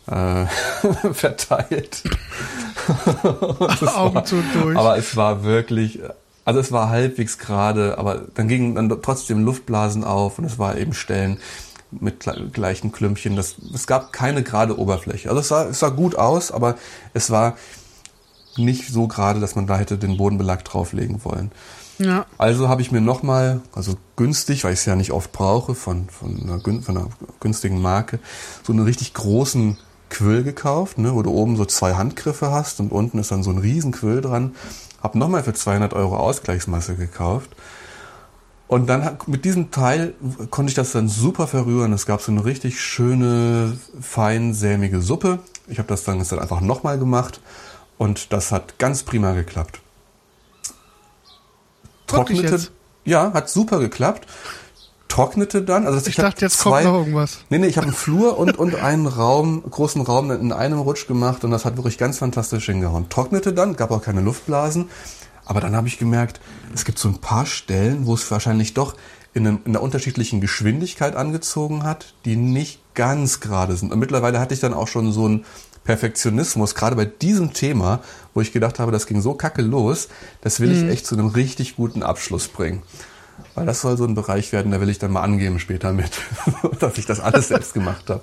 äh, 0.06 0.46
verteilt. 1.12 2.04
Augen 3.96 4.14
war, 4.14 4.26
zu 4.26 4.44
durch. 4.54 4.78
Aber 4.78 4.96
es 4.96 5.16
war 5.16 5.44
wirklich, 5.44 6.02
also 6.46 6.60
es 6.60 6.72
war 6.72 6.90
halbwegs 6.90 7.40
gerade, 7.40 7.98
aber 7.98 8.22
dann 8.36 8.48
gingen 8.48 8.76
dann 8.76 8.96
trotzdem 9.02 9.44
Luftblasen 9.44 10.04
auf 10.04 10.38
und 10.38 10.46
es 10.46 10.60
war 10.60 10.78
eben 10.78 10.94
Stellen 10.94 11.40
mit 11.90 12.30
gleichen 12.54 12.92
Klümpchen. 12.92 13.36
Das, 13.36 13.56
es 13.74 13.88
gab 13.88 14.14
keine 14.14 14.44
gerade 14.44 14.78
Oberfläche. 14.78 15.30
Also 15.30 15.42
es 15.42 15.48
sah, 15.48 15.64
es 15.64 15.80
sah 15.80 15.90
gut 15.90 16.16
aus, 16.16 16.52
aber 16.52 16.76
es 17.16 17.32
war 17.32 17.58
nicht 18.58 18.90
so 18.90 19.08
gerade, 19.08 19.40
dass 19.40 19.56
man 19.56 19.68
da 19.68 19.78
hätte 19.78 19.98
den 19.98 20.18
Bodenbelag 20.18 20.64
drauflegen 20.64 21.24
wollen. 21.24 21.52
Ja. 22.00 22.26
Also 22.38 22.70
habe 22.70 22.82
ich 22.82 22.92
mir 22.92 23.02
nochmal, 23.02 23.62
also 23.74 23.96
günstig, 24.16 24.64
weil 24.64 24.74
ich 24.74 24.80
es 24.80 24.86
ja 24.86 24.96
nicht 24.96 25.12
oft 25.12 25.32
brauche, 25.32 25.76
von, 25.76 26.10
von, 26.10 26.42
einer, 26.42 26.60
von 26.60 26.98
einer 26.98 27.10
günstigen 27.40 27.82
Marke, 27.82 28.20
so 28.64 28.74
einen 28.74 28.86
richtig 28.86 29.14
großen 29.14 29.78
Quill 30.10 30.44
gekauft, 30.44 31.00
ne, 31.00 31.14
wo 31.16 31.22
du 31.24 31.32
oben 31.32 31.58
so 31.58 31.66
zwei 31.66 31.96
Handgriffe 31.96 32.52
hast 32.52 32.80
und 32.80 32.92
unten 32.92 33.20
ist 33.20 33.32
dann 33.32 33.44
so 33.44 33.50
ein 33.50 33.58
riesen 33.58 33.92
Quill 33.92 34.22
dran. 34.22 34.56
Hab 35.02 35.16
nochmal 35.16 35.44
für 35.44 35.54
200 35.54 35.94
Euro 35.94 36.18
Ausgleichsmasse 36.18 36.96
gekauft. 36.96 37.56
Und 38.68 38.88
dann 38.88 39.18
mit 39.28 39.46
diesem 39.46 39.72
Teil 39.72 40.14
konnte 40.50 40.70
ich 40.70 40.76
das 40.76 40.92
dann 40.92 41.08
super 41.08 41.48
verrühren. 41.48 41.94
Es 41.94 42.06
gab 42.06 42.22
so 42.22 42.32
eine 42.32 42.44
richtig 42.44 42.82
schöne, 42.82 43.78
fein 44.02 44.54
sämige 44.54 45.02
Suppe. 45.02 45.40
Ich 45.68 45.80
habe 45.80 45.88
das 45.88 46.04
dann, 46.04 46.20
das 46.20 46.30
dann 46.30 46.40
einfach 46.40 46.60
nochmal 46.60 47.00
gemacht 47.00 47.40
und 47.98 48.34
das 48.34 48.52
hat 48.52 48.80
ganz 48.80 49.04
prima 49.04 49.34
geklappt. 49.34 49.80
Trocknete, 52.08 52.60
ja, 53.06 53.34
hat 53.34 53.50
super 53.50 53.80
geklappt. 53.80 54.28
Trocknete 55.08 55.62
dann, 55.62 55.88
also 55.88 56.00
ich, 56.00 56.08
ich 56.08 56.16
dachte, 56.16 56.46
jetzt 56.46 56.60
zwei, 56.60 56.84
kommt 56.84 56.94
noch 56.94 57.00
irgendwas. 57.00 57.40
Nee, 57.50 57.60
nee, 57.60 57.68
ich 57.68 57.78
habe 57.78 57.88
einen 57.88 57.96
Flur 57.96 58.38
und, 58.38 58.58
und 58.58 58.76
einen 58.76 59.08
Raum, 59.08 59.64
großen 59.70 60.02
Raum 60.02 60.32
in 60.32 60.52
einem 60.52 60.80
Rutsch 60.80 61.08
gemacht 61.08 61.44
und 61.44 61.52
das 61.52 61.66
hat 61.66 61.78
wirklich 61.78 61.98
ganz 61.98 62.20
fantastisch 62.20 62.66
hingehauen. 62.66 63.10
Trocknete 63.10 63.54
dann, 63.54 63.76
gab 63.76 63.92
auch 63.92 64.02
keine 64.02 64.22
Luftblasen, 64.22 64.90
aber 65.46 65.62
dann 65.62 65.76
habe 65.76 65.88
ich 65.88 65.98
gemerkt, 65.98 66.42
es 66.74 66.84
gibt 66.84 67.00
so 67.00 67.08
ein 67.08 67.20
paar 67.20 67.46
Stellen, 67.46 68.06
wo 68.06 68.14
es 68.14 68.30
wahrscheinlich 68.30 68.74
doch 68.74 68.96
in, 69.34 69.48
einem, 69.48 69.60
in 69.66 69.72
einer 69.72 69.82
unterschiedlichen 69.82 70.42
Geschwindigkeit 70.42 71.16
angezogen 71.16 71.84
hat, 71.84 72.14
die 72.26 72.36
nicht 72.36 72.82
ganz 72.94 73.40
gerade 73.40 73.76
sind. 73.76 73.94
Und 73.94 74.00
mittlerweile 74.00 74.40
hatte 74.40 74.54
ich 74.54 74.60
dann 74.60 74.74
auch 74.74 74.88
schon 74.88 75.12
so 75.14 75.28
ein 75.28 75.46
Perfektionismus, 75.88 76.76
gerade 76.76 76.98
bei 76.98 77.06
diesem 77.06 77.54
Thema, 77.54 78.02
wo 78.34 78.42
ich 78.42 78.52
gedacht 78.52 78.78
habe, 78.78 78.92
das 78.92 79.08
ging 79.08 79.22
so 79.22 79.36
kacke 79.36 79.62
los, 79.62 80.10
das 80.42 80.60
will 80.60 80.68
mhm. 80.68 80.84
ich 80.84 80.92
echt 80.92 81.08
zu 81.08 81.16
einem 81.16 81.28
richtig 81.28 81.78
guten 81.78 82.04
Abschluss 82.04 82.50
bringen. 82.50 82.84
Weil 83.56 83.66
das 83.66 83.82
soll 83.82 83.96
so 83.96 84.04
ein 84.04 84.14
Bereich 84.14 84.52
werden, 84.52 84.74
da 84.74 84.82
will 84.82 84.90
ich 84.90 85.00
dann 85.00 85.14
mal 85.14 85.22
angeben 85.22 85.60
später 85.60 85.94
mit, 85.94 86.12
dass 86.82 86.98
ich 86.98 87.06
das 87.06 87.22
alles 87.22 87.48
selbst 87.48 87.74
gemacht 87.74 88.10
habe. 88.10 88.22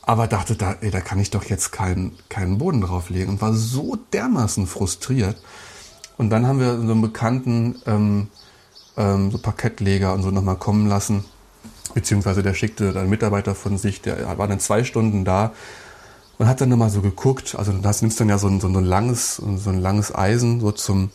Aber 0.00 0.26
dachte, 0.26 0.56
da, 0.56 0.76
ey, 0.80 0.90
da 0.90 1.02
kann 1.02 1.20
ich 1.20 1.28
doch 1.28 1.44
jetzt 1.44 1.70
keinen, 1.70 2.12
keinen 2.30 2.56
Boden 2.56 2.80
drauflegen 2.80 3.28
und 3.28 3.42
war 3.42 3.52
so 3.52 3.98
dermaßen 4.14 4.66
frustriert. 4.66 5.36
Und 6.16 6.30
dann 6.30 6.46
haben 6.46 6.60
wir 6.60 6.76
so 6.76 6.92
einen 6.92 7.02
Bekannten, 7.02 7.76
ähm, 7.84 8.28
ähm, 8.96 9.30
so 9.30 9.36
Parkettleger 9.36 10.14
und 10.14 10.22
so 10.22 10.30
nochmal 10.30 10.56
kommen 10.56 10.86
lassen. 10.86 11.26
Beziehungsweise 11.92 12.42
der 12.42 12.54
schickte 12.54 12.98
einen 12.98 13.10
Mitarbeiter 13.10 13.54
von 13.54 13.76
sich, 13.76 14.00
der 14.00 14.38
war 14.38 14.48
dann 14.48 14.60
zwei 14.60 14.82
Stunden 14.82 15.26
da 15.26 15.52
und 16.38 16.48
hat 16.48 16.60
dann 16.60 16.68
nochmal 16.68 16.90
so 16.90 17.00
geguckt, 17.00 17.54
also 17.56 17.72
das 17.72 18.02
nimmst 18.02 18.20
dann 18.20 18.28
ja 18.28 18.38
so 18.38 18.48
ein, 18.48 18.60
so 18.60 18.68
ein 18.68 18.84
langes, 18.84 19.36
so 19.36 19.70
ein 19.70 19.80
langes 19.80 20.14
Eisen, 20.14 20.60
so 20.60 20.72
zum, 20.72 21.10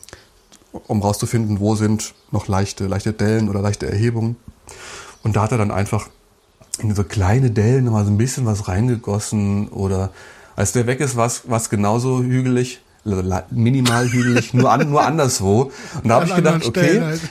um 0.88 1.02
rauszufinden, 1.02 1.60
wo 1.60 1.76
sind 1.76 2.14
noch 2.32 2.48
leichte, 2.48 2.88
leichte 2.88 3.14
Dellen 3.14 3.50
oder 3.50 3.62
leichte 3.62 3.90
Erhebungen. 3.90 4.38
Und 5.24 5.36
da 5.36 5.44
hat 5.44 5.52
er 5.52 5.58
dann 5.58 5.72
einfach 5.72 6.10
in 6.82 6.96
so 6.96 7.04
kleine 7.04 7.52
Dellen 7.52 7.86
nochmal 7.86 8.06
so 8.06 8.12
ein 8.12 8.18
bisschen 8.18 8.46
was 8.46 8.68
reingegossen 8.68 9.68
oder 9.70 10.12
als 10.56 10.72
der 10.72 10.88
weg 10.88 11.00
ist, 11.00 11.16
war 11.16 11.28
es 11.28 11.70
genauso 11.70 12.22
hügelig, 12.22 12.82
also 13.06 13.24
minimal 13.52 14.10
hügelig, 14.10 14.54
nur, 14.54 14.72
an, 14.72 14.90
nur 14.90 15.04
anderswo. 15.04 15.72
Und 16.04 16.10
da 16.10 16.16
habe 16.16 16.26
ich 16.26 16.36
gedacht, 16.36 16.66
okay, 16.66 17.02
halt. 17.02 17.22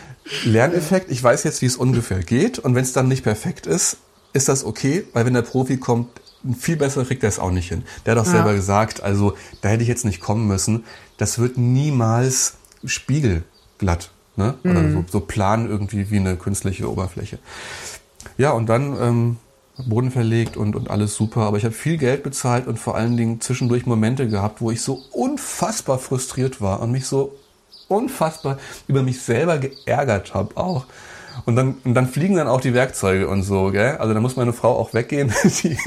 Lerneffekt, 0.45 1.11
ich 1.11 1.23
weiß 1.23 1.45
jetzt, 1.45 1.63
wie 1.63 1.67
es 1.67 1.77
ungefähr 1.77 2.21
geht 2.21 2.59
und 2.59 2.75
wenn 2.75 2.85
es 2.85 2.93
dann 2.93 3.09
nicht 3.09 3.25
perfekt 3.25 3.67
ist, 3.67 3.99
ist 4.33 4.49
das 4.49 4.65
okay, 4.65 5.05
weil 5.13 5.25
wenn 5.25 5.35
der 5.35 5.43
Profi 5.43 5.79
kommt, 5.79 6.09
viel 6.57 6.77
besser 6.77 7.05
kriegt 7.05 7.23
er 7.23 7.29
es 7.29 7.39
auch 7.39 7.51
nicht 7.51 7.69
hin. 7.69 7.85
Der 8.05 8.15
hat 8.15 8.23
auch 8.23 8.27
ja. 8.27 8.33
selber 8.33 8.55
gesagt, 8.55 9.03
also 9.03 9.35
da 9.61 9.69
hätte 9.69 9.83
ich 9.83 9.89
jetzt 9.89 10.05
nicht 10.05 10.21
kommen 10.21 10.47
müssen. 10.47 10.85
Das 11.17 11.39
wird 11.39 11.59
niemals 11.59 12.55
spiegelglatt. 12.85 14.11
Ne? 14.37 14.55
Oder 14.63 14.83
mhm. 14.83 14.93
so, 14.93 15.05
so 15.11 15.21
plan 15.21 15.69
irgendwie 15.69 16.11
wie 16.11 16.19
eine 16.19 16.37
künstliche 16.37 16.91
Oberfläche. 16.91 17.39
Ja, 18.37 18.53
und 18.53 18.69
dann 18.69 18.97
ähm, 19.01 19.37
Boden 19.87 20.11
verlegt 20.11 20.57
und, 20.57 20.77
und 20.77 20.91
alles 20.91 21.15
super. 21.15 21.43
Aber 21.43 21.57
ich 21.57 21.65
habe 21.65 21.75
viel 21.75 21.99
Geld 21.99 22.23
bezahlt 22.23 22.67
und 22.67 22.79
vor 22.79 22.97
allen 22.97 23.17
Dingen 23.17 23.41
zwischendurch 23.41 23.87
Momente 23.87 24.29
gehabt, 24.29 24.61
wo 24.61 24.71
ich 24.71 24.83
so 24.83 25.03
unfassbar 25.13 25.99
frustriert 25.99 26.61
war 26.61 26.81
und 26.81 26.93
mich 26.93 27.07
so 27.07 27.37
unfassbar 27.89 28.59
über 28.87 29.03
mich 29.03 29.23
selber 29.23 29.59
geärgert 29.59 30.35
habe 30.35 30.57
auch. 30.57 30.87
Und 31.49 31.57
dann, 31.57 31.77
und 31.83 31.95
dann 31.95 32.07
fliegen 32.07 32.37
dann 32.37 32.47
auch 32.47 32.61
die 32.61 32.75
Werkzeuge 32.75 33.27
und 33.27 33.43
so, 33.43 33.71
gell? 33.71 33.97
Also 33.97 34.13
da 34.13 34.21
muss 34.21 34.37
meine 34.37 34.53
Frau 34.53 34.79
auch 34.79 34.93
weggehen. 34.93 35.33
Die, 35.63 35.79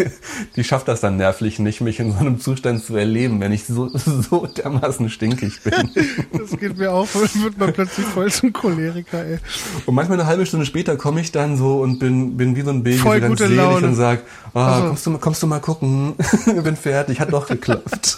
die 0.56 0.64
schafft 0.64 0.88
das 0.88 1.02
dann 1.02 1.18
nervlich 1.18 1.60
nicht, 1.60 1.82
mich 1.82 2.00
in 2.00 2.14
so 2.14 2.18
einem 2.18 2.40
Zustand 2.40 2.84
zu 2.84 2.96
erleben, 2.96 3.40
wenn 3.40 3.52
ich 3.52 3.66
so, 3.66 3.88
so 3.96 4.48
dermaßen 4.48 5.08
stinkig 5.12 5.62
bin. 5.62 5.74
Das 6.34 6.58
geht 6.58 6.80
mir 6.80 6.92
auch, 6.92 7.08
wird 7.14 7.60
man 7.60 7.74
plötzlich 7.74 8.08
voll 8.08 8.32
zum 8.32 8.52
Choleriker, 8.52 9.24
ey. 9.24 9.38
Und 9.86 9.94
manchmal 9.94 10.20
eine 10.20 10.28
halbe 10.28 10.48
Stunde 10.48 10.66
später 10.66 10.98
komme 10.98 11.22
ich 11.22 11.32
dann 11.32 11.58
so 11.58 11.82
und 11.82 12.00
bin, 12.00 12.38
bin 12.38 12.56
wie 12.56 12.62
so 12.64 12.72
ein 12.72 12.82
Baby 12.82 12.98
voll 12.98 13.20
ganz 13.20 13.38
selig 13.38 13.58
Laune. 13.58 13.86
und 13.86 13.96
sag, 13.96 14.24
oh, 14.56 14.60
also. 14.60 14.88
kommst, 14.88 15.06
du, 15.06 15.18
kommst 15.20 15.44
du 15.44 15.48
mal 15.48 15.60
gucken? 15.60 16.16
ich 16.48 16.64
bin 16.64 16.76
fertig, 16.76 17.20
hat 17.20 17.32
doch 17.32 17.46
geklappt. 17.46 18.18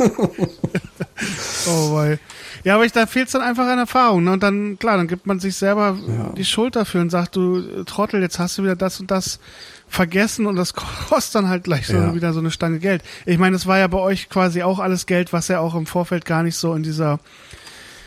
oh, 1.67 1.93
weil. 1.93 2.19
Ja, 2.63 2.75
aber 2.75 2.85
ich, 2.85 2.91
da 2.91 3.05
fehlt 3.05 3.27
es 3.27 3.33
dann 3.33 3.41
einfach 3.41 3.67
an 3.67 3.79
Erfahrung. 3.79 4.23
Ne? 4.23 4.31
Und 4.31 4.43
dann, 4.43 4.77
klar, 4.79 4.97
dann 4.97 5.07
gibt 5.07 5.25
man 5.25 5.39
sich 5.39 5.55
selber 5.55 5.97
ja. 6.07 6.33
die 6.37 6.45
Schuld 6.45 6.75
dafür 6.75 7.01
und 7.01 7.09
sagt, 7.09 7.35
du 7.35 7.83
Trottel, 7.83 8.21
jetzt 8.21 8.39
hast 8.39 8.57
du 8.57 8.63
wieder 8.63 8.75
das 8.75 8.99
und 8.99 9.11
das 9.11 9.39
vergessen 9.87 10.45
und 10.45 10.55
das 10.55 10.73
kostet 11.09 11.35
dann 11.35 11.49
halt 11.49 11.63
gleich 11.63 11.87
so 11.87 11.93
ja. 11.93 12.15
wieder 12.15 12.33
so 12.33 12.39
eine 12.39 12.51
Stange 12.51 12.79
Geld. 12.79 13.03
Ich 13.25 13.37
meine, 13.37 13.55
es 13.55 13.67
war 13.67 13.77
ja 13.77 13.87
bei 13.87 13.99
euch 13.99 14.29
quasi 14.29 14.63
auch 14.63 14.79
alles 14.79 15.05
Geld, 15.05 15.33
was 15.33 15.47
ja 15.47 15.59
auch 15.59 15.75
im 15.75 15.85
Vorfeld 15.85 16.25
gar 16.25 16.43
nicht 16.43 16.55
so 16.55 16.73
in 16.73 16.83
dieser 16.83 17.19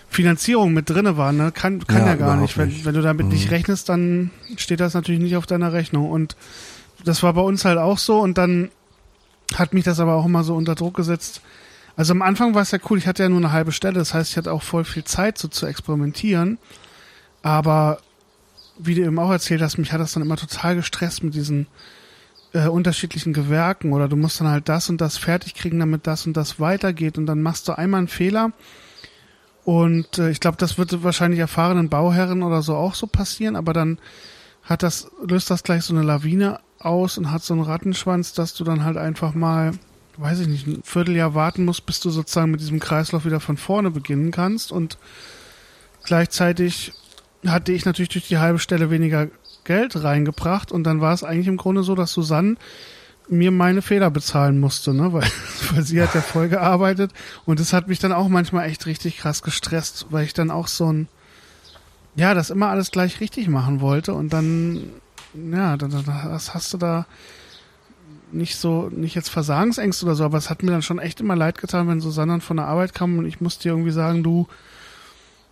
Finanzierung 0.09 0.73
mit 0.73 0.89
drinne 0.89 1.17
war. 1.17 1.33
Ne? 1.33 1.53
Kann, 1.53 1.87
kann 1.87 2.03
ja, 2.03 2.07
ja 2.09 2.15
gar 2.15 2.37
nicht. 2.37 2.57
Wenn, 2.57 2.85
wenn 2.85 2.95
du 2.95 3.03
damit 3.03 3.27
mhm. 3.27 3.33
nicht 3.33 3.51
rechnest, 3.51 3.89
dann 3.89 4.31
steht 4.57 4.81
das 4.81 4.95
natürlich 4.95 5.21
nicht 5.21 5.37
auf 5.37 5.47
deiner 5.47 5.73
Rechnung. 5.73 6.11
Und 6.11 6.37
das 7.05 7.23
war 7.23 7.33
bei 7.35 7.41
uns 7.41 7.65
halt 7.65 7.79
auch 7.79 7.99
so 7.99 8.21
und 8.21 8.39
dann 8.39 8.71
hat 9.55 9.75
mich 9.75 9.85
das 9.85 10.01
aber 10.01 10.15
auch 10.15 10.27
immer 10.27 10.43
so 10.43 10.57
unter 10.57 10.75
Druck 10.75 10.95
gesetzt, 10.95 11.41
also 11.97 12.13
am 12.13 12.23
Anfang 12.23 12.55
war 12.55 12.63
es 12.63 12.71
ja 12.71 12.79
cool, 12.91 12.99
ich 12.99 13.07
hatte 13.07 13.23
ja 13.23 13.29
nur 13.29 13.39
eine 13.39 13.53
halbe 13.53 13.73
Stelle, 13.73 13.95
das 13.95 14.13
heißt, 14.13 14.31
ich 14.31 14.37
hatte 14.37 14.53
auch 14.53 14.63
voll 14.63 14.85
viel 14.85 15.05
Zeit 15.05 15.39
so 15.39 15.49
zu 15.49 15.67
experimentieren. 15.67 16.59
Aber 17.43 17.99
wie 18.79 18.95
du 18.95 19.03
eben 19.03 19.19
auch 19.19 19.31
erzählt 19.31 19.63
hast, 19.63 19.79
mich 19.79 19.93
hat 19.93 20.01
das 20.01 20.13
dann 20.13 20.23
immer 20.23 20.37
total 20.37 20.77
gestresst 20.77 21.23
mit 21.23 21.35
diesen 21.35 21.67
äh, 22.53 22.69
unterschiedlichen 22.69 23.33
Gewerken. 23.33 23.93
Oder 23.93 24.09
du 24.09 24.17
musst 24.17 24.41
dann 24.41 24.49
halt 24.49 24.69
das 24.69 24.91
und 24.91 25.01
das 25.01 25.17
fertig 25.17 25.55
kriegen, 25.55 25.79
damit 25.79 26.07
das 26.07 26.27
und 26.27 26.37
das 26.37 26.61
weitergeht. 26.61 27.17
Und 27.17 27.27
dann 27.27 27.41
machst 27.41 27.67
du 27.69 27.73
einmal 27.73 27.99
einen 27.99 28.09
Fehler. 28.09 28.53
Und 29.65 30.19
äh, 30.19 30.31
ich 30.31 30.41
glaube, 30.41 30.59
das 30.59 30.79
wird 30.79 31.03
wahrscheinlich 31.03 31.41
erfahrenen 31.41 31.89
Bauherren 31.89 32.43
oder 32.43 32.63
so 32.63 32.77
auch 32.77 32.95
so 32.95 33.07
passieren, 33.07 33.57
aber 33.57 33.73
dann 33.73 33.99
hat 34.63 34.83
das 34.83 35.11
löst 35.27 35.51
das 35.51 35.63
gleich 35.63 35.83
so 35.83 35.95
eine 35.95 36.05
Lawine 36.05 36.61
aus 36.79 37.19
und 37.19 37.33
hat 37.33 37.43
so 37.43 37.55
einen 37.55 37.65
Rattenschwanz, 37.65 38.33
dass 38.33 38.55
du 38.55 38.63
dann 38.63 38.85
halt 38.85 38.97
einfach 38.97 39.35
mal 39.35 39.73
weiß 40.18 40.40
ich 40.40 40.48
nicht, 40.48 40.66
ein 40.66 40.83
Vierteljahr 40.83 41.35
warten 41.35 41.64
musst, 41.64 41.87
bis 41.87 42.00
du 42.00 42.11
sozusagen 42.11 42.50
mit 42.50 42.61
diesem 42.61 42.81
Kreislauf 42.81 43.24
wieder 43.24 43.40
von 43.40 43.57
vorne 43.57 43.90
beginnen 43.90 44.31
kannst. 44.31 44.72
Und 44.72 44.98
gleichzeitig 46.05 46.92
hatte 47.46 47.72
ich 47.72 47.85
natürlich 47.85 48.09
durch 48.09 48.29
die 48.29 48.38
halbe 48.38 48.59
Stelle 48.59 48.90
weniger 48.90 49.29
Geld 49.64 50.02
reingebracht 50.02 50.72
und 50.72 50.85
dann 50.85 51.00
war 51.00 51.12
es 51.12 51.24
eigentlich 51.24 51.48
im 51.48 51.57
Grunde 51.57 51.83
so, 51.83 51.94
dass 51.94 52.12
Susanne 52.12 52.57
mir 53.29 53.50
meine 53.50 53.83
Fehler 53.83 54.11
bezahlen 54.11 54.61
musste, 54.61 54.94
ne? 54.94 55.12
weil, 55.12 55.29
weil 55.72 55.83
sie 55.83 56.00
hat 56.00 56.14
ja 56.14 56.20
voll 56.20 56.48
gearbeitet 56.48 57.12
und 57.44 57.59
das 57.59 57.72
hat 57.72 57.88
mich 57.88 57.98
dann 57.98 58.12
auch 58.12 58.29
manchmal 58.29 58.68
echt 58.68 58.87
richtig 58.87 59.18
krass 59.18 59.42
gestresst, 59.42 60.07
weil 60.11 60.24
ich 60.24 60.35
dann 60.35 60.52
auch 60.52 60.68
so 60.68 60.92
ein, 60.92 61.09
ja, 62.14 62.33
das 62.35 62.50
immer 62.50 62.68
alles 62.68 62.92
gleich 62.92 63.20
richtig 63.20 63.48
machen 63.48 63.81
wollte 63.81 64.14
und 64.14 64.33
dann, 64.33 64.90
ja, 65.35 65.76
dann, 65.76 65.90
dann 65.90 66.07
hast 66.07 66.72
du 66.72 66.79
da 66.79 67.07
nicht 68.33 68.57
so, 68.57 68.89
nicht 68.91 69.15
jetzt 69.15 69.29
Versagensängste 69.29 70.05
oder 70.05 70.15
so, 70.15 70.25
aber 70.25 70.39
es 70.39 70.51
hat 70.51 70.62
mir 70.62 70.71
dann 70.71 70.83
schon 70.83 70.99
echt 70.99 71.21
immer 71.21 71.37
leid 71.37 71.59
getan, 71.59 71.89
wenn 71.89 72.01
Susanne 72.01 72.41
von 72.41 72.57
der 72.57 72.67
Arbeit 72.67 72.95
kam 72.95 73.19
und 73.19 73.27
ich 73.27 73.41
musste 73.41 73.69
irgendwie 73.69 73.93
sagen, 73.93 74.23
du, 74.23 74.47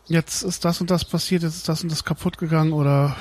jetzt 0.07 0.43
ist 0.43 0.65
das 0.65 0.81
und 0.81 0.91
das 0.91 1.05
passiert, 1.05 1.43
jetzt 1.43 1.57
ist 1.57 1.69
das 1.69 1.83
und 1.83 1.93
das 1.93 2.05
kaputt 2.05 2.39
gegangen 2.39 2.73
oder 2.73 3.17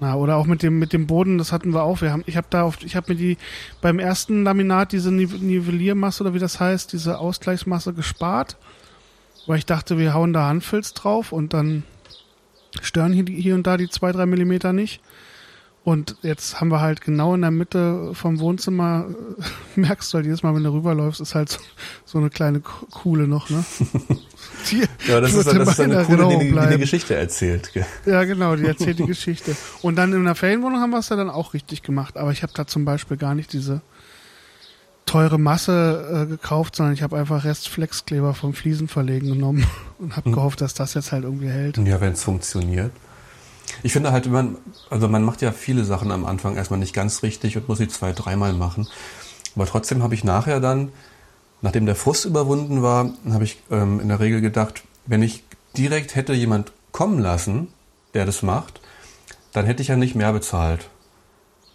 na, 0.00 0.14
oder 0.14 0.36
auch 0.36 0.46
mit 0.46 0.62
dem 0.62 0.78
mit 0.78 0.92
dem 0.92 1.08
Boden, 1.08 1.38
das 1.38 1.50
hatten 1.50 1.72
wir 1.74 1.82
auch. 1.82 2.00
Wir 2.02 2.12
haben, 2.12 2.22
ich 2.26 2.36
habe 2.36 2.46
da 2.50 2.62
auf, 2.62 2.82
ich 2.84 2.94
habe 2.94 3.12
mir 3.12 3.18
die 3.18 3.36
beim 3.80 3.98
ersten 3.98 4.44
Laminat 4.44 4.92
diese 4.92 5.10
Nivelliermasse 5.10 6.22
oder 6.22 6.34
wie 6.34 6.38
das 6.38 6.60
heißt, 6.60 6.92
diese 6.92 7.18
Ausgleichsmasse 7.18 7.94
gespart, 7.94 8.56
weil 9.46 9.58
ich 9.58 9.66
dachte, 9.66 9.98
wir 9.98 10.14
hauen 10.14 10.32
da 10.32 10.46
Handfilz 10.46 10.94
drauf 10.94 11.32
und 11.32 11.52
dann 11.52 11.82
stören 12.80 13.12
hier, 13.12 13.24
hier 13.24 13.56
und 13.56 13.66
da 13.66 13.76
die 13.76 13.88
zwei 13.88 14.12
drei 14.12 14.26
Millimeter 14.26 14.72
nicht. 14.72 15.00
Und 15.88 16.16
jetzt 16.20 16.60
haben 16.60 16.70
wir 16.70 16.82
halt 16.82 17.00
genau 17.00 17.34
in 17.34 17.40
der 17.40 17.50
Mitte 17.50 18.10
vom 18.12 18.40
Wohnzimmer, 18.40 19.06
merkst 19.74 20.12
du 20.12 20.16
halt 20.16 20.26
jedes 20.26 20.42
Mal, 20.42 20.54
wenn 20.54 20.62
du 20.62 20.70
rüberläufst, 20.70 21.18
ist 21.18 21.34
halt 21.34 21.48
so, 21.48 21.60
so 22.04 22.18
eine 22.18 22.28
kleine 22.28 22.60
Kuhle 22.60 23.26
noch, 23.26 23.48
ne? 23.48 23.64
Die 24.70 24.82
ja, 25.08 25.18
das 25.18 25.32
ist, 25.32 25.46
das 25.46 25.56
ist 25.56 25.80
eine 25.80 26.04
Kuhle, 26.04 26.28
die, 26.28 26.50
die 26.50 26.68
die 26.72 26.78
Geschichte 26.78 27.14
erzählt. 27.14 27.72
Ja, 28.04 28.24
genau, 28.24 28.54
die 28.54 28.66
erzählt 28.66 28.98
die 28.98 29.06
Geschichte. 29.06 29.56
Und 29.80 29.96
dann 29.96 30.12
in 30.12 30.20
einer 30.20 30.34
Ferienwohnung 30.34 30.80
haben 30.80 30.90
wir 30.90 30.98
es 30.98 31.08
ja 31.08 31.16
dann 31.16 31.30
auch 31.30 31.54
richtig 31.54 31.82
gemacht. 31.82 32.18
Aber 32.18 32.32
ich 32.32 32.42
habe 32.42 32.52
da 32.54 32.66
zum 32.66 32.84
Beispiel 32.84 33.16
gar 33.16 33.34
nicht 33.34 33.52
diese 33.54 33.80
teure 35.06 35.38
Masse 35.38 36.24
äh, 36.24 36.26
gekauft, 36.26 36.76
sondern 36.76 36.92
ich 36.92 37.02
habe 37.02 37.16
einfach 37.16 37.44
Restflexkleber 37.44 38.34
vom 38.34 38.52
Fliesenverlegen 38.52 39.30
genommen 39.30 39.66
und 39.98 40.16
habe 40.16 40.26
hm. 40.26 40.32
gehofft, 40.34 40.60
dass 40.60 40.74
das 40.74 40.92
jetzt 40.92 41.12
halt 41.12 41.24
irgendwie 41.24 41.48
hält. 41.48 41.78
Ja, 41.78 42.00
wenn 42.00 42.12
es 42.12 42.24
funktioniert. 42.24 42.92
Ich 43.82 43.92
finde 43.92 44.12
halt, 44.12 44.26
man, 44.30 44.56
also 44.90 45.08
man 45.08 45.22
macht 45.22 45.42
ja 45.42 45.52
viele 45.52 45.84
Sachen 45.84 46.10
am 46.10 46.24
Anfang 46.24 46.56
erstmal 46.56 46.78
nicht 46.78 46.94
ganz 46.94 47.22
richtig 47.22 47.56
und 47.56 47.68
muss 47.68 47.78
sie 47.78 47.88
zwei, 47.88 48.12
dreimal 48.12 48.52
machen. 48.52 48.88
Aber 49.54 49.66
trotzdem 49.66 50.02
habe 50.02 50.14
ich 50.14 50.24
nachher 50.24 50.60
dann, 50.60 50.92
nachdem 51.62 51.86
der 51.86 51.96
Frust 51.96 52.24
überwunden 52.24 52.82
war, 52.82 53.10
habe 53.30 53.44
ich 53.44 53.58
ähm, 53.70 54.00
in 54.00 54.08
der 54.08 54.20
Regel 54.20 54.40
gedacht, 54.40 54.82
wenn 55.06 55.22
ich 55.22 55.44
direkt 55.76 56.14
hätte 56.14 56.32
jemand 56.32 56.72
kommen 56.92 57.18
lassen, 57.18 57.68
der 58.14 58.24
das 58.24 58.42
macht, 58.42 58.80
dann 59.52 59.66
hätte 59.66 59.82
ich 59.82 59.88
ja 59.88 59.96
nicht 59.96 60.14
mehr 60.14 60.32
bezahlt. 60.32 60.88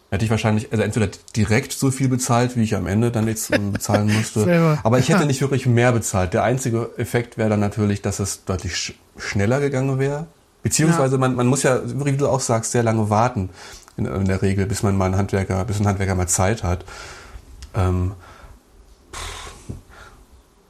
Hätte 0.09 0.25
ich 0.25 0.31
wahrscheinlich, 0.31 0.71
also 0.71 0.83
entweder 0.83 1.07
direkt 1.35 1.71
so 1.71 1.89
viel 1.89 2.07
bezahlt, 2.07 2.55
wie 2.55 2.61
ich 2.61 2.75
am 2.75 2.85
Ende 2.85 3.09
dann 3.09 3.27
jetzt 3.27 3.51
ähm, 3.51 3.71
bezahlen 3.71 4.13
musste. 4.13 4.45
Aber 4.83 4.99
ich 4.99 5.09
hätte 5.09 5.25
nicht 5.25 5.41
wirklich 5.41 5.65
mehr 5.65 5.91
bezahlt. 5.91 6.33
Der 6.33 6.43
einzige 6.43 6.91
Effekt 6.97 7.37
wäre 7.37 7.49
dann 7.49 7.59
natürlich, 7.59 8.01
dass 8.03 8.19
es 8.19 8.45
deutlich 8.45 8.75
sch 8.75 8.93
schneller 9.17 9.59
gegangen 9.59 9.97
wäre. 9.99 10.27
Beziehungsweise 10.63 11.15
ja. 11.15 11.19
man, 11.19 11.35
man 11.35 11.47
muss 11.47 11.63
ja, 11.63 11.81
wie 11.85 12.17
du 12.17 12.27
auch 12.27 12.39
sagst, 12.39 12.71
sehr 12.71 12.83
lange 12.83 13.09
warten 13.09 13.49
in, 13.97 14.05
in, 14.05 14.25
der 14.25 14.41
Regel, 14.41 14.65
bis 14.65 14.81
man 14.81 14.97
mal 14.97 15.05
einen 15.05 15.17
Handwerker, 15.17 15.63
bis 15.65 15.79
ein 15.79 15.87
Handwerker 15.87 16.15
mal 16.15 16.27
Zeit 16.27 16.63
hat. 16.63 16.85
Ähm, 17.75 18.13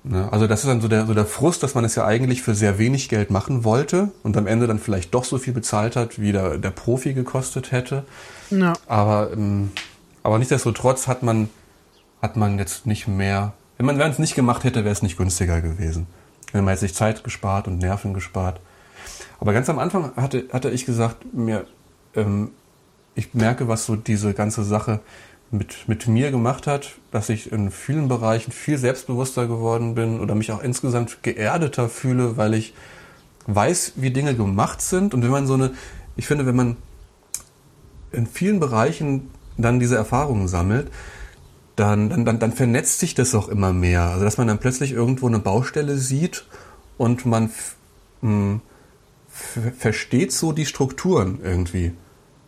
ne? 0.04 0.28
Also 0.32 0.48
das 0.48 0.62
ist 0.62 0.68
dann 0.68 0.82
so 0.82 0.88
der, 0.88 1.06
so 1.06 1.14
der 1.14 1.28
Frust, 1.28 1.62
dass 1.62 1.76
man 1.76 1.86
es 1.86 1.94
ja 1.94 2.06
eigentlich 2.06 2.41
für 2.41 2.56
sehr 2.56 2.80
wenig 2.80 3.08
Geld 3.08 3.30
machen 3.30 3.64
wollte 3.64 4.12
und 4.24 4.36
am 4.36 4.48
Ende 4.48 4.66
dann 4.66 4.80
vielleicht 4.80 5.14
doch 5.14 5.26
so 5.26 5.38
viel 5.38 5.54
bezahlt 5.54 5.96
hat, 5.96 6.20
wie 6.20 6.32
der, 6.32 6.58
der 6.58 6.72
Profi 6.72 7.14
gekostet 7.14 7.72
hätte. 7.72 8.04
Ja. 8.50 8.74
Aber, 8.88 9.32
ähm, 9.32 9.72
aber 10.24 10.39
nichtsdestotrotz 10.39 11.08
hat 11.08 11.22
man, 11.22 11.50
hat 12.20 12.36
man 12.36 12.58
jetzt 12.58 12.88
nicht 12.88 13.08
mehr, 13.08 13.54
wenn 13.78 13.86
man 13.86 14.00
es 14.00 14.20
nicht 14.20 14.34
gemacht 14.34 14.64
hätte, 14.64 14.84
wäre 14.84 14.94
es 14.94 15.04
nicht 15.04 15.18
günstiger 15.18 15.62
gewesen. 15.62 16.08
Wenn 16.52 16.64
man 16.64 16.74
jetzt 16.74 16.82
sich 16.82 16.96
Zeit 16.96 17.24
gespart 17.24 17.68
und 17.68 17.78
Nerven 17.78 18.14
gespart. 18.14 18.60
Aber 19.44 19.52
ganz 19.52 19.68
am 19.68 19.78
Anfang 19.78 20.16
hatte, 20.16 20.46
hatte 20.54 20.70
ich 20.70 20.86
gesagt, 20.86 21.34
mir, 21.34 21.66
ähm, 22.16 22.52
ich 23.14 23.34
merke, 23.34 23.68
was 23.68 23.86
so 23.86 23.98
diese 23.98 24.34
ganze 24.34 24.64
Sache 24.64 25.02
mit, 25.52 25.89
mit 25.89 26.08
mir 26.08 26.32
gemacht 26.32 26.66
hat, 26.66 26.91
dass 27.12 27.28
ich 27.28 27.52
in 27.52 27.70
vielen 27.70 28.08
Bereichen 28.08 28.54
viel 28.54 28.78
selbstbewusster 28.78 29.48
geworden 29.48 29.96
bin 29.96 30.22
oder 30.22 30.34
mich 30.34 30.54
auch 30.54 30.64
insgesamt 30.64 31.24
geerdeter 31.24 31.89
fühle, 31.89 32.38
weil 32.38 32.54
ich 32.54 32.74
weiß, 33.48 33.96
wie 33.98 34.12
Dinge 34.12 34.34
gemacht 34.34 34.82
sind. 34.82 35.14
Und 35.14 35.24
wenn 35.24 35.32
man 35.32 35.46
so 35.46 35.56
eine, 35.56 35.72
ich 36.16 36.26
finde, 36.26 36.46
wenn 36.46 36.56
man 36.56 36.78
in 38.14 38.28
vielen 38.28 38.62
Bereichen 38.62 39.30
dann 39.58 39.78
diese 39.78 39.98
Erfahrungen 39.98 40.48
sammelt, 40.48 40.89
dann, 41.76 42.10
dann, 42.10 42.24
dann, 42.24 42.39
dann 42.39 42.54
vernetzt 42.54 43.02
sich 43.02 43.14
das 43.14 43.36
auch 43.36 43.50
immer 43.50 43.74
mehr. 43.74 44.04
Also 44.04 44.24
dass 44.24 44.38
man 44.38 44.48
dann 44.48 44.60
plötzlich 44.60 44.94
irgendwo 44.94 45.28
eine 45.28 45.39
Baustelle 45.39 45.98
sieht 45.98 46.46
und 46.98 47.26
man 47.26 47.50
mh, 48.22 48.30
hm, 48.30 48.62
versteht 49.80 50.32
so 50.32 50.52
die 50.52 50.66
Strukturen 50.66 51.40
irgendwie. 51.44 51.94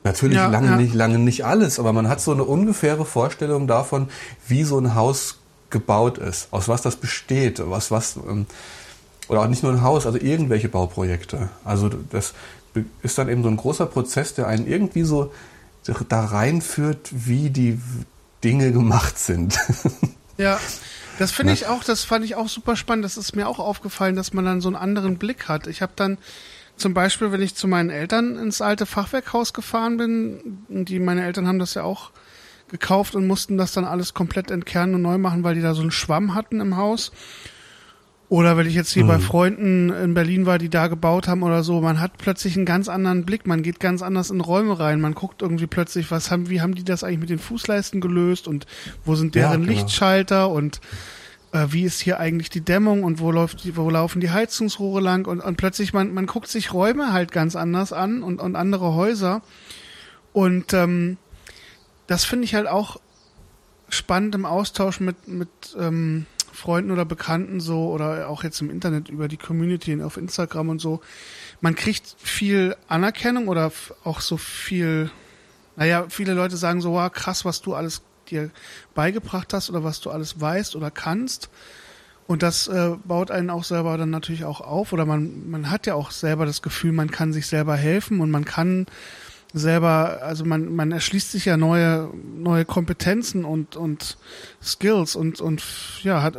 Natürlich 0.03 0.37
ja, 0.37 0.47
lange 0.47 0.71
ja. 0.71 0.77
nicht, 0.77 0.93
lange 0.93 1.17
nicht 1.17 1.45
alles, 1.45 1.79
aber 1.79 1.91
man 1.91 2.07
hat 2.07 2.21
so 2.21 2.31
eine 2.31 2.43
ungefähre 2.43 3.05
Vorstellung 3.05 3.65
davon, 3.65 4.09
wie 4.47 4.63
so 4.63 4.77
ein 4.77 4.93
Haus 4.93 5.39
gebaut 5.71 6.19
ist, 6.19 6.49
aus 6.51 6.67
was 6.67 6.83
das 6.83 6.97
besteht, 6.97 7.59
was, 7.63 7.89
was, 7.89 8.17
ähm, 8.17 8.45
oder 9.27 9.41
auch 9.41 9.47
nicht 9.47 9.63
nur 9.63 9.71
ein 9.71 9.81
Haus, 9.81 10.05
also 10.05 10.19
irgendwelche 10.19 10.69
Bauprojekte. 10.69 11.49
Also 11.63 11.89
das 11.89 12.33
ist 13.01 13.17
dann 13.17 13.29
eben 13.29 13.41
so 13.41 13.49
ein 13.49 13.57
großer 13.57 13.87
Prozess, 13.87 14.35
der 14.35 14.47
einen 14.47 14.67
irgendwie 14.67 15.03
so 15.03 15.33
da 16.07 16.25
reinführt, 16.25 17.09
wie 17.11 17.49
die 17.49 17.79
Dinge 18.43 18.71
gemacht 18.71 19.17
sind. 19.17 19.57
Ja, 20.37 20.59
das 21.17 21.31
finde 21.31 21.53
ich 21.53 21.67
auch, 21.67 21.81
das 21.81 22.03
fand 22.03 22.25
ich 22.25 22.35
auch 22.35 22.49
super 22.49 22.75
spannend. 22.75 23.05
Das 23.05 23.15
ist 23.15 23.37
mir 23.37 23.47
auch 23.47 23.59
aufgefallen, 23.59 24.17
dass 24.17 24.33
man 24.33 24.43
dann 24.43 24.59
so 24.59 24.67
einen 24.67 24.75
anderen 24.75 25.17
Blick 25.17 25.47
hat. 25.47 25.67
Ich 25.67 25.81
habe 25.81 25.93
dann 25.95 26.17
zum 26.77 26.93
Beispiel, 26.93 27.31
wenn 27.31 27.41
ich 27.41 27.55
zu 27.55 27.67
meinen 27.67 27.89
Eltern 27.89 28.37
ins 28.37 28.61
alte 28.61 28.85
Fachwerkhaus 28.85 29.53
gefahren 29.53 29.97
bin, 29.97 30.59
die 30.67 30.99
meine 30.99 31.23
Eltern 31.23 31.47
haben 31.47 31.59
das 31.59 31.73
ja 31.73 31.83
auch 31.83 32.11
gekauft 32.69 33.15
und 33.15 33.27
mussten 33.27 33.57
das 33.57 33.73
dann 33.73 33.85
alles 33.85 34.13
komplett 34.13 34.51
entkernen 34.51 34.95
und 34.95 35.01
neu 35.03 35.17
machen, 35.17 35.43
weil 35.43 35.55
die 35.55 35.61
da 35.61 35.73
so 35.73 35.81
einen 35.81 35.91
Schwamm 35.91 36.35
hatten 36.35 36.59
im 36.59 36.77
Haus. 36.77 37.11
Oder 38.27 38.57
wenn 38.57 38.65
ich 38.65 38.73
jetzt 38.73 38.91
hier 38.91 39.03
mhm. 39.03 39.09
bei 39.09 39.19
Freunden 39.19 39.89
in 39.91 40.15
Berlin 40.15 40.47
war, 40.47 40.57
die 40.57 40.69
da 40.69 40.87
gebaut 40.87 41.27
haben 41.27 41.43
oder 41.43 41.63
so, 41.63 41.79
man 41.79 41.99
hat 41.99 42.17
plötzlich 42.17 42.55
einen 42.55 42.65
ganz 42.65 42.89
anderen 42.89 43.23
Blick, 43.23 43.45
man 43.45 43.61
geht 43.61 43.79
ganz 43.79 44.01
anders 44.01 44.31
in 44.31 44.41
Räume 44.41 44.79
rein, 44.79 44.99
man 44.99 45.13
guckt 45.13 45.43
irgendwie 45.43 45.67
plötzlich, 45.67 46.09
was 46.09 46.31
haben, 46.31 46.49
wie 46.49 46.59
haben 46.59 46.73
die 46.73 46.83
das 46.83 47.03
eigentlich 47.03 47.19
mit 47.19 47.29
den 47.29 47.39
Fußleisten 47.39 48.01
gelöst 48.01 48.47
und 48.47 48.65
wo 49.03 49.13
sind 49.13 49.35
deren 49.35 49.51
ja, 49.51 49.57
genau. 49.57 49.71
Lichtschalter 49.71 50.49
und 50.49 50.81
äh, 51.55 51.71
wie 51.71 51.83
ist 51.83 52.01
hier 52.01 52.19
eigentlich 52.19 52.49
die 52.49 52.61
Dämmung 52.61 53.03
und 53.03 53.19
wo 53.19 53.31
läuft 53.31 53.63
die, 53.63 53.75
wo 53.75 53.89
laufen 53.89 54.19
die 54.19 54.31
Heizungsrohre 54.31 55.01
lang 55.01 55.27
und, 55.27 55.39
und 55.39 55.55
plötzlich 55.55 55.93
man, 55.93 56.13
man 56.13 56.25
guckt 56.25 56.47
sich 56.47 56.73
Räume 56.73 57.13
halt 57.13 57.31
ganz 57.31 57.55
anders 57.55 57.93
an 57.93 58.23
und, 58.23 58.41
und 58.41 58.55
andere 58.55 58.93
Häuser. 58.93 59.41
Und 60.33 60.73
ähm, 60.73 61.17
das 62.07 62.25
finde 62.25 62.45
ich 62.45 62.55
halt 62.55 62.67
auch 62.67 62.99
spannend 63.89 64.35
im 64.35 64.45
Austausch 64.45 64.99
mit, 64.99 65.27
mit 65.27 65.49
ähm, 65.79 66.25
Freunden 66.51 66.91
oder 66.91 67.05
Bekannten 67.05 67.59
so 67.59 67.89
oder 67.89 68.29
auch 68.29 68.43
jetzt 68.43 68.61
im 68.61 68.69
Internet 68.69 69.09
über 69.09 69.27
die 69.27 69.37
Community 69.37 70.01
auf 70.01 70.17
Instagram 70.17 70.69
und 70.69 70.79
so. 70.79 71.01
Man 71.61 71.75
kriegt 71.75 72.15
viel 72.17 72.75
Anerkennung 72.87 73.47
oder 73.47 73.71
auch 74.03 74.21
so 74.21 74.37
viel, 74.37 75.09
naja, 75.75 76.05
viele 76.09 76.33
Leute 76.33 76.57
sagen 76.57 76.81
so, 76.81 76.93
wow, 76.93 77.11
krass, 77.11 77.45
was 77.45 77.61
du 77.61 77.75
alles 77.75 78.01
dir 78.25 78.51
beigebracht 78.93 79.53
hast 79.53 79.69
oder 79.69 79.83
was 79.83 80.01
du 80.01 80.11
alles 80.11 80.39
weißt 80.39 80.75
oder 80.75 80.91
kannst. 80.91 81.49
Und 82.27 82.41
das 82.41 82.67
äh, 82.67 82.95
baut 83.03 83.29
einen 83.29 83.49
auch 83.49 83.63
selber 83.63 83.97
dann 83.97 84.09
natürlich 84.09 84.45
auch 84.45 84.61
auf. 84.61 84.93
Oder 84.93 85.05
man, 85.05 85.49
man 85.49 85.69
hat 85.69 85.85
ja 85.85 85.93
auch 85.93 86.11
selber 86.11 86.45
das 86.45 86.61
Gefühl, 86.61 86.91
man 86.91 87.11
kann 87.11 87.33
sich 87.33 87.47
selber 87.47 87.75
helfen 87.75 88.19
und 88.19 88.31
man 88.31 88.45
kann 88.45 88.87
selber, 89.55 90.19
also 90.21 90.43
man, 90.43 90.75
man 90.75 90.91
erschließt 90.91 91.31
sich 91.31 91.45
ja 91.45 91.55
neue, 91.55 92.09
neue 92.37 92.65
Kompetenzen 92.65 93.45
und, 93.45 93.77
und 93.77 94.17
Skills 94.61 95.15
und, 95.15 95.39
und 95.39 95.63
ja, 96.03 96.21
hat, 96.21 96.37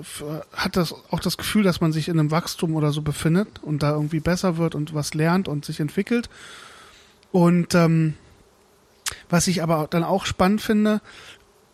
hat 0.52 0.76
das 0.76 0.92
auch 1.10 1.20
das 1.20 1.38
Gefühl, 1.38 1.62
dass 1.62 1.80
man 1.80 1.92
sich 1.92 2.08
in 2.08 2.18
einem 2.18 2.30
Wachstum 2.30 2.74
oder 2.74 2.92
so 2.92 3.00
befindet 3.00 3.48
und 3.62 3.82
da 3.82 3.92
irgendwie 3.92 4.20
besser 4.20 4.58
wird 4.58 4.74
und 4.74 4.92
was 4.92 5.14
lernt 5.14 5.48
und 5.48 5.64
sich 5.64 5.80
entwickelt. 5.80 6.28
Und 7.32 7.74
ähm, 7.74 8.14
was 9.30 9.46
ich 9.46 9.62
aber 9.62 9.86
dann 9.88 10.04
auch 10.04 10.26
spannend 10.26 10.60
finde, 10.60 11.00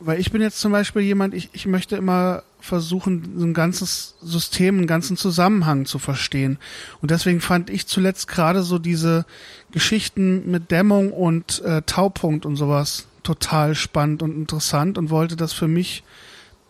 weil 0.04 0.20
ich 0.20 0.32
bin 0.32 0.42
jetzt 0.42 0.60
zum 0.60 0.72
Beispiel 0.72 1.02
jemand, 1.02 1.34
ich, 1.34 1.50
ich 1.52 1.66
möchte 1.66 1.96
immer 1.96 2.42
versuchen, 2.60 3.34
so 3.36 3.44
ein 3.44 3.54
ganzes 3.54 4.14
System, 4.22 4.78
einen 4.78 4.86
ganzen 4.86 5.16
Zusammenhang 5.16 5.86
zu 5.86 5.98
verstehen. 5.98 6.58
Und 7.00 7.10
deswegen 7.10 7.40
fand 7.40 7.70
ich 7.70 7.86
zuletzt 7.86 8.28
gerade 8.28 8.62
so 8.62 8.78
diese 8.78 9.26
Geschichten 9.72 10.50
mit 10.50 10.70
Dämmung 10.70 11.12
und 11.12 11.62
äh, 11.62 11.82
Taupunkt 11.82 12.46
und 12.46 12.56
sowas 12.56 13.06
total 13.22 13.74
spannend 13.74 14.22
und 14.22 14.34
interessant 14.34 14.98
und 14.98 15.10
wollte 15.10 15.36
das 15.36 15.52
für 15.52 15.68
mich 15.68 16.02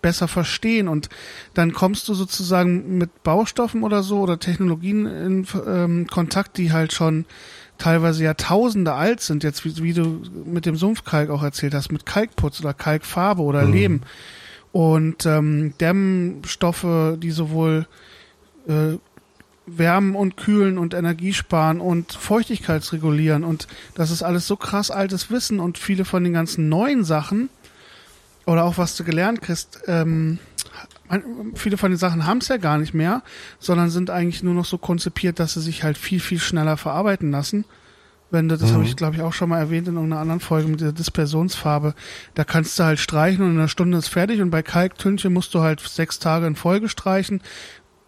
besser 0.03 0.29
verstehen. 0.29 0.89
Und 0.89 1.09
dann 1.55 1.73
kommst 1.73 2.09
du 2.09 2.15
sozusagen 2.15 2.99
mit 2.99 3.23
Baustoffen 3.23 3.83
oder 3.83 4.03
so 4.03 4.21
oder 4.21 4.39
Technologien 4.39 5.07
in 5.07 5.47
ähm, 5.67 6.07
Kontakt, 6.09 6.59
die 6.59 6.73
halt 6.73 6.93
schon 6.93 7.25
teilweise 7.79 8.25
Jahrtausende 8.25 8.95
alt 8.95 9.21
sind, 9.21 9.45
jetzt 9.45 9.65
wie, 9.65 9.83
wie, 9.83 9.93
du 9.93 10.23
mit 10.45 10.67
dem 10.67 10.77
Sumpfkalk 10.77 11.31
auch 11.31 11.43
erzählt 11.43 11.75
hast, 11.75 11.91
mit 11.91 12.07
Kalkputz 12.07 12.61
oder 12.61 12.75
Kalkfarbe 12.75 13.43
oder 13.43 13.63
mhm. 13.63 13.73
Lehm 13.73 14.01
und 14.73 15.27
ähm, 15.27 15.75
Dämmstoffe, 15.81 17.17
die 17.19 17.31
sowohl 17.31 17.87
äh, 18.69 18.97
wärmen 19.67 20.15
und 20.15 20.37
kühlen 20.37 20.79
und 20.79 20.95
Energie 20.95 21.33
sparen 21.33 21.81
und 21.81 22.13
Feuchtigkeitsregulieren 22.13 23.45
und 23.45 23.69
das 23.95 24.11
ist 24.11 24.23
alles 24.23 24.47
so 24.47 24.57
krass 24.57 24.91
altes 24.91 25.31
Wissen 25.31 25.61
und 25.61 25.79
viele 25.79 26.05
von 26.05 26.25
den 26.25 26.33
ganzen 26.33 26.69
neuen 26.69 27.05
Sachen 27.05 27.49
oder 28.47 28.65
auch 28.65 28.79
was 28.79 28.97
du 28.97 29.05
gelernt 29.05 29.41
kriegst, 29.41 29.81
ähm, 29.87 30.39
viele 31.55 31.77
von 31.77 31.91
den 31.91 31.99
Sachen 31.99 32.27
haben 32.27 32.39
es 32.39 32.49
ja 32.49 32.57
gar 32.57 32.79
nicht 32.79 32.95
mehr, 32.95 33.23
sondern 33.59 33.91
sind 33.91 34.11
eigentlich 34.11 34.43
nur 34.43 34.55
noch 34.55 34.65
so 34.65 34.79
konzipiert, 34.79 35.39
dass 35.39 35.55
sie 35.55 35.61
sich 35.61 35.83
halt 35.83 35.99
viel, 35.99 36.21
viel 36.21 36.39
schneller 36.39 36.77
verarbeiten 36.77 37.31
lassen. 37.31 37.65
Wenn 38.31 38.49
du, 38.49 38.57
das 38.57 38.71
mhm. 38.71 38.77
habe 38.77 38.85
ich, 38.85 38.97
glaube 38.97 39.17
ich, 39.17 39.23
auch 39.23 39.35
schon 39.35 39.51
mal 39.51 39.59
erwähnt 39.59 39.89
in 39.89 39.95
irgendeiner 39.95 40.23
anderen 40.23 40.41
Folge 40.41 40.69
mit 40.69 40.81
der 40.81 40.93
Dispersionsfarbe. 40.93 41.95
Da 42.35 42.45
kannst 42.45 42.79
du 42.79 42.85
halt 42.85 42.99
streichen 42.99 43.45
und 43.45 43.51
in 43.51 43.59
einer 43.59 43.69
Stunde 43.69 43.99
ist 43.99 44.09
fertig 44.09 44.41
und 44.41 44.51
bei 44.51 44.63
Kalktünchen 44.63 45.35
musst 45.35 45.53
du 45.55 45.61
halt 45.61 45.81
sechs 45.81 46.19
Tage 46.19 46.47
in 46.47 46.57
Folge 46.57 46.89
streichen. 46.89 47.43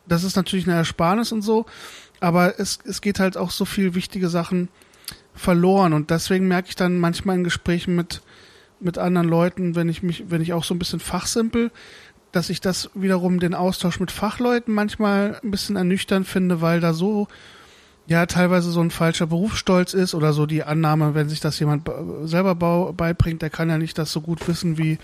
Das 0.08 0.24
ist 0.24 0.36
natürlich 0.36 0.66
eine 0.66 0.76
Ersparnis 0.76 1.30
und 1.30 1.42
so, 1.42 1.66
aber 2.20 2.58
es, 2.58 2.78
es 2.86 3.02
geht 3.02 3.20
halt 3.20 3.36
auch 3.36 3.50
so 3.50 3.66
viel 3.66 3.94
wichtige 3.94 4.30
Sachen 4.30 4.68
verloren. 5.34 5.92
Und 5.92 6.10
deswegen 6.10 6.48
merke 6.48 6.68
ich 6.68 6.76
dann 6.76 6.98
manchmal 6.98 7.36
in 7.36 7.44
Gesprächen 7.44 7.94
mit, 7.94 8.22
mit 8.80 8.96
anderen 8.96 9.28
Leuten, 9.28 9.74
wenn 9.74 9.90
ich 9.90 10.02
mich, 10.02 10.24
wenn 10.28 10.40
ich 10.40 10.54
auch 10.54 10.64
so 10.64 10.74
ein 10.74 10.78
bisschen 10.78 11.00
fachsimpel, 11.00 11.70
dass 12.34 12.50
ich 12.50 12.60
das 12.60 12.90
wiederum 12.94 13.40
den 13.40 13.54
Austausch 13.54 14.00
mit 14.00 14.10
Fachleuten 14.10 14.74
manchmal 14.74 15.40
ein 15.42 15.50
bisschen 15.50 15.76
ernüchternd 15.76 16.26
finde, 16.26 16.60
weil 16.60 16.80
da 16.80 16.92
so 16.92 17.28
ja 18.06 18.26
teilweise 18.26 18.70
so 18.70 18.80
ein 18.80 18.90
falscher 18.90 19.26
Berufsstolz 19.26 19.94
ist 19.94 20.14
oder 20.14 20.32
so 20.32 20.44
die 20.44 20.62
Annahme, 20.62 21.14
wenn 21.14 21.28
sich 21.28 21.40
das 21.40 21.58
jemand 21.58 21.88
selber 22.24 22.54
beibringt, 22.92 23.40
der 23.40 23.48
kann 23.48 23.70
ja 23.70 23.78
nicht 23.78 23.96
das 23.96 24.12
so 24.12 24.20
gut 24.20 24.46
wissen 24.46 24.76
wie 24.76 24.98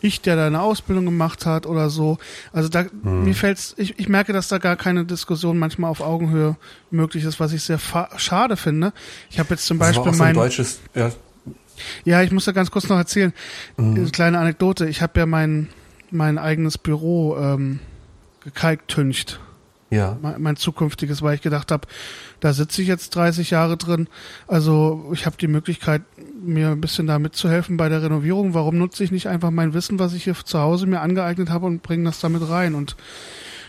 ich, 0.00 0.20
der 0.20 0.36
da 0.36 0.46
eine 0.46 0.60
Ausbildung 0.60 1.04
gemacht 1.04 1.46
hat 1.46 1.66
oder 1.66 1.90
so. 1.90 2.18
Also 2.52 2.68
da 2.68 2.84
hm. 3.02 3.24
mir 3.24 3.34
fällt's, 3.34 3.74
ich, 3.76 3.98
ich 3.98 4.08
merke, 4.08 4.32
dass 4.32 4.48
da 4.48 4.58
gar 4.58 4.76
keine 4.76 5.04
Diskussion 5.04 5.58
manchmal 5.58 5.90
auf 5.90 6.00
Augenhöhe 6.00 6.56
möglich 6.90 7.24
ist, 7.24 7.40
was 7.40 7.52
ich 7.52 7.62
sehr 7.62 7.80
schade 8.16 8.56
finde. 8.56 8.92
Ich 9.30 9.38
habe 9.40 9.50
jetzt 9.50 9.66
zum 9.66 9.78
das 9.78 9.88
Beispiel 9.88 10.12
mein 10.12 10.34
deutsches 10.34 10.80
ja. 10.94 11.10
ja, 12.04 12.22
ich 12.22 12.30
muss 12.30 12.44
da 12.44 12.52
ganz 12.52 12.70
kurz 12.70 12.88
noch 12.88 12.98
erzählen, 12.98 13.32
eine 13.76 14.08
kleine 14.10 14.38
Anekdote. 14.38 14.88
Ich 14.88 15.02
habe 15.02 15.18
ja 15.18 15.26
mein 15.26 15.68
mein 16.14 16.38
eigenes 16.38 16.78
Büro 16.78 17.36
ähm, 17.36 17.80
gekalktüncht 18.42 19.40
ja. 19.94 20.18
Mein, 20.20 20.42
mein 20.42 20.56
zukünftiges, 20.56 21.22
weil 21.22 21.36
ich 21.36 21.40
gedacht 21.40 21.70
habe, 21.70 21.86
da 22.40 22.52
sitze 22.52 22.82
ich 22.82 22.88
jetzt 22.88 23.14
30 23.14 23.50
Jahre 23.50 23.76
drin. 23.76 24.08
Also 24.48 25.10
ich 25.12 25.24
habe 25.24 25.36
die 25.36 25.46
Möglichkeit, 25.46 26.02
mir 26.42 26.70
ein 26.70 26.80
bisschen 26.80 27.06
da 27.06 27.18
mitzuhelfen 27.18 27.76
bei 27.76 27.88
der 27.88 28.02
Renovierung. 28.02 28.54
Warum 28.54 28.76
nutze 28.76 29.04
ich 29.04 29.12
nicht 29.12 29.28
einfach 29.28 29.50
mein 29.50 29.72
Wissen, 29.72 29.98
was 30.00 30.12
ich 30.12 30.24
hier 30.24 30.34
zu 30.34 30.58
Hause 30.58 30.86
mir 30.86 31.00
angeeignet 31.00 31.50
habe 31.50 31.66
und 31.66 31.82
bringe 31.82 32.04
das 32.04 32.18
damit 32.18 32.48
rein? 32.48 32.74
Und 32.74 32.96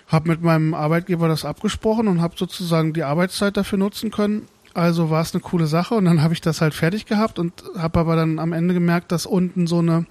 habe 0.08 0.30
mit 0.30 0.42
meinem 0.42 0.74
Arbeitgeber 0.74 1.28
das 1.28 1.46
abgesprochen 1.46 2.08
und 2.08 2.22
habe 2.22 2.36
sozusagen 2.38 2.94
die 2.94 3.04
Arbeitszeit 3.04 3.56
dafür 3.56 3.78
nutzen 3.78 4.10
können. 4.10 4.48
Also 4.74 5.10
war 5.10 5.22
es 5.22 5.34
eine 5.34 5.42
coole 5.42 5.68
Sache 5.68 5.96
und 5.96 6.06
dann 6.06 6.22
habe 6.22 6.34
ich 6.34 6.42
das 6.42 6.60
halt 6.60 6.74
fertig 6.74 7.06
gehabt 7.06 7.40
und 7.40 7.64
habe 7.78 8.00
aber 8.00 8.16
dann 8.16 8.40
am 8.40 8.52
Ende 8.52 8.74
gemerkt, 8.74 9.12
dass 9.12 9.26
unten 9.26 9.68
so 9.68 9.80
eine 9.80 10.06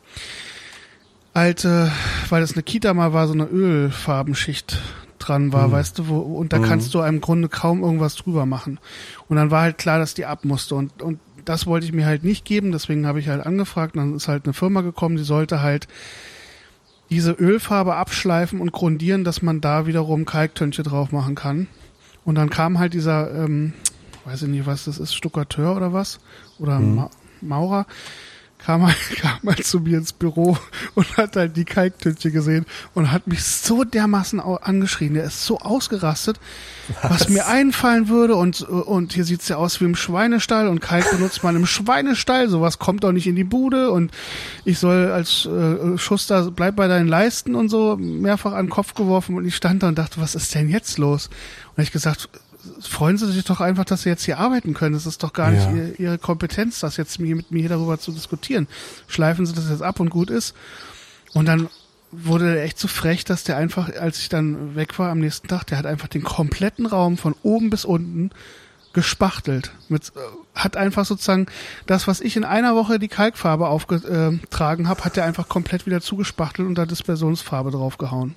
alte, 1.34 1.90
weil 2.28 2.42
es 2.42 2.52
eine 2.52 2.62
Kita 2.62 2.94
mal 2.94 3.12
war, 3.12 3.26
so 3.26 3.34
eine 3.34 3.46
Ölfarbenschicht 3.46 4.80
dran 5.18 5.52
war, 5.52 5.68
mhm. 5.68 5.72
weißt 5.72 5.98
du, 5.98 6.08
wo, 6.08 6.18
und 6.18 6.52
da 6.52 6.58
mhm. 6.58 6.64
kannst 6.64 6.94
du 6.94 7.00
im 7.02 7.20
Grunde 7.20 7.48
kaum 7.48 7.82
irgendwas 7.82 8.14
drüber 8.14 8.46
machen. 8.46 8.78
Und 9.28 9.36
dann 9.36 9.50
war 9.50 9.62
halt 9.62 9.78
klar, 9.78 9.98
dass 9.98 10.14
die 10.14 10.26
ab 10.26 10.44
musste 10.44 10.74
und, 10.74 11.02
und 11.02 11.18
das 11.44 11.66
wollte 11.66 11.84
ich 11.86 11.92
mir 11.92 12.06
halt 12.06 12.24
nicht 12.24 12.44
geben, 12.44 12.72
deswegen 12.72 13.06
habe 13.06 13.20
ich 13.20 13.28
halt 13.28 13.44
angefragt, 13.44 13.96
und 13.96 14.02
dann 14.02 14.16
ist 14.16 14.28
halt 14.28 14.44
eine 14.44 14.54
Firma 14.54 14.80
gekommen, 14.80 15.16
die 15.16 15.24
sollte 15.24 15.60
halt 15.60 15.88
diese 17.10 17.32
Ölfarbe 17.32 17.96
abschleifen 17.96 18.60
und 18.60 18.72
grundieren, 18.72 19.24
dass 19.24 19.42
man 19.42 19.60
da 19.60 19.86
wiederum 19.86 20.24
Kalktönche 20.24 20.82
drauf 20.82 21.12
machen 21.12 21.34
kann. 21.34 21.66
Und 22.24 22.36
dann 22.36 22.48
kam 22.48 22.78
halt 22.78 22.94
dieser, 22.94 23.44
ähm, 23.44 23.74
weiß 24.24 24.42
ich 24.42 24.48
nicht, 24.48 24.66
was 24.66 24.86
das 24.86 24.98
ist, 24.98 25.14
Stuckateur 25.14 25.76
oder 25.76 25.92
was? 25.92 26.18
Oder 26.58 26.78
mhm. 26.78 26.94
Ma 26.94 27.10
Maurer 27.42 27.86
kam 28.64 28.86
halt, 28.86 28.96
kam 29.20 29.38
halt 29.46 29.64
zu 29.66 29.80
mir 29.80 29.98
ins 29.98 30.12
Büro 30.12 30.56
und 30.94 31.16
hat 31.16 31.36
halt 31.36 31.56
die 31.56 31.64
Kalktütche 31.64 32.30
gesehen 32.30 32.66
und 32.94 33.12
hat 33.12 33.26
mich 33.26 33.44
so 33.44 33.84
dermaßen 33.84 34.40
angeschrien. 34.40 35.14
Der 35.14 35.24
ist 35.24 35.44
so 35.44 35.58
ausgerastet, 35.60 36.40
was, 37.02 37.10
was 37.10 37.28
mir 37.28 37.46
einfallen 37.46 38.08
würde 38.08 38.36
und, 38.36 38.62
und 38.62 39.12
hier 39.12 39.24
sieht's 39.24 39.48
ja 39.48 39.56
aus 39.56 39.80
wie 39.80 39.84
im 39.84 39.96
Schweinestall 39.96 40.68
und 40.68 40.80
Kalk 40.80 41.10
benutzt 41.10 41.42
man 41.44 41.56
im 41.56 41.66
Schweinestall. 41.66 42.48
Sowas 42.48 42.78
kommt 42.78 43.04
doch 43.04 43.12
nicht 43.12 43.26
in 43.26 43.36
die 43.36 43.44
Bude 43.44 43.90
und 43.90 44.12
ich 44.64 44.78
soll 44.78 45.10
als 45.10 45.46
äh, 45.46 45.98
Schuster 45.98 46.50
bleib 46.50 46.76
bei 46.76 46.88
deinen 46.88 47.08
Leisten 47.08 47.54
und 47.54 47.68
so 47.68 47.96
mehrfach 47.96 48.52
an 48.52 48.66
den 48.66 48.70
Kopf 48.70 48.94
geworfen 48.94 49.36
und 49.36 49.46
ich 49.46 49.56
stand 49.56 49.82
da 49.82 49.88
und 49.88 49.98
dachte, 49.98 50.20
was 50.20 50.34
ist 50.34 50.54
denn 50.54 50.68
jetzt 50.68 50.98
los? 50.98 51.28
Und 51.76 51.82
ich 51.82 51.92
gesagt, 51.92 52.28
freuen 52.80 53.16
Sie 53.16 53.30
sich 53.30 53.44
doch 53.44 53.60
einfach, 53.60 53.84
dass 53.84 54.02
Sie 54.02 54.08
jetzt 54.08 54.24
hier 54.24 54.38
arbeiten 54.38 54.74
können. 54.74 54.94
Das 54.94 55.06
ist 55.06 55.22
doch 55.22 55.32
gar 55.32 55.52
ja. 55.52 55.70
nicht 55.70 55.98
Ihre 55.98 56.18
Kompetenz, 56.18 56.80
das 56.80 56.96
jetzt 56.96 57.18
mit 57.18 57.50
mir 57.50 57.68
darüber 57.68 57.98
zu 57.98 58.12
diskutieren. 58.12 58.66
Schleifen 59.06 59.46
Sie 59.46 59.54
das 59.54 59.68
jetzt 59.68 59.82
ab 59.82 60.00
und 60.00 60.10
gut 60.10 60.30
ist. 60.30 60.54
Und 61.32 61.46
dann 61.46 61.68
wurde 62.10 62.56
er 62.56 62.64
echt 62.64 62.78
so 62.78 62.88
frech, 62.88 63.24
dass 63.24 63.44
der 63.44 63.56
einfach, 63.56 63.90
als 63.96 64.18
ich 64.20 64.28
dann 64.28 64.76
weg 64.76 64.98
war 64.98 65.10
am 65.10 65.18
nächsten 65.18 65.48
Tag, 65.48 65.64
der 65.66 65.78
hat 65.78 65.86
einfach 65.86 66.08
den 66.08 66.22
kompletten 66.22 66.86
Raum 66.86 67.16
von 67.16 67.34
oben 67.42 67.70
bis 67.70 67.84
unten 67.84 68.30
gespachtelt. 68.92 69.72
Mit, 69.88 70.12
äh, 70.14 70.20
hat 70.54 70.76
einfach 70.76 71.04
sozusagen 71.04 71.46
das, 71.86 72.06
was 72.06 72.20
ich 72.20 72.36
in 72.36 72.44
einer 72.44 72.76
Woche 72.76 72.98
die 72.98 73.08
Kalkfarbe 73.08 73.66
aufgetragen 73.68 74.88
habe, 74.88 75.04
hat 75.04 75.16
er 75.16 75.24
einfach 75.24 75.48
komplett 75.48 75.84
wieder 75.86 76.00
zugespachtelt 76.00 76.66
und 76.66 76.76
da 76.76 76.86
Dispersionsfarbe 76.86 77.72
draufgehauen. 77.72 78.36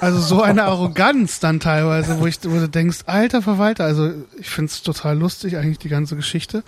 Also 0.00 0.20
so 0.20 0.42
eine 0.42 0.64
Arroganz 0.64 1.40
dann 1.40 1.60
teilweise, 1.60 2.20
wo 2.20 2.26
ich, 2.26 2.38
wo 2.44 2.58
du 2.58 2.68
denkst, 2.68 3.00
alter 3.06 3.42
Verwalter, 3.42 3.84
also 3.84 4.12
ich 4.38 4.50
find's 4.50 4.82
total 4.82 5.18
lustig, 5.18 5.56
eigentlich 5.56 5.78
die 5.78 5.88
ganze 5.88 6.16
Geschichte. 6.16 6.62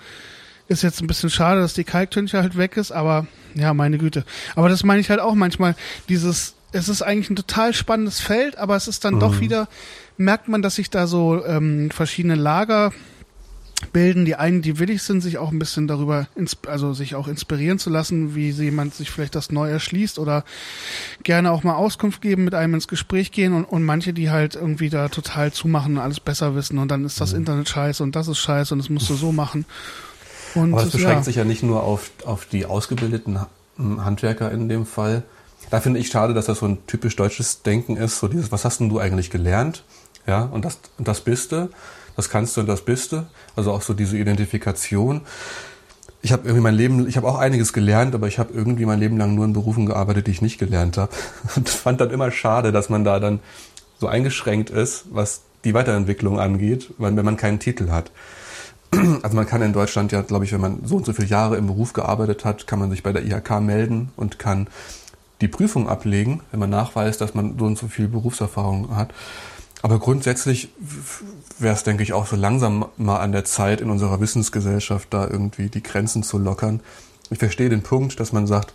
Ist 0.66 0.82
jetzt 0.82 1.00
ein 1.00 1.06
bisschen 1.06 1.30
schade, 1.30 1.60
dass 1.60 1.74
die 1.74 1.84
Kalktünche 1.84 2.40
halt 2.40 2.56
weg 2.56 2.76
ist, 2.76 2.90
aber 2.90 3.26
ja, 3.54 3.74
meine 3.74 3.98
Güte. 3.98 4.24
Aber 4.56 4.68
das 4.68 4.82
meine 4.84 5.00
ich 5.00 5.10
halt 5.10 5.20
auch 5.20 5.34
manchmal, 5.34 5.76
dieses, 6.08 6.54
es 6.72 6.88
ist 6.88 7.02
eigentlich 7.02 7.30
ein 7.30 7.36
total 7.36 7.74
spannendes 7.74 8.20
Feld, 8.20 8.56
aber 8.56 8.76
es 8.76 8.88
ist 8.88 9.04
dann 9.04 9.16
mhm. 9.16 9.20
doch 9.20 9.40
wieder, 9.40 9.68
merkt 10.16 10.48
man, 10.48 10.62
dass 10.62 10.76
sich 10.76 10.90
da 10.90 11.06
so 11.06 11.44
ähm, 11.44 11.90
verschiedene 11.90 12.36
Lager 12.36 12.92
bilden. 13.92 14.24
Die 14.24 14.36
einen, 14.36 14.62
die 14.62 14.78
willig 14.78 15.02
sind, 15.02 15.20
sich 15.20 15.38
auch 15.38 15.52
ein 15.52 15.58
bisschen 15.58 15.86
darüber, 15.86 16.28
also 16.66 16.92
sich 16.92 17.14
auch 17.14 17.28
inspirieren 17.28 17.78
zu 17.78 17.90
lassen, 17.90 18.34
wie 18.34 18.50
jemand 18.50 18.94
sich 18.94 19.10
vielleicht 19.10 19.34
das 19.34 19.50
neu 19.50 19.68
erschließt 19.70 20.18
oder 20.18 20.44
gerne 21.22 21.50
auch 21.50 21.62
mal 21.62 21.74
Auskunft 21.74 22.20
geben, 22.20 22.44
mit 22.44 22.54
einem 22.54 22.74
ins 22.74 22.88
Gespräch 22.88 23.32
gehen 23.32 23.52
und, 23.52 23.64
und 23.64 23.84
manche, 23.84 24.12
die 24.12 24.30
halt 24.30 24.54
irgendwie 24.54 24.90
da 24.90 25.08
total 25.08 25.52
zumachen 25.52 25.96
und 25.96 26.02
alles 26.02 26.20
besser 26.20 26.54
wissen 26.54 26.78
und 26.78 26.88
dann 26.88 27.04
ist 27.04 27.20
das 27.20 27.32
mhm. 27.32 27.40
Internet 27.40 27.68
scheiße 27.68 28.02
und 28.02 28.16
das 28.16 28.28
ist 28.28 28.38
scheiße 28.38 28.74
und 28.74 28.78
das 28.78 28.90
musst 28.90 29.10
du 29.10 29.14
so 29.14 29.32
machen. 29.32 29.64
Und 30.54 30.72
Aber 30.72 30.84
es 30.84 30.90
beschränkt 30.90 31.16
ja. 31.16 31.22
sich 31.22 31.36
ja 31.36 31.44
nicht 31.44 31.62
nur 31.62 31.82
auf, 31.82 32.10
auf 32.24 32.46
die 32.46 32.66
ausgebildeten 32.66 33.40
Handwerker 33.78 34.52
in 34.52 34.68
dem 34.68 34.86
Fall. 34.86 35.24
Da 35.70 35.80
finde 35.80 35.98
ich 35.98 36.08
schade, 36.08 36.34
dass 36.34 36.46
das 36.46 36.58
so 36.60 36.66
ein 36.66 36.86
typisch 36.86 37.16
deutsches 37.16 37.62
Denken 37.62 37.96
ist, 37.96 38.20
so 38.20 38.28
dieses, 38.28 38.52
was 38.52 38.64
hast 38.64 38.78
denn 38.80 38.88
du 38.88 38.98
eigentlich 38.98 39.30
gelernt? 39.30 39.82
Ja, 40.26 40.42
und 40.42 40.64
das, 40.64 40.78
und 40.98 41.08
das 41.08 41.20
bist 41.20 41.52
du 41.52 41.68
das 42.16 42.28
kannst 42.28 42.56
du 42.56 42.60
und 42.60 42.66
das 42.66 42.82
bist 42.82 43.12
du. 43.12 43.26
Also 43.56 43.72
auch 43.72 43.82
so 43.82 43.94
diese 43.94 44.16
Identifikation. 44.16 45.22
Ich 46.22 46.32
habe 46.32 46.44
irgendwie 46.44 46.62
mein 46.62 46.74
Leben, 46.74 47.06
ich 47.06 47.16
habe 47.16 47.28
auch 47.28 47.38
einiges 47.38 47.72
gelernt, 47.72 48.14
aber 48.14 48.28
ich 48.28 48.38
habe 48.38 48.52
irgendwie 48.54 48.86
mein 48.86 48.98
Leben 48.98 49.18
lang 49.18 49.34
nur 49.34 49.44
in 49.44 49.52
Berufen 49.52 49.86
gearbeitet, 49.86 50.26
die 50.26 50.30
ich 50.30 50.42
nicht 50.42 50.58
gelernt 50.58 50.96
habe. 50.96 51.12
Und 51.56 51.68
fand 51.68 52.00
dann 52.00 52.10
immer 52.10 52.30
schade, 52.30 52.72
dass 52.72 52.88
man 52.88 53.04
da 53.04 53.20
dann 53.20 53.40
so 54.00 54.06
eingeschränkt 54.06 54.70
ist, 54.70 55.04
was 55.10 55.42
die 55.64 55.74
Weiterentwicklung 55.74 56.38
angeht, 56.38 56.92
weil 56.98 57.16
wenn 57.16 57.24
man 57.24 57.36
keinen 57.36 57.58
Titel 57.58 57.90
hat. 57.90 58.10
Also 59.22 59.34
man 59.34 59.46
kann 59.46 59.62
in 59.62 59.72
Deutschland 59.72 60.12
ja, 60.12 60.22
glaube 60.22 60.44
ich, 60.44 60.52
wenn 60.52 60.60
man 60.60 60.84
so 60.84 60.96
und 60.96 61.06
so 61.06 61.12
viele 61.12 61.26
Jahre 61.26 61.56
im 61.56 61.66
Beruf 61.66 61.94
gearbeitet 61.94 62.44
hat, 62.44 62.66
kann 62.66 62.78
man 62.78 62.90
sich 62.90 63.02
bei 63.02 63.12
der 63.12 63.24
IHK 63.24 63.60
melden 63.60 64.10
und 64.16 64.38
kann 64.38 64.68
die 65.40 65.48
Prüfung 65.48 65.88
ablegen, 65.88 66.42
wenn 66.50 66.60
man 66.60 66.70
nachweist, 66.70 67.20
dass 67.20 67.34
man 67.34 67.58
so 67.58 67.64
und 67.64 67.76
so 67.76 67.88
viel 67.88 68.08
Berufserfahrung 68.08 68.94
hat. 68.94 69.12
Aber 69.84 69.98
grundsätzlich 69.98 70.70
wäre 71.58 71.74
es, 71.74 71.82
denke 71.82 72.02
ich, 72.02 72.14
auch 72.14 72.26
so 72.26 72.36
langsam 72.36 72.86
mal 72.96 73.18
an 73.18 73.32
der 73.32 73.44
Zeit 73.44 73.82
in 73.82 73.90
unserer 73.90 74.18
Wissensgesellschaft 74.18 75.12
da 75.12 75.28
irgendwie 75.28 75.68
die 75.68 75.82
Grenzen 75.82 76.22
zu 76.22 76.38
lockern. 76.38 76.80
Ich 77.28 77.38
verstehe 77.38 77.68
den 77.68 77.82
Punkt, 77.82 78.18
dass 78.18 78.32
man 78.32 78.46
sagt, 78.46 78.72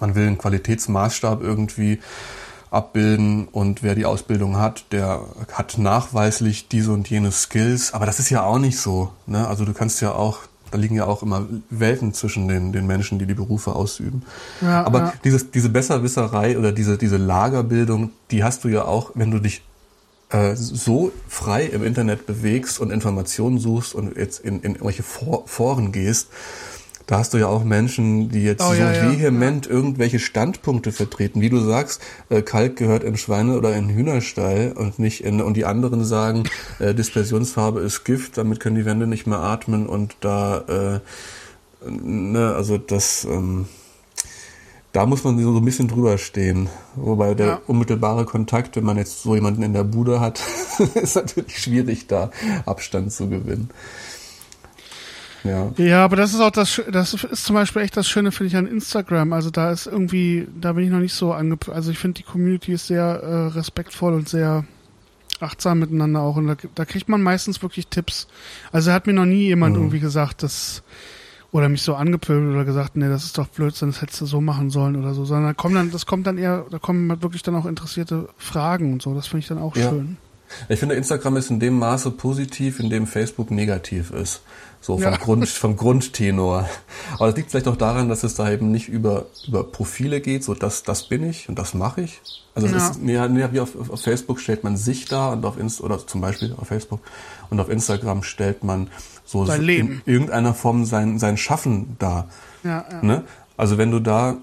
man 0.00 0.14
will 0.14 0.26
einen 0.26 0.36
Qualitätsmaßstab 0.36 1.42
irgendwie 1.42 1.98
abbilden 2.70 3.48
und 3.48 3.82
wer 3.82 3.94
die 3.94 4.04
Ausbildung 4.04 4.58
hat, 4.58 4.84
der 4.92 5.22
hat 5.50 5.78
nachweislich 5.78 6.68
diese 6.68 6.92
und 6.92 7.08
jene 7.08 7.32
Skills. 7.32 7.94
Aber 7.94 8.04
das 8.04 8.18
ist 8.18 8.28
ja 8.28 8.42
auch 8.42 8.58
nicht 8.58 8.78
so. 8.78 9.12
Ne? 9.26 9.48
Also 9.48 9.64
du 9.64 9.72
kannst 9.72 10.02
ja 10.02 10.12
auch, 10.12 10.40
da 10.70 10.76
liegen 10.76 10.96
ja 10.96 11.06
auch 11.06 11.22
immer 11.22 11.46
Welten 11.70 12.12
zwischen 12.12 12.48
den, 12.48 12.70
den 12.70 12.86
Menschen, 12.86 13.18
die 13.18 13.24
die 13.24 13.32
Berufe 13.32 13.74
ausüben. 13.74 14.24
Ja, 14.60 14.84
Aber 14.84 14.98
ja. 14.98 15.12
Dieses, 15.24 15.50
diese 15.52 15.70
Besserwisserei 15.70 16.58
oder 16.58 16.70
diese, 16.70 16.98
diese 16.98 17.16
Lagerbildung, 17.16 18.10
die 18.30 18.44
hast 18.44 18.64
du 18.64 18.68
ja 18.68 18.84
auch, 18.84 19.12
wenn 19.14 19.30
du 19.30 19.38
dich 19.38 19.62
äh, 20.34 20.56
so 20.56 21.12
frei 21.28 21.64
im 21.64 21.84
Internet 21.84 22.26
bewegst 22.26 22.80
und 22.80 22.90
Informationen 22.90 23.58
suchst 23.58 23.94
und 23.94 24.16
jetzt 24.16 24.40
in, 24.40 24.60
in 24.60 24.72
irgendwelche 24.72 25.04
For 25.04 25.46
Foren 25.46 25.92
gehst, 25.92 26.28
da 27.06 27.18
hast 27.18 27.34
du 27.34 27.38
ja 27.38 27.46
auch 27.46 27.64
Menschen, 27.64 28.30
die 28.30 28.42
jetzt 28.42 28.62
oh, 28.62 28.70
so 28.70 28.74
ja, 28.74 29.12
vehement 29.12 29.66
ja. 29.66 29.72
irgendwelche 29.72 30.18
Standpunkte 30.18 30.90
vertreten. 30.90 31.40
Wie 31.40 31.50
du 31.50 31.60
sagst, 31.60 32.00
äh, 32.30 32.42
Kalk 32.42 32.76
gehört 32.76 33.04
in 33.04 33.16
Schweine- 33.16 33.56
oder 33.56 33.76
in 33.76 33.90
Hühnerstall 33.90 34.72
und 34.74 34.98
nicht 34.98 35.22
in, 35.22 35.40
und 35.40 35.54
die 35.54 35.66
anderen 35.66 36.04
sagen, 36.04 36.44
äh, 36.78 36.94
Dispersionsfarbe 36.94 37.80
ist 37.80 38.04
Gift, 38.04 38.38
damit 38.38 38.58
können 38.58 38.76
die 38.76 38.86
Wände 38.86 39.06
nicht 39.06 39.26
mehr 39.26 39.40
atmen 39.40 39.86
und 39.86 40.16
da, 40.20 41.00
äh, 41.84 41.88
ne, 41.88 42.54
also 42.54 42.78
das, 42.78 43.24
ähm, 43.24 43.66
da 44.94 45.06
muss 45.06 45.24
man 45.24 45.36
so 45.42 45.56
ein 45.56 45.64
bisschen 45.64 45.88
drüber 45.88 46.18
stehen. 46.18 46.68
Wobei 46.94 47.34
der 47.34 47.46
ja. 47.46 47.60
unmittelbare 47.66 48.24
Kontakt, 48.24 48.76
wenn 48.76 48.84
man 48.84 48.96
jetzt 48.96 49.22
so 49.22 49.34
jemanden 49.34 49.64
in 49.64 49.72
der 49.72 49.82
Bude 49.82 50.20
hat, 50.20 50.40
ist 50.94 51.16
natürlich 51.16 51.58
schwierig, 51.58 52.06
da 52.06 52.30
Abstand 52.64 53.12
zu 53.12 53.28
gewinnen. 53.28 53.70
Ja. 55.42 55.72
ja, 55.76 56.04
aber 56.04 56.16
das 56.16 56.32
ist 56.32 56.40
auch 56.40 56.52
das, 56.52 56.80
das 56.90 57.12
ist 57.12 57.44
zum 57.44 57.54
Beispiel 57.54 57.82
echt 57.82 57.96
das 57.96 58.08
Schöne, 58.08 58.30
finde 58.30 58.48
ich, 58.48 58.56
an 58.56 58.68
Instagram. 58.68 59.32
Also 59.32 59.50
da 59.50 59.72
ist 59.72 59.86
irgendwie, 59.86 60.46
da 60.58 60.72
bin 60.72 60.84
ich 60.84 60.90
noch 60.90 61.00
nicht 61.00 61.12
so 61.12 61.32
ange, 61.32 61.58
also 61.70 61.90
ich 61.90 61.98
finde 61.98 62.18
die 62.18 62.22
Community 62.22 62.72
ist 62.72 62.86
sehr 62.86 63.04
äh, 63.04 63.46
respektvoll 63.48 64.14
und 64.14 64.28
sehr 64.28 64.64
achtsam 65.40 65.80
miteinander 65.80 66.20
auch. 66.20 66.36
Und 66.36 66.46
da, 66.46 66.56
da 66.76 66.84
kriegt 66.84 67.08
man 67.08 67.20
meistens 67.20 67.60
wirklich 67.62 67.88
Tipps. 67.88 68.28
Also 68.70 68.92
hat 68.92 69.08
mir 69.08 69.12
noch 69.12 69.26
nie 69.26 69.42
jemand 69.42 69.74
mhm. 69.74 69.82
irgendwie 69.82 70.00
gesagt, 70.00 70.44
dass 70.44 70.84
oder 71.54 71.68
mich 71.68 71.82
so 71.82 71.94
angepöbelt 71.94 72.52
oder 72.52 72.64
gesagt, 72.64 72.96
nee, 72.96 73.08
das 73.08 73.26
ist 73.26 73.38
doch 73.38 73.46
Blödsinn, 73.46 73.90
das 73.90 74.02
hättest 74.02 74.20
du 74.20 74.26
so 74.26 74.40
machen 74.40 74.70
sollen 74.70 74.96
oder 74.96 75.14
so, 75.14 75.24
sondern 75.24 75.46
da 75.46 75.54
kommen 75.54 75.76
dann, 75.76 75.92
das 75.92 76.04
kommt 76.04 76.26
dann 76.26 76.36
eher, 76.36 76.66
da 76.68 76.80
kommen 76.80 77.08
halt 77.08 77.22
wirklich 77.22 77.44
dann 77.44 77.54
auch 77.54 77.64
interessierte 77.64 78.28
Fragen 78.36 78.94
und 78.94 79.02
so. 79.02 79.14
Das 79.14 79.28
finde 79.28 79.38
ich 79.38 79.46
dann 79.46 79.58
auch 79.58 79.76
ja. 79.76 79.88
schön. 79.88 80.16
Ich 80.68 80.80
finde, 80.80 80.96
Instagram 80.96 81.36
ist 81.36 81.50
in 81.50 81.60
dem 81.60 81.78
Maße 81.78 82.10
positiv, 82.10 82.80
in 82.80 82.90
dem 82.90 83.06
Facebook 83.06 83.52
negativ 83.52 84.10
ist. 84.10 84.42
So 84.80 84.98
vom, 84.98 85.12
ja. 85.12 85.16
Grund, 85.16 85.48
vom 85.48 85.76
Grundtenor. 85.76 86.68
Aber 87.14 87.26
das 87.28 87.36
liegt 87.36 87.52
vielleicht 87.52 87.68
auch 87.68 87.76
daran, 87.76 88.08
dass 88.08 88.24
es 88.24 88.34
da 88.34 88.50
eben 88.50 88.72
nicht 88.72 88.88
über, 88.88 89.26
über 89.46 89.62
Profile 89.62 90.20
geht, 90.20 90.42
so 90.42 90.54
das, 90.54 90.82
das 90.82 91.08
bin 91.08 91.22
ich 91.22 91.48
und 91.48 91.56
das 91.56 91.72
mache 91.72 92.00
ich. 92.00 92.20
Also 92.56 92.66
es 92.66 92.72
ja. 92.72 92.90
ist 92.90 93.00
mehr, 93.00 93.28
mehr 93.28 93.52
wie 93.52 93.60
auf, 93.60 93.90
auf 93.90 94.00
Facebook 94.00 94.40
stellt 94.40 94.64
man 94.64 94.76
sich 94.76 95.04
da 95.04 95.32
und 95.32 95.44
auf 95.44 95.56
Insta, 95.56 95.84
oder 95.84 96.04
zum 96.04 96.20
Beispiel 96.20 96.52
auf 96.56 96.66
Facebook 96.66 97.00
und 97.50 97.60
auf 97.60 97.68
Instagram 97.68 98.24
stellt 98.24 98.64
man 98.64 98.90
so 99.40 99.46
sein 99.46 99.62
Leben. 99.62 100.02
in 100.06 100.12
irgendeiner 100.12 100.54
Form 100.54 100.84
sein, 100.84 101.18
sein 101.18 101.36
Schaffen 101.36 101.96
da. 101.98 102.28
Ja, 102.62 102.84
ja. 102.90 103.02
Ne? 103.02 103.24
Also 103.56 103.78
wenn 103.78 103.90
du 103.90 104.00
da, 104.00 104.36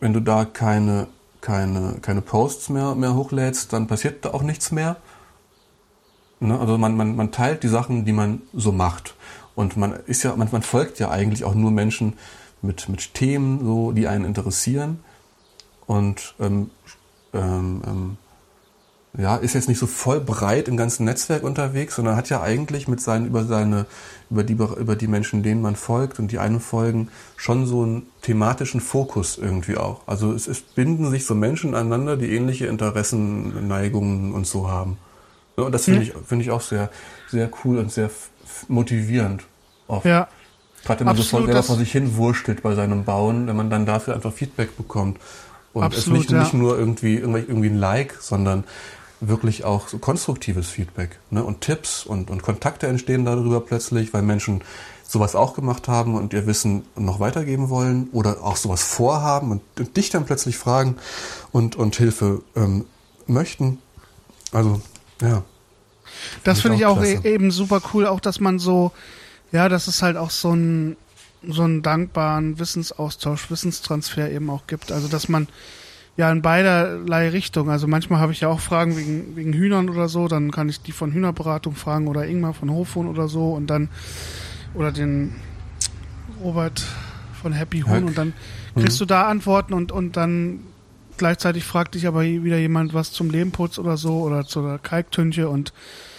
wenn 0.00 0.12
du 0.12 0.20
da 0.20 0.44
keine, 0.44 1.08
keine, 1.40 1.96
keine 2.00 2.22
Posts 2.22 2.70
mehr, 2.70 2.94
mehr 2.94 3.14
hochlädst, 3.14 3.72
dann 3.72 3.86
passiert 3.86 4.24
da 4.24 4.30
auch 4.30 4.42
nichts 4.42 4.72
mehr. 4.72 4.96
Ne? 6.40 6.58
Also 6.58 6.78
man, 6.78 6.96
man, 6.96 7.16
man 7.16 7.30
teilt 7.30 7.62
die 7.62 7.68
Sachen, 7.68 8.04
die 8.04 8.12
man 8.12 8.42
so 8.52 8.72
macht. 8.72 9.14
Und 9.54 9.76
man 9.76 9.92
ist 10.06 10.22
ja, 10.22 10.34
man, 10.36 10.48
man 10.50 10.62
folgt 10.62 10.98
ja 10.98 11.10
eigentlich 11.10 11.44
auch 11.44 11.54
nur 11.54 11.70
Menschen 11.70 12.14
mit, 12.62 12.88
mit 12.88 13.14
Themen, 13.14 13.64
so, 13.64 13.92
die 13.92 14.08
einen 14.08 14.24
interessieren. 14.24 15.00
Und 15.86 16.34
ähm, 16.40 16.70
ähm, 17.34 17.82
ähm, 17.86 18.16
ja, 19.16 19.36
ist 19.36 19.54
jetzt 19.54 19.68
nicht 19.68 19.78
so 19.78 19.86
voll 19.86 20.20
breit 20.20 20.68
im 20.68 20.78
ganzen 20.78 21.04
Netzwerk 21.04 21.42
unterwegs, 21.42 21.96
sondern 21.96 22.16
hat 22.16 22.30
ja 22.30 22.40
eigentlich 22.40 22.88
mit 22.88 23.00
seinen, 23.00 23.26
über 23.26 23.44
seine, 23.44 23.84
über 24.30 24.42
die, 24.42 24.54
über 24.54 24.96
die 24.96 25.06
Menschen, 25.06 25.42
denen 25.42 25.60
man 25.60 25.76
folgt 25.76 26.18
und 26.18 26.32
die 26.32 26.38
einen 26.38 26.60
folgen, 26.60 27.08
schon 27.36 27.66
so 27.66 27.82
einen 27.82 28.06
thematischen 28.22 28.80
Fokus 28.80 29.36
irgendwie 29.36 29.76
auch. 29.76 30.00
Also 30.06 30.32
es, 30.32 30.48
es 30.48 30.62
binden 30.62 31.10
sich 31.10 31.26
so 31.26 31.34
Menschen 31.34 31.74
aneinander, 31.74 32.16
die 32.16 32.34
ähnliche 32.34 32.66
Interessen, 32.66 33.68
Neigungen 33.68 34.32
und 34.32 34.46
so 34.46 34.70
haben. 34.70 34.96
Ja, 35.58 35.64
und 35.64 35.72
das 35.72 35.84
finde 35.84 36.00
hm. 36.00 36.06
ich, 36.06 36.26
finde 36.26 36.44
ich 36.44 36.50
auch 36.50 36.62
sehr, 36.62 36.88
sehr 37.28 37.50
cool 37.64 37.78
und 37.78 37.92
sehr 37.92 38.08
motivierend 38.68 39.42
oft. 39.88 40.06
Ja. 40.06 40.28
Gerade 40.84 41.00
wenn 41.00 41.06
man 41.06 41.16
Absolut, 41.18 41.46
sofort 41.48 41.64
vor 41.66 41.76
sich 41.76 41.92
hin 41.92 42.16
wurstelt 42.16 42.62
bei 42.62 42.74
seinem 42.74 43.04
Bauen, 43.04 43.46
wenn 43.46 43.56
man 43.56 43.68
dann 43.68 43.84
dafür 43.84 44.14
einfach 44.14 44.32
Feedback 44.32 44.76
bekommt. 44.76 45.18
Und 45.74 45.84
Absolut, 45.84 46.20
es 46.20 46.24
nicht, 46.24 46.30
ja. 46.30 46.40
nicht 46.40 46.54
nur 46.54 46.78
irgendwie, 46.78 47.16
irgendwie 47.16 47.68
ein 47.68 47.78
Like, 47.78 48.16
sondern 48.20 48.64
wirklich 49.28 49.64
auch 49.64 49.88
so 49.88 49.98
konstruktives 49.98 50.68
Feedback 50.68 51.18
ne? 51.30 51.42
und 51.44 51.60
Tipps 51.60 52.04
und, 52.04 52.30
und 52.30 52.42
Kontakte 52.42 52.86
entstehen 52.86 53.24
darüber 53.24 53.60
plötzlich, 53.60 54.12
weil 54.12 54.22
Menschen 54.22 54.62
sowas 55.06 55.34
auch 55.34 55.54
gemacht 55.54 55.88
haben 55.88 56.14
und 56.14 56.32
ihr 56.32 56.46
Wissen 56.46 56.84
noch 56.96 57.20
weitergeben 57.20 57.68
wollen 57.68 58.08
oder 58.12 58.42
auch 58.42 58.56
sowas 58.56 58.82
vorhaben 58.82 59.50
und, 59.50 59.62
und 59.78 59.96
dich 59.96 60.10
dann 60.10 60.24
plötzlich 60.24 60.56
fragen 60.56 60.96
und, 61.52 61.76
und 61.76 61.96
Hilfe 61.96 62.42
ähm, 62.56 62.86
möchten. 63.26 63.78
Also, 64.52 64.80
ja. 65.20 65.42
Das 66.44 66.60
finde 66.60 66.78
ich 66.78 66.86
auch, 66.86 67.00
find 67.00 67.12
ich 67.12 67.18
auch 67.20 67.24
eben 67.24 67.50
super 67.50 67.80
cool, 67.92 68.06
auch 68.06 68.20
dass 68.20 68.40
man 68.40 68.58
so, 68.58 68.92
ja, 69.50 69.68
dass 69.68 69.86
es 69.86 70.02
halt 70.02 70.16
auch 70.16 70.30
so 70.30 70.52
ein 70.54 70.96
so 71.48 71.62
einen 71.62 71.82
dankbaren 71.82 72.58
Wissensaustausch, 72.58 73.50
Wissenstransfer 73.50 74.30
eben 74.30 74.48
auch 74.50 74.66
gibt. 74.66 74.92
Also 74.92 75.08
dass 75.08 75.28
man 75.28 75.48
ja 76.16 76.30
in 76.30 76.42
beiderlei 76.42 77.30
Richtung. 77.30 77.70
Also 77.70 77.86
manchmal 77.86 78.20
habe 78.20 78.32
ich 78.32 78.40
ja 78.40 78.48
auch 78.48 78.60
Fragen 78.60 78.96
wegen, 78.96 79.36
wegen 79.36 79.52
Hühnern 79.52 79.88
oder 79.88 80.08
so, 80.08 80.28
dann 80.28 80.50
kann 80.50 80.68
ich 80.68 80.82
die 80.82 80.92
von 80.92 81.12
Hühnerberatung 81.12 81.74
fragen 81.74 82.08
oder 82.08 82.26
Ingmar 82.26 82.54
von 82.54 82.70
Hofhund 82.70 83.08
oder 83.08 83.28
so 83.28 83.52
und 83.52 83.68
dann 83.68 83.88
oder 84.74 84.92
den 84.92 85.34
Robert 86.42 86.84
von 87.40 87.52
Happy 87.52 87.80
Huhn 87.80 88.04
und 88.04 88.16
dann 88.16 88.32
kriegst 88.74 88.96
mhm. 88.96 89.00
du 89.00 89.06
da 89.06 89.28
Antworten 89.28 89.74
und, 89.74 89.92
und 89.92 90.16
dann 90.16 90.60
gleichzeitig 91.16 91.64
fragt 91.64 91.94
dich 91.94 92.06
aber 92.06 92.22
wieder 92.22 92.58
jemand 92.58 92.94
was 92.94 93.12
zum 93.12 93.30
Lehmputz 93.30 93.78
oder 93.78 93.96
so 93.96 94.20
oder 94.20 94.44
zu 94.44 94.62
der 94.62 94.78
Kalktünche 94.78 95.48
und 95.48 95.72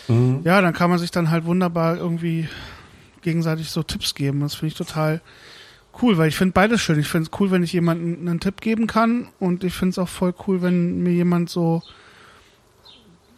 mhm. 0.08 0.42
ja, 0.44 0.62
dann 0.62 0.74
kann 0.74 0.90
man 0.90 1.00
sich 1.00 1.12
dann 1.12 1.30
halt 1.30 1.46
wunderbar 1.46 1.98
irgendwie 1.98 2.48
gegenseitig 3.22 3.70
so 3.70 3.84
Tipps 3.84 4.16
geben. 4.16 4.42
Das 4.42 4.56
finde 4.56 4.68
ich 4.68 4.78
total 4.78 5.22
cool, 6.02 6.18
weil 6.18 6.30
ich 6.30 6.36
finde 6.36 6.54
beides 6.54 6.82
schön. 6.82 7.00
Ich 7.00 7.08
finde 7.08 7.30
es 7.32 7.40
cool, 7.40 7.52
wenn 7.52 7.64
ich 7.64 7.74
jemandem 7.74 8.28
einen 8.28 8.40
Tipp 8.40 8.62
geben 8.62 8.88
kann 8.88 9.28
und 9.40 9.64
ich 9.64 9.74
finde 9.74 9.92
es 9.92 10.00
auch 10.00 10.10
voll 10.10 10.34
cool, 10.48 10.62
wenn 10.62 11.04
mir 11.04 11.14
jemand 11.14 11.50
so 11.50 11.82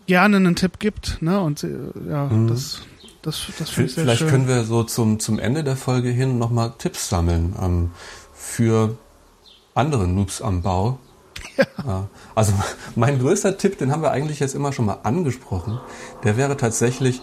gerne 0.08 0.38
einen 0.38 0.56
Tipp 0.56 0.80
gibt. 0.80 1.22
Ne? 1.22 1.40
Und 1.40 1.64
äh, 1.64 1.70
ja, 2.10 2.26
mhm. 2.26 2.48
das, 2.48 2.82
das, 3.22 3.48
das 3.58 3.70
finde 3.70 3.90
ich 3.90 3.96
sehr 3.96 4.04
Vielleicht 4.04 4.20
schön. 4.20 4.30
können 4.30 4.48
wir 4.48 4.64
so 4.64 4.84
zum, 4.84 5.20
zum 5.20 5.40
Ende 5.40 5.64
der 5.64 5.76
Folge 5.76 6.10
hin 6.10 6.38
nochmal 6.38 6.74
Tipps 6.78 7.10
sammeln 7.10 7.56
ähm, 7.62 7.92
für 8.34 8.98
andere 9.74 10.08
Noobs 10.08 10.42
am 10.42 10.62
Bau. 10.62 11.00
Ja. 11.86 12.08
Also 12.34 12.54
mein 12.96 13.20
größter 13.20 13.58
Tipp, 13.58 13.78
den 13.78 13.92
haben 13.92 14.02
wir 14.02 14.12
eigentlich 14.12 14.40
jetzt 14.40 14.56
immer 14.56 14.74
schon 14.74 14.86
mal 14.86 15.00
angesprochen, 15.04 15.80
der 16.24 16.38
wäre 16.38 16.58
tatsächlich, 16.58 17.22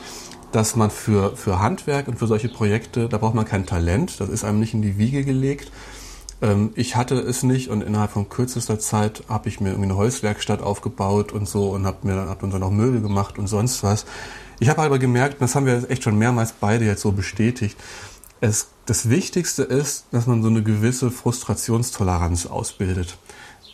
dass 0.52 0.76
man 0.76 0.90
für, 0.90 1.36
für 1.36 1.58
Handwerk 1.58 2.08
und 2.08 2.18
für 2.18 2.26
solche 2.26 2.48
Projekte, 2.48 3.08
da 3.08 3.18
braucht 3.18 3.34
man 3.34 3.44
kein 3.44 3.66
Talent, 3.66 4.20
das 4.20 4.28
ist 4.28 4.44
einem 4.44 4.60
nicht 4.60 4.74
in 4.74 4.82
die 4.82 4.98
Wiege 4.98 5.24
gelegt. 5.24 5.72
Ähm, 6.40 6.70
ich 6.74 6.96
hatte 6.96 7.14
es 7.16 7.42
nicht 7.42 7.68
und 7.68 7.82
innerhalb 7.82 8.12
von 8.12 8.28
kürzester 8.28 8.78
Zeit 8.78 9.24
habe 9.28 9.48
ich 9.48 9.60
mir 9.60 9.70
irgendwie 9.70 9.90
eine 9.90 9.96
Holzwerkstatt 9.96 10.62
aufgebaut 10.62 11.32
und 11.32 11.48
so 11.48 11.70
und 11.70 11.86
habe 11.86 12.06
mir 12.06 12.14
dann, 12.14 12.28
hab 12.28 12.40
dann 12.40 12.50
noch 12.50 12.70
Möbel 12.70 13.00
gemacht 13.00 13.38
und 13.38 13.46
sonst 13.46 13.82
was. 13.82 14.04
Ich 14.60 14.68
habe 14.68 14.82
aber 14.82 14.98
gemerkt, 14.98 15.40
das 15.40 15.54
haben 15.54 15.66
wir 15.66 15.90
echt 15.90 16.04
schon 16.04 16.18
mehrmals 16.18 16.52
beide 16.52 16.84
jetzt 16.84 17.02
so 17.02 17.12
bestätigt, 17.12 17.76
es, 18.40 18.68
das 18.86 19.08
Wichtigste 19.08 19.62
ist, 19.62 20.06
dass 20.10 20.26
man 20.26 20.42
so 20.42 20.48
eine 20.48 20.62
gewisse 20.62 21.10
Frustrationstoleranz 21.10 22.46
ausbildet. 22.46 23.16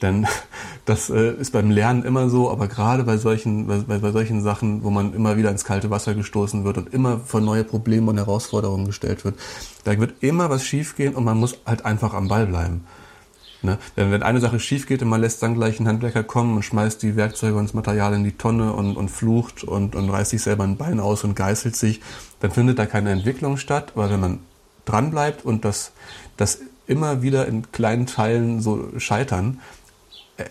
Denn 0.03 0.27
das 0.85 1.11
äh, 1.11 1.33
ist 1.35 1.53
beim 1.53 1.71
Lernen 1.71 2.05
immer 2.05 2.29
so, 2.29 2.51
aber 2.51 2.69
gerade 2.69 3.05
bei 3.05 3.17
solchen, 3.17 3.67
bei, 3.67 3.99
bei 3.99 4.11
solchen 4.11 4.43
Sachen, 4.43 4.83
wo 4.83 4.91
man 4.91 5.13
immer 5.15 5.37
wieder 5.37 5.51
ins 5.51 5.65
kalte 5.65 5.91
Wasser 5.91 6.15
gestoßen 6.15 6.65
wird 6.65 6.79
und 6.79 6.95
immer 6.95 7.21
vor 7.21 7.41
neue 7.41 7.65
Probleme 7.65 8.11
und 8.11 8.17
Herausforderungen 8.17 8.87
gestellt 8.87 9.25
wird, 9.25 9.35
da 9.85 9.99
wird 9.99 10.15
immer 10.23 10.51
was 10.51 10.65
schiefgehen 10.65 11.15
und 11.15 11.25
man 11.25 11.39
muss 11.39 11.59
halt 11.67 11.85
einfach 11.85 12.15
am 12.15 12.29
Ball 12.29 12.47
bleiben. 12.47 12.85
Ne? 13.61 13.77
Denn 13.97 14.13
wenn 14.13 14.23
eine 14.23 14.41
Sache 14.41 14.61
schief 14.61 14.87
geht 14.87 15.03
und 15.03 15.09
man 15.09 15.21
lässt 15.21 15.43
dann 15.43 15.55
gleich 15.55 15.79
einen 15.79 15.89
Handwerker 15.89 16.23
kommen 16.23 16.55
und 16.57 16.63
schmeißt 16.63 17.03
die 17.03 17.17
Werkzeuge 17.17 17.57
und 17.57 17.65
das 17.65 17.75
Material 17.75 18.15
in 18.15 18.23
die 18.23 18.37
Tonne 18.37 18.73
und, 18.73 18.97
und 18.97 19.11
flucht 19.11 19.65
und, 19.65 19.97
und 19.97 20.11
reißt 20.11 20.31
sich 20.31 20.43
selber 20.43 20.63
ein 20.63 20.77
Bein 20.77 21.01
aus 21.01 21.25
und 21.25 21.35
geißelt 21.35 21.75
sich, 21.75 22.01
dann 22.41 22.53
findet 22.53 22.79
da 22.79 22.87
keine 22.87 23.11
Entwicklung 23.11 23.57
statt. 23.57 23.93
Aber 23.97 24.11
wenn 24.11 24.21
man 24.21 24.39
dranbleibt 24.85 25.45
und 25.45 25.65
das, 25.65 25.91
das 26.37 26.61
immer 26.87 27.23
wieder 27.23 27.47
in 27.47 27.71
kleinen 27.73 28.07
Teilen 28.07 28.61
so 28.61 28.91
scheitern, 28.99 29.59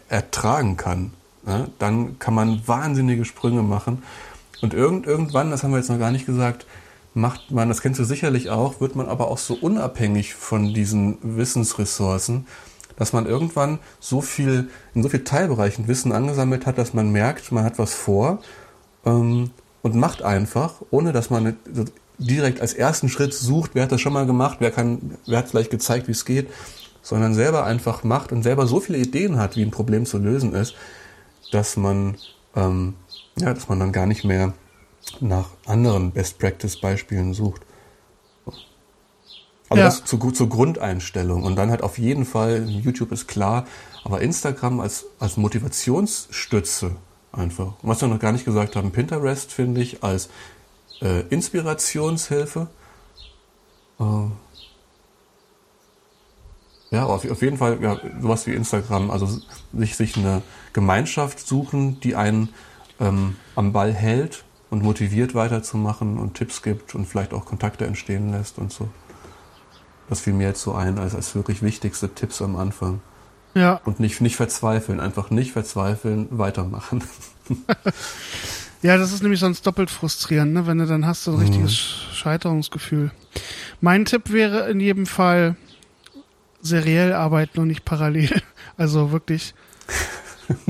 ertragen 0.09 0.77
kann, 0.77 1.13
ja, 1.45 1.67
dann 1.79 2.19
kann 2.19 2.33
man 2.33 2.61
wahnsinnige 2.67 3.25
Sprünge 3.25 3.63
machen. 3.63 4.03
Und 4.61 4.73
irgend, 4.73 5.05
irgendwann, 5.05 5.51
das 5.51 5.63
haben 5.63 5.71
wir 5.71 5.77
jetzt 5.77 5.89
noch 5.89 5.99
gar 5.99 6.11
nicht 6.11 6.25
gesagt, 6.25 6.65
macht 7.13 7.51
man, 7.51 7.69
das 7.69 7.81
kennst 7.81 7.99
du 7.99 8.03
sicherlich 8.03 8.49
auch, 8.49 8.79
wird 8.79 8.95
man 8.95 9.07
aber 9.07 9.29
auch 9.29 9.38
so 9.38 9.55
unabhängig 9.55 10.33
von 10.35 10.73
diesen 10.73 11.17
Wissensressourcen, 11.21 12.45
dass 12.95 13.13
man 13.13 13.25
irgendwann 13.25 13.79
so 13.99 14.21
viel, 14.21 14.69
in 14.93 15.03
so 15.03 15.09
vielen 15.09 15.25
Teilbereichen 15.25 15.88
Wissen 15.88 16.11
angesammelt 16.11 16.65
hat, 16.65 16.77
dass 16.77 16.93
man 16.93 17.11
merkt, 17.11 17.51
man 17.51 17.63
hat 17.63 17.79
was 17.79 17.93
vor 17.93 18.39
ähm, 19.05 19.51
und 19.81 19.95
macht 19.95 20.21
einfach, 20.21 20.75
ohne 20.91 21.11
dass 21.13 21.29
man 21.29 21.55
direkt 22.17 22.61
als 22.61 22.73
ersten 22.73 23.09
Schritt 23.09 23.33
sucht, 23.33 23.71
wer 23.73 23.83
hat 23.83 23.91
das 23.91 24.01
schon 24.01 24.13
mal 24.13 24.25
gemacht, 24.25 24.57
wer 24.59 24.71
kann, 24.71 25.17
wer 25.25 25.39
hat 25.39 25.49
vielleicht 25.49 25.71
gezeigt, 25.71 26.07
wie 26.07 26.13
es 26.13 26.25
geht, 26.25 26.49
sondern 27.08 27.34
selber 27.34 27.64
einfach 27.64 28.03
macht 28.03 28.34
und 28.34 28.43
selber 28.43 28.68
so 28.68 28.82
viele 28.82 28.97
Ideen 28.97 29.39
hat, 29.39 29.55
wie 29.55 29.64
ein 29.64 29.72
Problem 29.72 30.05
zu 30.05 30.18
lösen 30.18 30.53
ist, 30.53 30.76
dass 31.53 31.78
man, 31.78 32.18
ähm, 32.53 32.95
ja, 33.38 33.53
dass 33.53 33.70
man 33.70 33.80
dann 33.80 33.93
gar 33.93 34.05
nicht 34.05 34.26
mehr 34.26 34.53
nach 35.22 35.47
anderen 35.66 36.12
Best-Practice-Beispielen 36.12 37.34
sucht. 37.34 37.62
Also 39.70 39.82
ja. 39.82 39.86
das 39.86 40.03
zur, 40.03 40.34
zur 40.34 40.49
Grundeinstellung. 40.49 41.43
Und 41.43 41.55
dann 41.55 41.70
halt 41.70 41.82
auf 41.82 41.97
jeden 41.97 42.26
Fall, 42.26 42.68
YouTube 42.68 43.14
ist 43.14 43.26
klar, 43.28 43.66
aber 44.03 44.20
Instagram 44.20 44.82
als, 44.82 45.05
als 45.18 45.38
Motivationsstütze 45.38 46.91
einfach. 47.32 47.82
Und 47.82 47.89
was 47.89 48.01
wir 48.01 48.10
noch 48.10 48.20
gar 48.20 48.34
nicht 48.34 48.43
gesagt 48.43 48.76
haben, 48.76 48.91
Pinterest 48.91 49.53
finde 49.53 49.80
ich 49.80 50.03
als 50.03 50.28
äh, 51.01 51.22
Inspirationshilfe. 51.30 52.68
Äh, 53.97 54.03
ja, 56.91 57.05
auf, 57.05 57.29
auf 57.29 57.41
jeden 57.41 57.57
Fall 57.57 57.79
ja, 57.81 57.97
sowas 58.21 58.47
wie 58.47 58.53
Instagram, 58.53 59.11
also 59.11 59.27
sich, 59.73 59.95
sich 59.95 60.17
eine 60.17 60.41
Gemeinschaft 60.73 61.45
suchen, 61.45 61.99
die 61.99 62.15
einen 62.15 62.49
ähm, 62.99 63.35
am 63.55 63.73
Ball 63.73 63.93
hält 63.93 64.43
und 64.69 64.83
motiviert 64.83 65.35
weiterzumachen 65.35 66.17
und 66.17 66.35
Tipps 66.35 66.61
gibt 66.61 66.95
und 66.95 67.05
vielleicht 67.05 67.33
auch 67.33 67.45
Kontakte 67.45 67.85
entstehen 67.85 68.31
lässt 68.31 68.57
und 68.57 68.71
so. 68.71 68.88
Das 70.09 70.21
fiel 70.21 70.33
mir 70.33 70.47
jetzt 70.47 70.61
so 70.61 70.73
ein 70.73 70.97
als, 70.97 71.15
als 71.15 71.35
wirklich 71.35 71.61
wichtigste 71.61 72.13
Tipps 72.13 72.41
am 72.41 72.55
Anfang. 72.55 73.01
Ja. 73.53 73.81
Und 73.85 73.99
nicht, 73.99 74.21
nicht 74.21 74.35
verzweifeln, 74.35 74.99
einfach 74.99 75.29
nicht 75.29 75.51
verzweifeln, 75.51 76.27
weitermachen. 76.31 77.03
Ja, 78.83 78.97
das 78.97 79.11
ist 79.11 79.23
nämlich 79.23 79.39
sonst 79.39 79.65
doppelt 79.65 79.89
frustrierend, 79.89 80.53
ne? 80.53 80.67
wenn 80.67 80.77
du 80.77 80.85
dann 80.85 81.05
hast 81.05 81.23
so 81.23 81.31
ein 81.31 81.39
richtiges 81.39 81.71
mhm. 81.71 82.13
Scheiterungsgefühl. 82.13 83.11
Mein 83.81 84.05
Tipp 84.05 84.31
wäre 84.31 84.69
in 84.69 84.79
jedem 84.79 85.07
Fall 85.07 85.55
seriell 86.68 87.13
arbeiten 87.13 87.59
und 87.59 87.68
nicht 87.68 87.86
parallel. 87.86 88.30
Also 88.80 89.11
wirklich 89.11 89.55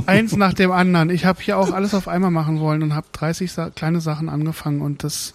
eins 0.05 0.33
nach 0.37 0.53
dem 0.53 0.71
anderen. 0.71 1.09
Ich 1.09 1.25
habe 1.25 1.41
hier 1.41 1.57
auch 1.57 1.73
alles 1.73 1.93
auf 1.93 2.07
einmal 2.07 2.31
machen 2.31 2.61
wollen 2.61 2.81
und 2.83 2.95
habe 2.95 3.07
30 3.11 3.51
Sa 3.51 3.69
kleine 3.69 3.99
Sachen 3.99 4.29
angefangen 4.29 4.79
und 4.79 5.03
das 5.03 5.33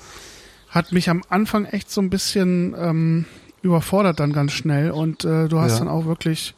hat 0.71 0.91
mich 0.93 1.11
am 1.11 1.23
Anfang 1.29 1.67
echt 1.67 1.91
so 1.91 2.01
ein 2.01 2.09
bisschen 2.09 2.75
ähm, 2.79 3.27
überfordert 3.61 4.21
dann 4.21 4.33
ganz 4.33 4.53
schnell 4.53 4.91
und 4.91 5.27
äh, 5.27 5.49
du 5.49 5.59
hast 5.59 5.73
ja. 5.73 5.79
dann 5.81 5.89
auch 5.89 6.07
wirklich 6.07 6.55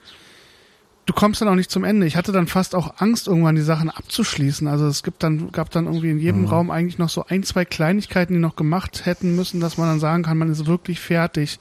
du 1.07 1.12
kommst 1.12 1.40
dann 1.40 1.48
auch 1.48 1.55
nicht 1.55 1.70
zum 1.70 1.84
Ende. 1.84 2.07
Ich 2.07 2.16
hatte 2.16 2.32
dann 2.32 2.46
fast 2.46 2.74
auch 2.74 2.94
Angst, 2.98 3.28
irgendwann 3.28 3.57
die 3.57 3.62
Sachen 3.62 3.90
abzuschließen. 3.90 4.66
Also 4.66 4.86
es 4.86 5.02
gibt 5.02 5.22
dann, 5.22 5.52
gab 5.52 5.70
dann 5.70 5.86
irgendwie 5.86 6.11
in 6.11 6.18
jedem 6.18 6.42
mhm. 6.42 6.48
Raum 6.48 6.70
eigentlich 6.70 6.98
noch 6.98 7.09
so 7.09 7.24
ein, 7.26 7.42
zwei 7.42 7.64
Kleinigkeiten, 7.64 8.34
die 8.34 8.40
noch 8.40 8.57
gemacht 8.57 9.07
hätten 9.07 9.36
müssen, 9.36 9.61
dass 9.61 9.76
man 9.76 9.88
dann 9.88 10.00
sagen 10.00 10.22
kann, 10.22 10.38
man 10.38 10.50
ist 10.50 10.66
wirklich 10.66 11.00
fertig. 11.00 11.59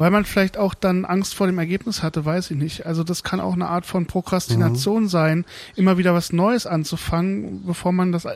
Weil 0.00 0.10
man 0.10 0.24
vielleicht 0.24 0.56
auch 0.56 0.72
dann 0.72 1.04
Angst 1.04 1.34
vor 1.34 1.46
dem 1.46 1.58
Ergebnis 1.58 2.02
hatte, 2.02 2.24
weiß 2.24 2.52
ich 2.52 2.56
nicht. 2.56 2.86
Also 2.86 3.04
das 3.04 3.22
kann 3.22 3.38
auch 3.38 3.52
eine 3.52 3.68
Art 3.68 3.84
von 3.84 4.06
Prokrastination 4.06 5.02
mhm. 5.02 5.08
sein, 5.08 5.44
immer 5.76 5.98
wieder 5.98 6.14
was 6.14 6.32
Neues 6.32 6.66
anzufangen, 6.66 7.66
bevor 7.66 7.92
man 7.92 8.10
das, 8.10 8.26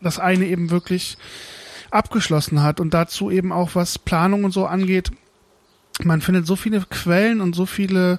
das 0.00 0.18
eine 0.18 0.46
eben 0.46 0.70
wirklich 0.70 1.18
abgeschlossen 1.90 2.62
hat. 2.62 2.80
Und 2.80 2.94
dazu 2.94 3.30
eben 3.30 3.52
auch, 3.52 3.74
was 3.74 3.98
Planung 3.98 4.44
und 4.44 4.52
so 4.52 4.64
angeht, 4.64 5.10
man 6.02 6.22
findet 6.22 6.46
so 6.46 6.56
viele 6.56 6.80
Quellen 6.80 7.42
und 7.42 7.54
so 7.54 7.66
viele 7.66 8.18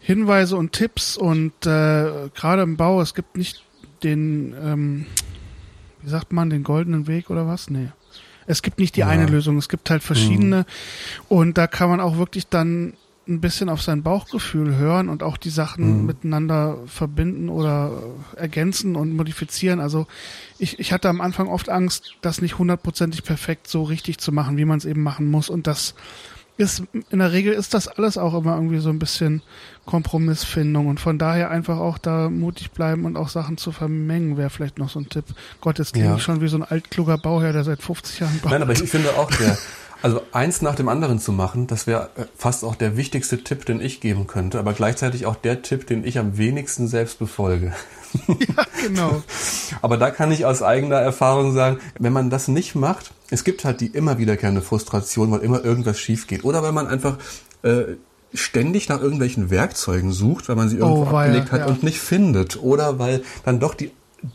Hinweise 0.00 0.56
und 0.56 0.72
Tipps 0.72 1.16
und 1.16 1.52
äh, 1.64 2.28
gerade 2.34 2.62
im 2.62 2.76
Bau, 2.76 3.00
es 3.00 3.14
gibt 3.14 3.36
nicht 3.36 3.62
den, 4.02 4.52
ähm, 4.60 5.06
wie 6.02 6.10
sagt 6.10 6.32
man, 6.32 6.50
den 6.50 6.64
goldenen 6.64 7.06
Weg 7.06 7.30
oder 7.30 7.46
was? 7.46 7.70
Nee. 7.70 7.90
Es 8.46 8.62
gibt 8.62 8.78
nicht 8.78 8.96
die 8.96 9.00
ja. 9.00 9.08
eine 9.08 9.26
Lösung, 9.26 9.58
es 9.58 9.68
gibt 9.68 9.90
halt 9.90 10.02
verschiedene 10.02 10.58
mhm. 10.58 10.64
und 11.28 11.58
da 11.58 11.66
kann 11.66 11.88
man 11.88 12.00
auch 12.00 12.16
wirklich 12.16 12.48
dann 12.48 12.94
ein 13.28 13.40
bisschen 13.40 13.68
auf 13.68 13.82
sein 13.82 14.02
Bauchgefühl 14.02 14.76
hören 14.76 15.08
und 15.08 15.22
auch 15.22 15.36
die 15.36 15.50
Sachen 15.50 16.00
mhm. 16.00 16.06
miteinander 16.06 16.78
verbinden 16.86 17.48
oder 17.48 18.02
ergänzen 18.36 18.94
und 18.94 19.16
modifizieren. 19.16 19.80
Also 19.80 20.06
ich, 20.58 20.78
ich 20.78 20.92
hatte 20.92 21.08
am 21.08 21.20
Anfang 21.20 21.48
oft 21.48 21.68
Angst, 21.68 22.14
das 22.20 22.40
nicht 22.40 22.58
hundertprozentig 22.58 23.24
perfekt 23.24 23.66
so 23.68 23.82
richtig 23.82 24.18
zu 24.18 24.30
machen, 24.30 24.56
wie 24.56 24.64
man 24.64 24.78
es 24.78 24.84
eben 24.84 25.02
machen 25.02 25.28
muss. 25.28 25.50
Und 25.50 25.66
das 25.66 25.94
ist, 26.56 26.82
in 27.10 27.18
der 27.18 27.32
Regel 27.32 27.52
ist 27.52 27.74
das 27.74 27.88
alles 27.88 28.16
auch 28.16 28.34
immer 28.34 28.54
irgendwie 28.54 28.78
so 28.78 28.88
ein 28.90 28.98
bisschen 28.98 29.42
Kompromissfindung 29.84 30.86
und 30.88 31.00
von 31.00 31.18
daher 31.18 31.50
einfach 31.50 31.78
auch 31.78 31.98
da 31.98 32.28
mutig 32.28 32.72
bleiben 32.72 33.04
und 33.04 33.16
auch 33.16 33.28
Sachen 33.28 33.56
zu 33.56 33.72
vermengen, 33.72 34.36
wäre 34.36 34.50
vielleicht 34.50 34.78
noch 34.78 34.88
so 34.88 34.98
ein 34.98 35.08
Tipp. 35.08 35.24
Gott, 35.60 35.78
jetzt 35.78 35.92
klinge 35.92 36.08
ja. 36.08 36.16
ich 36.16 36.22
schon 36.22 36.40
wie 36.40 36.48
so 36.48 36.56
ein 36.56 36.64
altkluger 36.64 37.18
Bauherr, 37.18 37.52
der 37.52 37.64
seit 37.64 37.82
50 37.82 38.20
Jahren 38.20 38.40
baut. 38.40 38.52
Nein, 38.52 38.62
aber 38.62 38.72
ich 38.72 38.82
finde 38.82 39.10
auch, 39.16 39.30
der, 39.30 39.56
also 40.02 40.22
eins 40.32 40.62
nach 40.62 40.74
dem 40.74 40.88
anderen 40.88 41.18
zu 41.18 41.32
machen, 41.32 41.66
das 41.66 41.86
wäre 41.86 42.10
äh, 42.16 42.24
fast 42.36 42.64
auch 42.64 42.74
der 42.74 42.96
wichtigste 42.96 43.42
Tipp, 43.42 43.64
den 43.64 43.80
ich 43.80 44.00
geben 44.00 44.26
könnte, 44.26 44.58
aber 44.58 44.72
gleichzeitig 44.72 45.26
auch 45.26 45.36
der 45.36 45.62
Tipp, 45.62 45.86
den 45.86 46.04
ich 46.04 46.18
am 46.18 46.38
wenigsten 46.38 46.88
selbst 46.88 47.18
befolge. 47.18 47.72
Ja, 48.28 48.64
genau. 48.80 49.22
aber 49.82 49.98
da 49.98 50.10
kann 50.10 50.32
ich 50.32 50.46
aus 50.46 50.62
eigener 50.62 50.96
Erfahrung 50.96 51.52
sagen, 51.52 51.80
wenn 51.98 52.14
man 52.14 52.30
das 52.30 52.48
nicht 52.48 52.74
macht, 52.74 53.12
es 53.30 53.44
gibt 53.44 53.64
halt 53.64 53.80
die 53.82 53.88
immer 53.88 54.16
wiederkehrende 54.16 54.62
Frustration, 54.62 55.30
weil 55.32 55.40
immer 55.40 55.62
irgendwas 55.62 55.98
schief 55.98 56.26
geht. 56.26 56.44
Oder 56.44 56.62
weil 56.62 56.72
man 56.72 56.86
einfach 56.86 57.18
äh, 57.62 57.96
ständig 58.32 58.88
nach 58.88 59.00
irgendwelchen 59.00 59.50
Werkzeugen 59.50 60.12
sucht, 60.12 60.48
weil 60.48 60.56
man 60.56 60.68
sie 60.68 60.76
irgendwo 60.76 61.02
oh, 61.02 61.16
abgelegt 61.16 61.52
hat 61.52 61.60
ja. 61.60 61.66
und 61.66 61.82
nicht 61.82 61.98
findet. 61.98 62.62
Oder 62.62 62.98
weil 62.98 63.22
dann 63.44 63.60
doch 63.60 63.74
die 63.74 63.90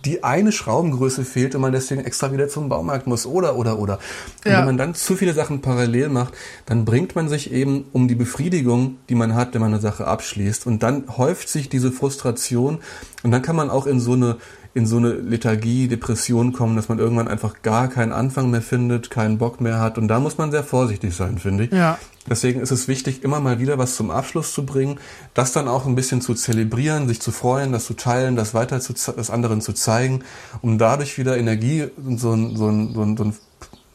die 0.05 0.23
eine 0.23 0.51
Schraubengröße 0.51 1.25
fehlt 1.25 1.55
und 1.55 1.61
man 1.61 1.71
deswegen 1.71 2.03
extra 2.03 2.31
wieder 2.31 2.47
zum 2.47 2.69
Baumarkt 2.69 3.07
muss 3.07 3.25
oder 3.25 3.55
oder 3.55 3.79
oder. 3.79 3.99
Und 4.45 4.51
ja. 4.51 4.59
wenn 4.59 4.65
man 4.65 4.77
dann 4.77 4.95
zu 4.95 5.15
viele 5.15 5.33
Sachen 5.33 5.61
parallel 5.61 6.09
macht, 6.09 6.33
dann 6.65 6.85
bringt 6.85 7.15
man 7.15 7.29
sich 7.29 7.51
eben 7.51 7.85
um 7.91 8.07
die 8.07 8.15
Befriedigung, 8.15 8.97
die 9.09 9.15
man 9.15 9.35
hat, 9.35 9.53
wenn 9.53 9.61
man 9.61 9.71
eine 9.71 9.81
Sache 9.81 10.07
abschließt 10.07 10.65
und 10.67 10.83
dann 10.83 11.17
häuft 11.17 11.49
sich 11.49 11.69
diese 11.69 11.91
Frustration 11.91 12.79
und 13.23 13.31
dann 13.31 13.41
kann 13.41 13.55
man 13.55 13.69
auch 13.69 13.85
in 13.85 13.99
so 13.99 14.13
eine 14.13 14.37
in 14.73 14.85
so 14.85 14.97
eine 14.97 15.11
Lethargie, 15.11 15.89
Depression 15.89 16.53
kommen, 16.53 16.77
dass 16.77 16.87
man 16.87 16.97
irgendwann 16.97 17.27
einfach 17.27 17.61
gar 17.61 17.89
keinen 17.89 18.13
Anfang 18.13 18.49
mehr 18.49 18.61
findet, 18.61 19.09
keinen 19.09 19.37
Bock 19.37 19.59
mehr 19.59 19.79
hat. 19.79 19.97
Und 19.97 20.07
da 20.07 20.19
muss 20.19 20.37
man 20.37 20.51
sehr 20.51 20.63
vorsichtig 20.63 21.13
sein, 21.13 21.39
finde 21.39 21.65
ich. 21.65 21.71
Ja. 21.71 21.97
Deswegen 22.29 22.61
ist 22.61 22.71
es 22.71 22.87
wichtig, 22.87 23.23
immer 23.23 23.39
mal 23.41 23.59
wieder 23.59 23.77
was 23.77 23.95
zum 23.95 24.11
Abschluss 24.11 24.53
zu 24.53 24.65
bringen, 24.65 24.99
das 25.33 25.51
dann 25.51 25.67
auch 25.67 25.85
ein 25.85 25.95
bisschen 25.95 26.21
zu 26.21 26.35
zelebrieren, 26.35 27.07
sich 27.07 27.19
zu 27.19 27.31
freuen, 27.31 27.73
das 27.73 27.85
zu 27.85 27.95
teilen, 27.95 28.35
das 28.35 28.53
weiter 28.53 28.79
zu, 28.79 28.93
das 28.93 29.29
anderen 29.29 29.59
zu 29.59 29.73
zeigen, 29.73 30.23
um 30.61 30.77
dadurch 30.77 31.17
wieder 31.17 31.37
Energie 31.37 31.87
und 31.97 32.19
so 32.19 32.33
ein, 32.33 32.55
so 32.55 32.67
ein, 32.67 32.93
so 32.93 33.01
ein, 33.01 33.17
so 33.17 33.23
ein, 33.25 33.35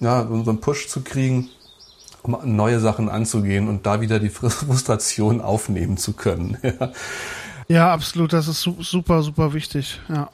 ja, 0.00 0.28
so 0.44 0.50
ein 0.50 0.60
Push 0.60 0.88
zu 0.88 1.00
kriegen, 1.02 1.48
um 2.22 2.36
neue 2.56 2.80
Sachen 2.80 3.08
anzugehen 3.08 3.68
und 3.68 3.86
da 3.86 4.00
wieder 4.00 4.18
die 4.18 4.28
Frustration 4.28 5.40
aufnehmen 5.40 5.96
zu 5.96 6.12
können. 6.12 6.58
ja. 6.62 6.92
ja, 7.68 7.92
absolut. 7.92 8.32
Das 8.32 8.48
ist 8.48 8.60
super, 8.80 9.22
super 9.22 9.54
wichtig. 9.54 10.00
Ja. 10.08 10.28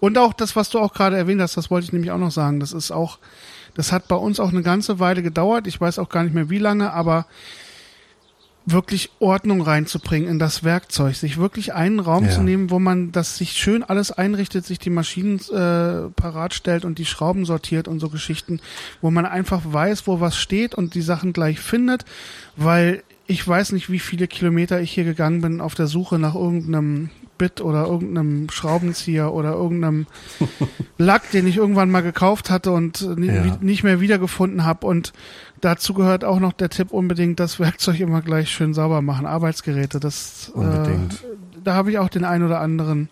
Und 0.00 0.18
auch 0.18 0.32
das, 0.32 0.56
was 0.56 0.70
du 0.70 0.78
auch 0.78 0.92
gerade 0.92 1.16
erwähnt 1.16 1.40
hast, 1.40 1.56
das 1.56 1.70
wollte 1.70 1.86
ich 1.86 1.92
nämlich 1.92 2.10
auch 2.10 2.18
noch 2.18 2.30
sagen. 2.30 2.60
Das 2.60 2.72
ist 2.72 2.90
auch, 2.90 3.18
das 3.74 3.92
hat 3.92 4.08
bei 4.08 4.16
uns 4.16 4.40
auch 4.40 4.50
eine 4.50 4.62
ganze 4.62 4.98
Weile 5.00 5.22
gedauert. 5.22 5.66
Ich 5.66 5.80
weiß 5.80 5.98
auch 5.98 6.08
gar 6.08 6.22
nicht 6.22 6.34
mehr 6.34 6.50
wie 6.50 6.58
lange, 6.58 6.92
aber 6.92 7.26
wirklich 8.70 9.10
Ordnung 9.18 9.62
reinzubringen 9.62 10.28
in 10.28 10.38
das 10.38 10.62
Werkzeug, 10.62 11.16
sich 11.16 11.38
wirklich 11.38 11.74
einen 11.74 12.00
Raum 12.00 12.24
ja. 12.24 12.30
zu 12.30 12.42
nehmen, 12.42 12.70
wo 12.70 12.78
man 12.78 13.12
das 13.12 13.36
sich 13.36 13.52
schön 13.52 13.82
alles 13.82 14.12
einrichtet, 14.12 14.66
sich 14.66 14.78
die 14.78 14.90
Maschinen 14.90 15.38
äh, 15.50 16.10
parat 16.10 16.54
stellt 16.54 16.84
und 16.84 16.98
die 16.98 17.06
Schrauben 17.06 17.44
sortiert 17.44 17.88
und 17.88 18.00
so 18.00 18.08
Geschichten, 18.08 18.60
wo 19.00 19.10
man 19.10 19.26
einfach 19.26 19.62
weiß, 19.64 20.06
wo 20.06 20.20
was 20.20 20.36
steht 20.36 20.74
und 20.74 20.94
die 20.94 21.02
Sachen 21.02 21.32
gleich 21.32 21.60
findet, 21.60 22.04
weil 22.56 23.02
ich 23.26 23.46
weiß 23.46 23.72
nicht, 23.72 23.90
wie 23.90 23.98
viele 23.98 24.26
Kilometer 24.26 24.80
ich 24.80 24.90
hier 24.90 25.04
gegangen 25.04 25.40
bin 25.42 25.60
auf 25.60 25.74
der 25.74 25.86
Suche 25.86 26.18
nach 26.18 26.34
irgendeinem 26.34 27.10
Bit 27.38 27.60
oder 27.60 27.86
irgendeinem 27.86 28.50
Schraubenzieher 28.50 29.32
oder 29.32 29.52
irgendeinem 29.52 30.06
Lack, 30.98 31.30
den 31.30 31.46
ich 31.46 31.56
irgendwann 31.56 31.90
mal 31.90 32.02
gekauft 32.02 32.50
hatte 32.50 32.72
und 32.72 33.00
ja. 33.00 33.56
nicht 33.60 33.84
mehr 33.84 34.00
wiedergefunden 34.00 34.64
habe. 34.64 34.86
Und 34.86 35.12
dazu 35.60 35.94
gehört 35.94 36.24
auch 36.24 36.40
noch 36.40 36.52
der 36.52 36.68
Tipp 36.68 36.90
unbedingt, 36.90 37.40
das 37.40 37.58
Werkzeug 37.60 38.00
immer 38.00 38.20
gleich 38.20 38.50
schön 38.50 38.74
sauber 38.74 39.00
machen. 39.00 39.26
Arbeitsgeräte, 39.26 40.00
das 40.00 40.50
unbedingt. 40.52 41.14
Äh, 41.14 41.36
da 41.64 41.74
habe 41.74 41.90
ich 41.90 41.98
auch 41.98 42.08
den 42.08 42.24
ein 42.24 42.42
oder 42.42 42.60
anderen 42.60 43.08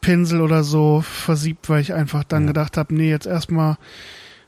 Pinsel 0.00 0.40
oder 0.40 0.64
so 0.64 1.00
versiebt, 1.00 1.68
weil 1.70 1.80
ich 1.80 1.94
einfach 1.94 2.24
dann 2.24 2.42
ja. 2.42 2.48
gedacht 2.48 2.76
habe, 2.76 2.94
nee, 2.94 3.08
jetzt 3.08 3.26
erstmal 3.26 3.78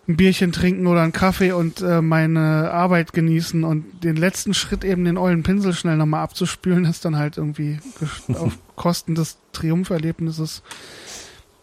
ein 0.06 0.16
Bierchen 0.16 0.52
trinken 0.52 0.86
oder 0.86 1.02
einen 1.02 1.12
Kaffee 1.12 1.52
und 1.52 1.80
äh, 1.80 2.02
meine 2.02 2.70
Arbeit 2.70 3.12
genießen 3.12 3.64
und 3.64 4.04
den 4.04 4.16
letzten 4.16 4.52
Schritt 4.52 4.84
eben 4.84 5.04
den 5.04 5.16
ollen 5.16 5.42
Pinsel 5.42 5.72
schnell 5.72 5.96
nochmal 5.96 6.22
abzuspülen, 6.22 6.84
ist 6.84 7.04
dann 7.04 7.16
halt 7.16 7.38
irgendwie 7.38 7.78
auf 8.28 8.58
Kosten 8.76 9.14
des 9.14 9.38
Triumpherlebnisses 9.52 10.62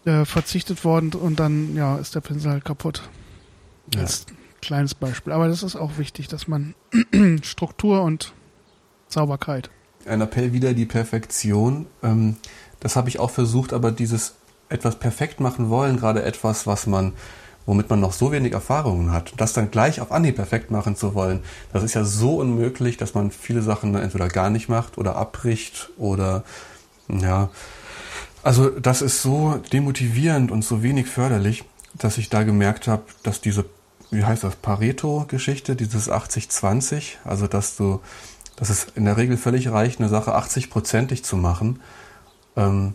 äh, 0.04 0.24
verzichtet 0.24 0.84
worden 0.84 1.12
und 1.12 1.38
dann 1.38 1.76
ja 1.76 1.96
ist 1.98 2.14
der 2.14 2.20
Pinsel 2.20 2.52
halt 2.52 2.64
kaputt. 2.64 3.08
Ja. 3.94 4.00
Als 4.00 4.26
kleines 4.60 4.94
Beispiel. 4.94 5.32
Aber 5.32 5.48
das 5.48 5.62
ist 5.62 5.76
auch 5.76 5.98
wichtig, 5.98 6.28
dass 6.28 6.48
man 6.48 6.74
Struktur 7.42 8.02
und 8.02 8.32
Sauberkeit. 9.08 9.70
Ein 10.06 10.20
Appell 10.20 10.52
wieder 10.52 10.72
die 10.72 10.86
Perfektion. 10.86 11.86
Ähm, 12.02 12.36
das 12.80 12.96
habe 12.96 13.08
ich 13.08 13.20
auch 13.20 13.30
versucht, 13.30 13.72
aber 13.72 13.92
dieses 13.92 14.34
etwas 14.68 14.98
perfekt 14.98 15.38
machen 15.38 15.68
wollen, 15.68 15.98
gerade 15.98 16.22
etwas, 16.22 16.66
was 16.66 16.86
man 16.86 17.12
womit 17.66 17.90
man 17.90 18.00
noch 18.00 18.12
so 18.12 18.32
wenig 18.32 18.52
Erfahrungen 18.52 19.12
hat, 19.12 19.32
das 19.36 19.52
dann 19.52 19.70
gleich 19.70 20.00
auf 20.00 20.12
Anhieb 20.12 20.36
perfekt 20.36 20.70
machen 20.70 20.96
zu 20.96 21.14
wollen, 21.14 21.40
das 21.72 21.82
ist 21.82 21.94
ja 21.94 22.04
so 22.04 22.36
unmöglich, 22.36 22.96
dass 22.96 23.14
man 23.14 23.30
viele 23.30 23.62
Sachen 23.62 23.92
dann 23.92 24.02
entweder 24.02 24.28
gar 24.28 24.50
nicht 24.50 24.68
macht 24.68 24.98
oder 24.98 25.16
abbricht 25.16 25.90
oder 25.96 26.44
ja. 27.08 27.50
Also 28.42 28.70
das 28.70 29.02
ist 29.02 29.22
so 29.22 29.60
demotivierend 29.72 30.50
und 30.50 30.64
so 30.64 30.82
wenig 30.82 31.06
förderlich, 31.06 31.64
dass 31.94 32.18
ich 32.18 32.28
da 32.28 32.42
gemerkt 32.42 32.88
habe, 32.88 33.04
dass 33.22 33.40
diese, 33.40 33.64
wie 34.10 34.24
heißt 34.24 34.42
das, 34.42 34.56
Pareto-Geschichte, 34.56 35.76
dieses 35.76 36.10
80-20, 36.10 37.18
also 37.24 37.46
dass 37.46 37.76
du, 37.76 38.00
dass 38.56 38.70
es 38.70 38.86
in 38.96 39.04
der 39.04 39.16
Regel 39.16 39.36
völlig 39.36 39.70
reicht, 39.70 40.00
eine 40.00 40.08
Sache 40.08 40.36
80-prozentig 40.36 41.22
zu 41.22 41.36
machen. 41.36 41.80
Ähm, 42.56 42.94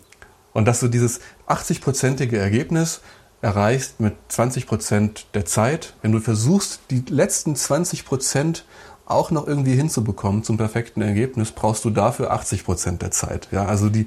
und 0.53 0.65
dass 0.65 0.79
du 0.79 0.87
dieses 0.87 1.21
80-prozentige 1.47 2.37
Ergebnis 2.37 3.01
erreichst 3.41 3.99
mit 3.99 4.15
20 4.29 4.67
Prozent 4.67 5.27
der 5.33 5.45
Zeit. 5.45 5.93
Wenn 6.01 6.11
du 6.11 6.19
versuchst, 6.19 6.79
die 6.89 7.03
letzten 7.07 7.55
20 7.55 8.05
Prozent 8.05 8.65
auch 9.05 9.31
noch 9.31 9.47
irgendwie 9.47 9.75
hinzubekommen 9.75 10.43
zum 10.43 10.57
perfekten 10.57 11.01
Ergebnis, 11.01 11.51
brauchst 11.51 11.85
du 11.85 11.89
dafür 11.89 12.31
80 12.31 12.65
Prozent 12.65 13.01
der 13.01 13.11
Zeit. 13.11 13.47
Ja, 13.51 13.65
also 13.65 13.89
die, 13.89 14.05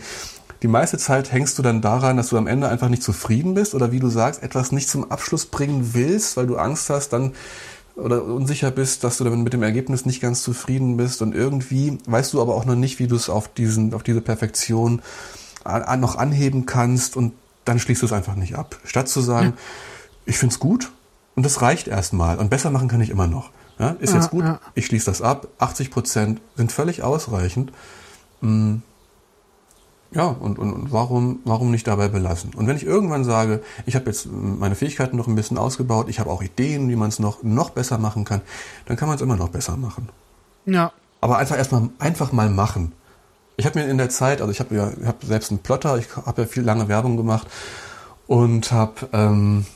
die 0.62 0.68
meiste 0.68 0.98
Zeit 0.98 1.32
hängst 1.32 1.58
du 1.58 1.62
dann 1.62 1.80
daran, 1.80 2.16
dass 2.16 2.28
du 2.28 2.36
am 2.36 2.46
Ende 2.46 2.68
einfach 2.68 2.88
nicht 2.88 3.02
zufrieden 3.02 3.54
bist 3.54 3.74
oder 3.74 3.92
wie 3.92 4.00
du 4.00 4.08
sagst, 4.08 4.42
etwas 4.42 4.72
nicht 4.72 4.88
zum 4.88 5.10
Abschluss 5.10 5.46
bringen 5.46 5.94
willst, 5.94 6.36
weil 6.36 6.46
du 6.46 6.56
Angst 6.56 6.90
hast, 6.90 7.10
dann 7.10 7.32
oder 7.96 8.24
unsicher 8.24 8.70
bist, 8.70 9.04
dass 9.04 9.18
du 9.18 9.24
damit 9.24 9.40
mit 9.40 9.52
dem 9.52 9.62
Ergebnis 9.62 10.06
nicht 10.06 10.20
ganz 10.20 10.42
zufrieden 10.42 10.96
bist 10.96 11.22
und 11.22 11.34
irgendwie 11.34 11.98
weißt 12.06 12.32
du 12.32 12.40
aber 12.40 12.54
auch 12.54 12.64
noch 12.64 12.76
nicht, 12.76 12.98
wie 12.98 13.06
du 13.06 13.16
es 13.16 13.28
auf 13.28 13.52
diesen, 13.52 13.94
auf 13.94 14.02
diese 14.02 14.20
Perfektion 14.20 15.02
noch 15.64 16.16
anheben 16.16 16.66
kannst 16.66 17.16
und 17.16 17.32
dann 17.70 17.78
schließt 17.78 18.02
du 18.02 18.06
es 18.06 18.12
einfach 18.12 18.34
nicht 18.34 18.56
ab. 18.56 18.78
Statt 18.84 19.08
zu 19.08 19.20
sagen, 19.20 19.48
ja. 19.48 19.52
ich 20.26 20.38
find's 20.38 20.58
gut 20.58 20.90
und 21.36 21.44
das 21.44 21.62
reicht 21.62 21.88
erstmal 21.88 22.38
und 22.38 22.50
besser 22.50 22.70
machen 22.70 22.88
kann 22.88 23.00
ich 23.00 23.10
immer 23.10 23.26
noch. 23.26 23.50
Ja, 23.78 23.96
ist 23.98 24.12
jetzt 24.12 24.30
gut, 24.30 24.44
ich 24.74 24.84
schließe 24.84 25.06
das 25.06 25.22
ab. 25.22 25.48
80 25.58 25.90
Prozent 25.90 26.40
sind 26.54 26.70
völlig 26.70 27.02
ausreichend. 27.02 27.72
Hm 28.42 28.82
ja, 30.12 30.24
und, 30.24 30.58
und, 30.58 30.72
und 30.72 30.92
warum, 30.92 31.40
warum 31.44 31.70
nicht 31.70 31.86
dabei 31.86 32.08
belassen? 32.08 32.52
Und 32.54 32.66
wenn 32.66 32.76
ich 32.76 32.84
irgendwann 32.84 33.22
sage, 33.22 33.62
ich 33.86 33.94
habe 33.94 34.06
jetzt 34.06 34.26
meine 34.30 34.74
Fähigkeiten 34.74 35.16
noch 35.16 35.28
ein 35.28 35.36
bisschen 35.36 35.56
ausgebaut, 35.56 36.08
ich 36.08 36.18
habe 36.18 36.30
auch 36.30 36.42
Ideen, 36.42 36.88
wie 36.88 36.96
man 36.96 37.08
es 37.08 37.20
noch, 37.20 37.42
noch 37.42 37.70
besser 37.70 37.98
machen 37.98 38.24
kann, 38.24 38.40
dann 38.86 38.96
kann 38.96 39.06
man 39.06 39.16
es 39.16 39.22
immer 39.22 39.36
noch 39.36 39.50
besser 39.50 39.76
machen. 39.76 40.08
Ja. 40.66 40.92
Aber 41.20 41.38
einfach 41.38 41.56
erstmal 41.56 41.90
einfach 42.00 42.32
mal 42.32 42.50
machen. 42.50 42.92
Ich 43.61 43.66
habe 43.66 43.78
mir 43.78 43.86
in 43.86 43.98
der 43.98 44.08
Zeit, 44.08 44.40
also 44.40 44.50
ich 44.50 44.58
habe 44.58 44.74
ja 44.74 44.90
hab 45.04 45.22
selbst 45.22 45.50
einen 45.50 45.58
Plotter, 45.58 45.98
ich 45.98 46.16
habe 46.16 46.42
ja 46.42 46.48
viel 46.48 46.62
lange 46.62 46.88
Werbung 46.88 47.18
gemacht 47.18 47.46
und 48.26 48.72
habe 48.72 48.94
ähm, 49.12 49.66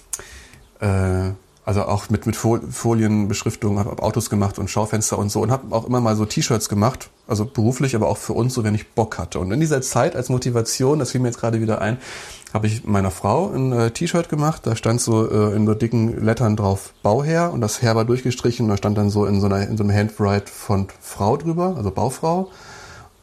äh, 0.81 1.33
also 1.67 1.83
auch 1.83 2.09
mit, 2.09 2.25
mit 2.25 2.35
Folienbeschriftung, 2.35 3.79
habe 3.79 4.03
Autos 4.03 4.31
gemacht 4.31 4.59
und 4.59 4.71
Schaufenster 4.71 5.19
und 5.19 5.31
so 5.31 5.43
und 5.43 5.51
habe 5.51 5.75
auch 5.77 5.87
immer 5.87 6.01
mal 6.01 6.17
so 6.17 6.25
T-Shirts 6.25 6.71
gemacht, 6.71 7.11
also 7.27 7.45
beruflich, 7.45 7.95
aber 7.95 8.09
auch 8.09 8.17
für 8.17 8.33
uns, 8.33 8.55
so 8.55 8.65
wenn 8.65 8.75
ich 8.75 8.89
Bock 8.93 9.19
hatte. 9.19 9.39
Und 9.39 9.53
in 9.53 9.61
dieser 9.61 9.83
Zeit 9.83 10.17
als 10.17 10.31
Motivation, 10.31 10.99
das 10.99 11.11
fiel 11.11 11.21
mir 11.21 11.29
jetzt 11.29 11.41
gerade 11.41 11.61
wieder 11.61 11.83
ein, 11.83 11.99
habe 12.55 12.67
ich 12.67 12.85
meiner 12.85 13.11
Frau 13.11 13.51
ein 13.51 13.71
äh, 13.73 13.91
T-Shirt 13.91 14.31
gemacht, 14.31 14.67
da 14.67 14.77
stand 14.77 15.03
so 15.03 15.31
äh, 15.31 15.55
in 15.55 15.67
so 15.67 15.75
dicken 15.75 16.25
Lettern 16.25 16.57
drauf 16.57 16.95
Bauherr 17.03 17.53
und 17.53 17.61
das 17.61 17.83
Herr 17.83 17.95
war 17.97 18.07
durchgestrichen 18.07 18.65
und 18.65 18.71
da 18.71 18.79
stand 18.79 18.97
dann 18.97 19.11
so 19.11 19.27
in 19.27 19.43
so, 19.43 19.47
einer, 19.47 19.69
in 19.69 19.77
so 19.77 19.85
einem 19.85 19.95
Handwrite 19.95 20.51
von 20.51 20.89
Frau 21.03 21.37
drüber, 21.37 21.75
also 21.77 21.91
Baufrau. 21.91 22.51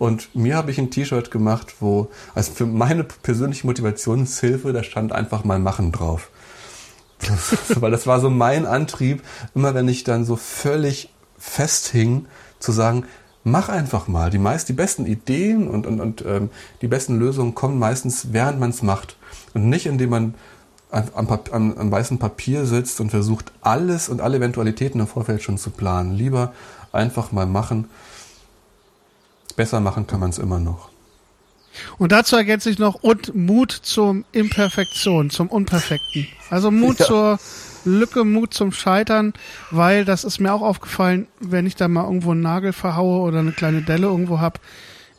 Und 0.02 0.34
mir 0.34 0.56
habe 0.56 0.72
ich 0.72 0.80
ein 0.80 0.90
T-Shirt 0.90 1.30
gemacht, 1.30 1.76
wo, 1.80 2.10
also 2.34 2.54
für 2.54 2.66
meine 2.66 3.04
persönliche 3.04 3.68
Motivationshilfe, 3.68 4.74
da 4.74 4.82
stand 4.82 5.12
einfach 5.12 5.44
mal 5.44 5.60
machen 5.60 5.92
drauf. 5.92 6.32
Weil 7.76 7.92
das 7.92 8.08
war 8.08 8.20
so 8.20 8.32
mein 8.32 8.66
Antrieb, 8.66 9.22
immer 9.54 9.76
wenn 9.76 9.88
ich 9.88 10.04
dann 10.04 10.26
so 10.26 10.38
völlig 10.38 11.14
festhing, 11.38 12.26
zu 12.58 12.72
sagen, 12.72 13.06
mach 13.44 13.70
einfach 13.70 14.08
mal. 14.08 14.32
Die 14.32 14.40
meist 14.40 14.70
die 14.70 14.74
besten 14.74 15.06
Ideen 15.06 15.68
und, 15.68 15.86
und, 15.86 16.00
und 16.00 16.26
ähm, 16.26 16.50
die 16.82 16.88
besten 16.88 17.20
Lösungen 17.20 17.54
kommen 17.54 17.78
meistens, 17.78 18.30
während 18.32 18.60
man 18.60 18.72
es 18.72 18.82
macht. 18.82 19.18
Und 19.54 19.70
nicht, 19.70 19.86
indem 19.86 20.10
man 20.10 20.34
am, 20.90 21.28
am, 21.28 21.78
am 21.78 21.92
weißen 21.92 22.18
Papier 22.18 22.66
sitzt 22.66 23.00
und 23.02 23.12
versucht, 23.12 23.52
alles 23.62 24.10
und 24.10 24.20
alle 24.20 24.38
Eventualitäten 24.38 25.00
im 25.00 25.06
Vorfeld 25.06 25.44
schon 25.44 25.60
zu 25.60 25.70
planen. 25.70 26.16
Lieber 26.16 26.54
einfach 26.92 27.32
mal 27.32 27.46
machen. 27.46 27.88
Besser 29.54 29.80
machen 29.80 30.08
kann 30.08 30.20
man 30.20 30.30
es 30.30 30.38
immer 30.38 30.60
noch. 30.60 30.90
Und 31.98 32.12
dazu 32.12 32.36
ergänze 32.36 32.70
ich 32.70 32.80
noch 32.80 32.96
und 32.96 33.36
Mut 33.36 33.72
zum 33.72 34.26
Imperfektion, 34.32 35.30
zum 35.30 35.48
Unperfekten. 35.48 36.28
Also 36.50 36.70
Mut 36.70 37.00
ja. 37.00 37.06
zur 37.06 37.40
Lücke, 37.86 38.24
Mut 38.24 38.54
zum 38.54 38.72
Scheitern, 38.72 39.34
weil 39.72 40.06
das 40.06 40.24
ist 40.24 40.40
mir 40.40 40.54
auch 40.54 40.62
aufgefallen, 40.62 41.28
wenn 41.40 41.66
ich 41.66 41.76
da 41.76 41.88
mal 41.88 42.04
irgendwo 42.04 42.32
einen 42.32 42.42
Nagel 42.42 42.74
verhaue 42.74 43.22
oder 43.22 43.40
eine 43.40 43.52
kleine 43.52 43.82
Delle 43.82 44.08
irgendwo 44.08 44.40
hab. 44.40 44.60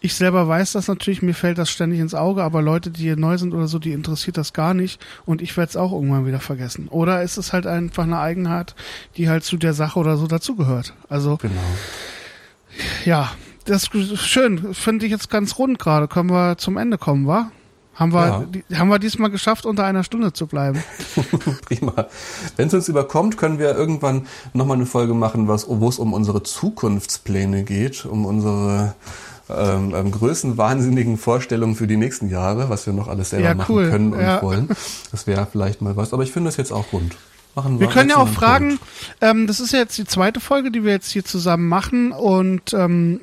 Ich 0.04 0.14
selber 0.14 0.48
weiß 0.48 0.72
das 0.72 0.88
natürlich, 0.88 1.22
mir 1.22 1.34
fällt 1.34 1.58
das 1.58 1.70
ständig 1.70 2.00
ins 2.00 2.14
Auge, 2.14 2.42
aber 2.42 2.60
Leute, 2.60 2.90
die 2.90 3.02
hier 3.02 3.16
neu 3.16 3.38
sind 3.38 3.54
oder 3.54 3.68
so, 3.68 3.78
die 3.78 3.92
interessiert 3.92 4.36
das 4.36 4.52
gar 4.52 4.74
nicht 4.74 5.00
und 5.26 5.40
ich 5.40 5.56
werde 5.56 5.70
es 5.70 5.76
auch 5.76 5.92
irgendwann 5.92 6.26
wieder 6.26 6.40
vergessen. 6.40 6.88
Oder 6.88 7.22
ist 7.22 7.36
es 7.36 7.52
halt 7.52 7.68
einfach 7.68 8.02
eine 8.02 8.18
Eigenheit, 8.18 8.74
die 9.16 9.28
halt 9.28 9.44
zu 9.44 9.56
der 9.56 9.74
Sache 9.74 10.00
oder 10.00 10.16
so 10.16 10.26
dazugehört. 10.26 10.92
Also 11.08 11.36
genau. 11.36 11.60
ja, 13.04 13.30
das 13.64 13.88
ist 13.92 14.18
schön. 14.18 14.74
Finde 14.74 15.06
ich 15.06 15.12
jetzt 15.12 15.30
ganz 15.30 15.58
rund 15.58 15.78
gerade. 15.78 16.08
Können 16.08 16.30
wir 16.30 16.58
zum 16.58 16.76
Ende 16.76 16.98
kommen, 16.98 17.26
wa? 17.26 17.50
Haben 17.94 18.14
wir, 18.14 18.26
ja. 18.26 18.44
die, 18.44 18.76
haben 18.76 18.88
wir 18.88 18.98
diesmal 18.98 19.30
geschafft, 19.30 19.66
unter 19.66 19.84
einer 19.84 20.02
Stunde 20.02 20.32
zu 20.32 20.46
bleiben. 20.46 20.82
Prima. 21.66 22.06
Wenn 22.56 22.68
es 22.68 22.74
uns 22.74 22.88
überkommt, 22.88 23.36
können 23.36 23.58
wir 23.58 23.76
irgendwann 23.76 24.26
nochmal 24.54 24.78
eine 24.78 24.86
Folge 24.86 25.12
machen, 25.12 25.46
was, 25.46 25.66
wo 25.68 25.88
es 25.88 25.98
um 25.98 26.14
unsere 26.14 26.42
Zukunftspläne 26.42 27.64
geht, 27.64 28.06
um 28.06 28.24
unsere 28.24 28.94
ähm, 29.50 29.94
ähm, 29.94 30.10
größenwahnsinnigen 30.10 31.18
Vorstellungen 31.18 31.74
für 31.74 31.86
die 31.86 31.98
nächsten 31.98 32.30
Jahre, 32.30 32.70
was 32.70 32.86
wir 32.86 32.94
noch 32.94 33.08
alles 33.08 33.30
selber 33.30 33.48
ja, 33.48 33.54
machen 33.54 33.90
können 33.90 34.12
und 34.14 34.20
ja. 34.20 34.40
wollen. 34.40 34.68
Das 35.10 35.26
wäre 35.26 35.46
vielleicht 35.50 35.82
mal 35.82 35.94
was. 35.94 36.14
Aber 36.14 36.22
ich 36.22 36.32
finde 36.32 36.48
das 36.48 36.56
jetzt 36.56 36.72
auch 36.72 36.92
rund. 36.92 37.14
Machen 37.54 37.78
wir 37.78 37.88
können 37.88 38.08
ja 38.08 38.16
auch 38.16 38.28
fragen, 38.28 38.78
ähm, 39.20 39.46
das 39.46 39.60
ist 39.60 39.72
ja 39.72 39.80
jetzt 39.80 39.98
die 39.98 40.06
zweite 40.06 40.40
Folge, 40.40 40.70
die 40.70 40.84
wir 40.84 40.92
jetzt 40.92 41.10
hier 41.10 41.24
zusammen 41.24 41.68
machen 41.68 42.12
und 42.12 42.72
ähm, 42.72 43.20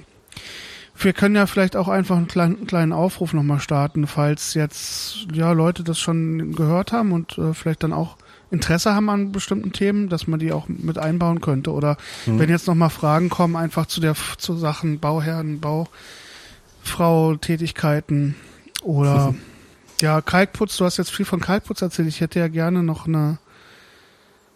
wir 0.99 1.13
können 1.13 1.35
ja 1.35 1.47
vielleicht 1.47 1.75
auch 1.75 1.87
einfach 1.87 2.17
einen 2.17 2.27
kleinen, 2.27 2.67
kleinen 2.67 2.93
Aufruf 2.93 3.33
nochmal 3.33 3.59
starten, 3.59 4.05
falls 4.07 4.53
jetzt 4.53 5.27
ja 5.33 5.51
Leute 5.51 5.83
das 5.83 5.99
schon 5.99 6.53
gehört 6.55 6.91
haben 6.91 7.11
und 7.11 7.37
äh, 7.37 7.53
vielleicht 7.53 7.83
dann 7.83 7.93
auch 7.93 8.17
Interesse 8.51 8.95
haben 8.95 9.09
an 9.09 9.31
bestimmten 9.31 9.71
Themen, 9.71 10.09
dass 10.09 10.27
man 10.27 10.39
die 10.39 10.51
auch 10.51 10.67
mit 10.67 10.97
einbauen 10.97 11.39
könnte. 11.39 11.71
Oder 11.71 11.97
mhm. 12.25 12.39
wenn 12.39 12.49
jetzt 12.49 12.67
nochmal 12.67 12.89
Fragen 12.89 13.29
kommen, 13.29 13.55
einfach 13.55 13.85
zu 13.85 14.01
der 14.01 14.15
zu 14.37 14.55
Sachen 14.57 14.99
Bauherren, 14.99 15.61
Baufrau, 15.61 17.35
Tätigkeiten 17.35 18.35
oder 18.81 19.35
ja, 20.01 20.21
Kalkputz, 20.21 20.77
du 20.77 20.85
hast 20.85 20.97
jetzt 20.97 21.11
viel 21.11 21.25
von 21.25 21.39
Kalkputz 21.39 21.81
erzählt. 21.81 22.07
Ich 22.07 22.21
hätte 22.21 22.39
ja 22.39 22.47
gerne 22.47 22.81
noch 22.83 23.07
eine, 23.07 23.37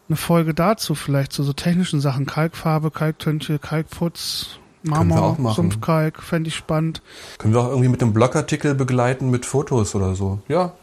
eine 0.09 0.17
Folge 0.17 0.53
dazu, 0.53 0.95
vielleicht 0.95 1.31
zu 1.31 1.43
so 1.43 1.53
technischen 1.53 2.01
Sachen. 2.01 2.25
Kalkfarbe, 2.25 2.89
Kalktönche, 2.89 3.59
Kalkputz, 3.59 4.59
Marmor, 4.83 5.37
Sumpfkalk, 5.53 6.21
fände 6.21 6.49
ich 6.49 6.55
spannend. 6.55 7.01
Können 7.37 7.53
wir 7.53 7.61
auch 7.61 7.69
irgendwie 7.69 7.89
mit 7.89 8.01
einem 8.01 8.13
Blogartikel 8.13 8.75
begleiten 8.75 9.29
mit 9.29 9.45
Fotos 9.45 9.95
oder 9.95 10.15
so. 10.15 10.39
Ja. 10.47 10.73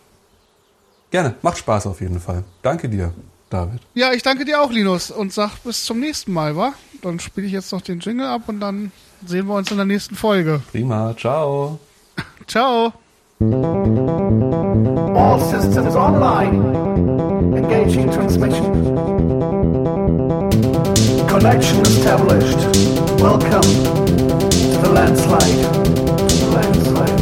Gerne. 1.10 1.34
Macht 1.42 1.58
Spaß 1.58 1.86
auf 1.86 2.00
jeden 2.00 2.20
Fall. 2.20 2.44
Danke 2.62 2.88
dir, 2.88 3.12
David. 3.50 3.80
Ja, 3.94 4.12
ich 4.12 4.22
danke 4.22 4.44
dir 4.44 4.62
auch, 4.62 4.70
Linus. 4.70 5.10
Und 5.10 5.32
sag 5.32 5.56
bis 5.64 5.84
zum 5.84 6.00
nächsten 6.00 6.32
Mal, 6.32 6.56
wa? 6.56 6.72
Dann 7.02 7.18
spiele 7.18 7.46
ich 7.46 7.52
jetzt 7.52 7.72
noch 7.72 7.80
den 7.80 8.00
Jingle 8.00 8.26
ab 8.26 8.42
und 8.46 8.60
dann 8.60 8.92
sehen 9.26 9.46
wir 9.46 9.54
uns 9.54 9.70
in 9.70 9.76
der 9.76 9.86
nächsten 9.86 10.14
Folge. 10.14 10.62
Prima. 10.70 11.14
Ciao. 11.16 11.78
Ciao. 12.46 12.92
All 13.40 15.40
systems 15.40 15.96
online. 15.96 17.56
Engaging 17.56 18.10
transmission. 18.10 19.30
Connection 21.40 21.80
established. 21.80 22.58
Welcome 23.18 23.62
to 23.62 24.76
the 24.82 24.90
landslide. 24.92 25.64
Landslide. 26.52 27.20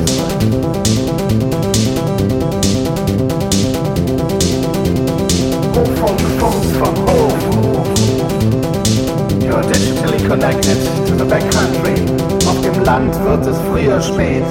Hochfunk, 5.72 6.20
Funk 6.40 6.60
from 6.74 6.96
Hof. 7.06 7.38
You're 9.40 9.62
digitally 9.62 10.20
connected 10.26 10.78
to 11.06 11.14
the 11.14 11.24
backcountry. 11.24 11.96
Auf 12.48 12.60
dem 12.60 12.82
Land 12.82 13.14
wird 13.22 13.46
es 13.46 13.56
früher 13.68 14.00
spät. 14.02 14.42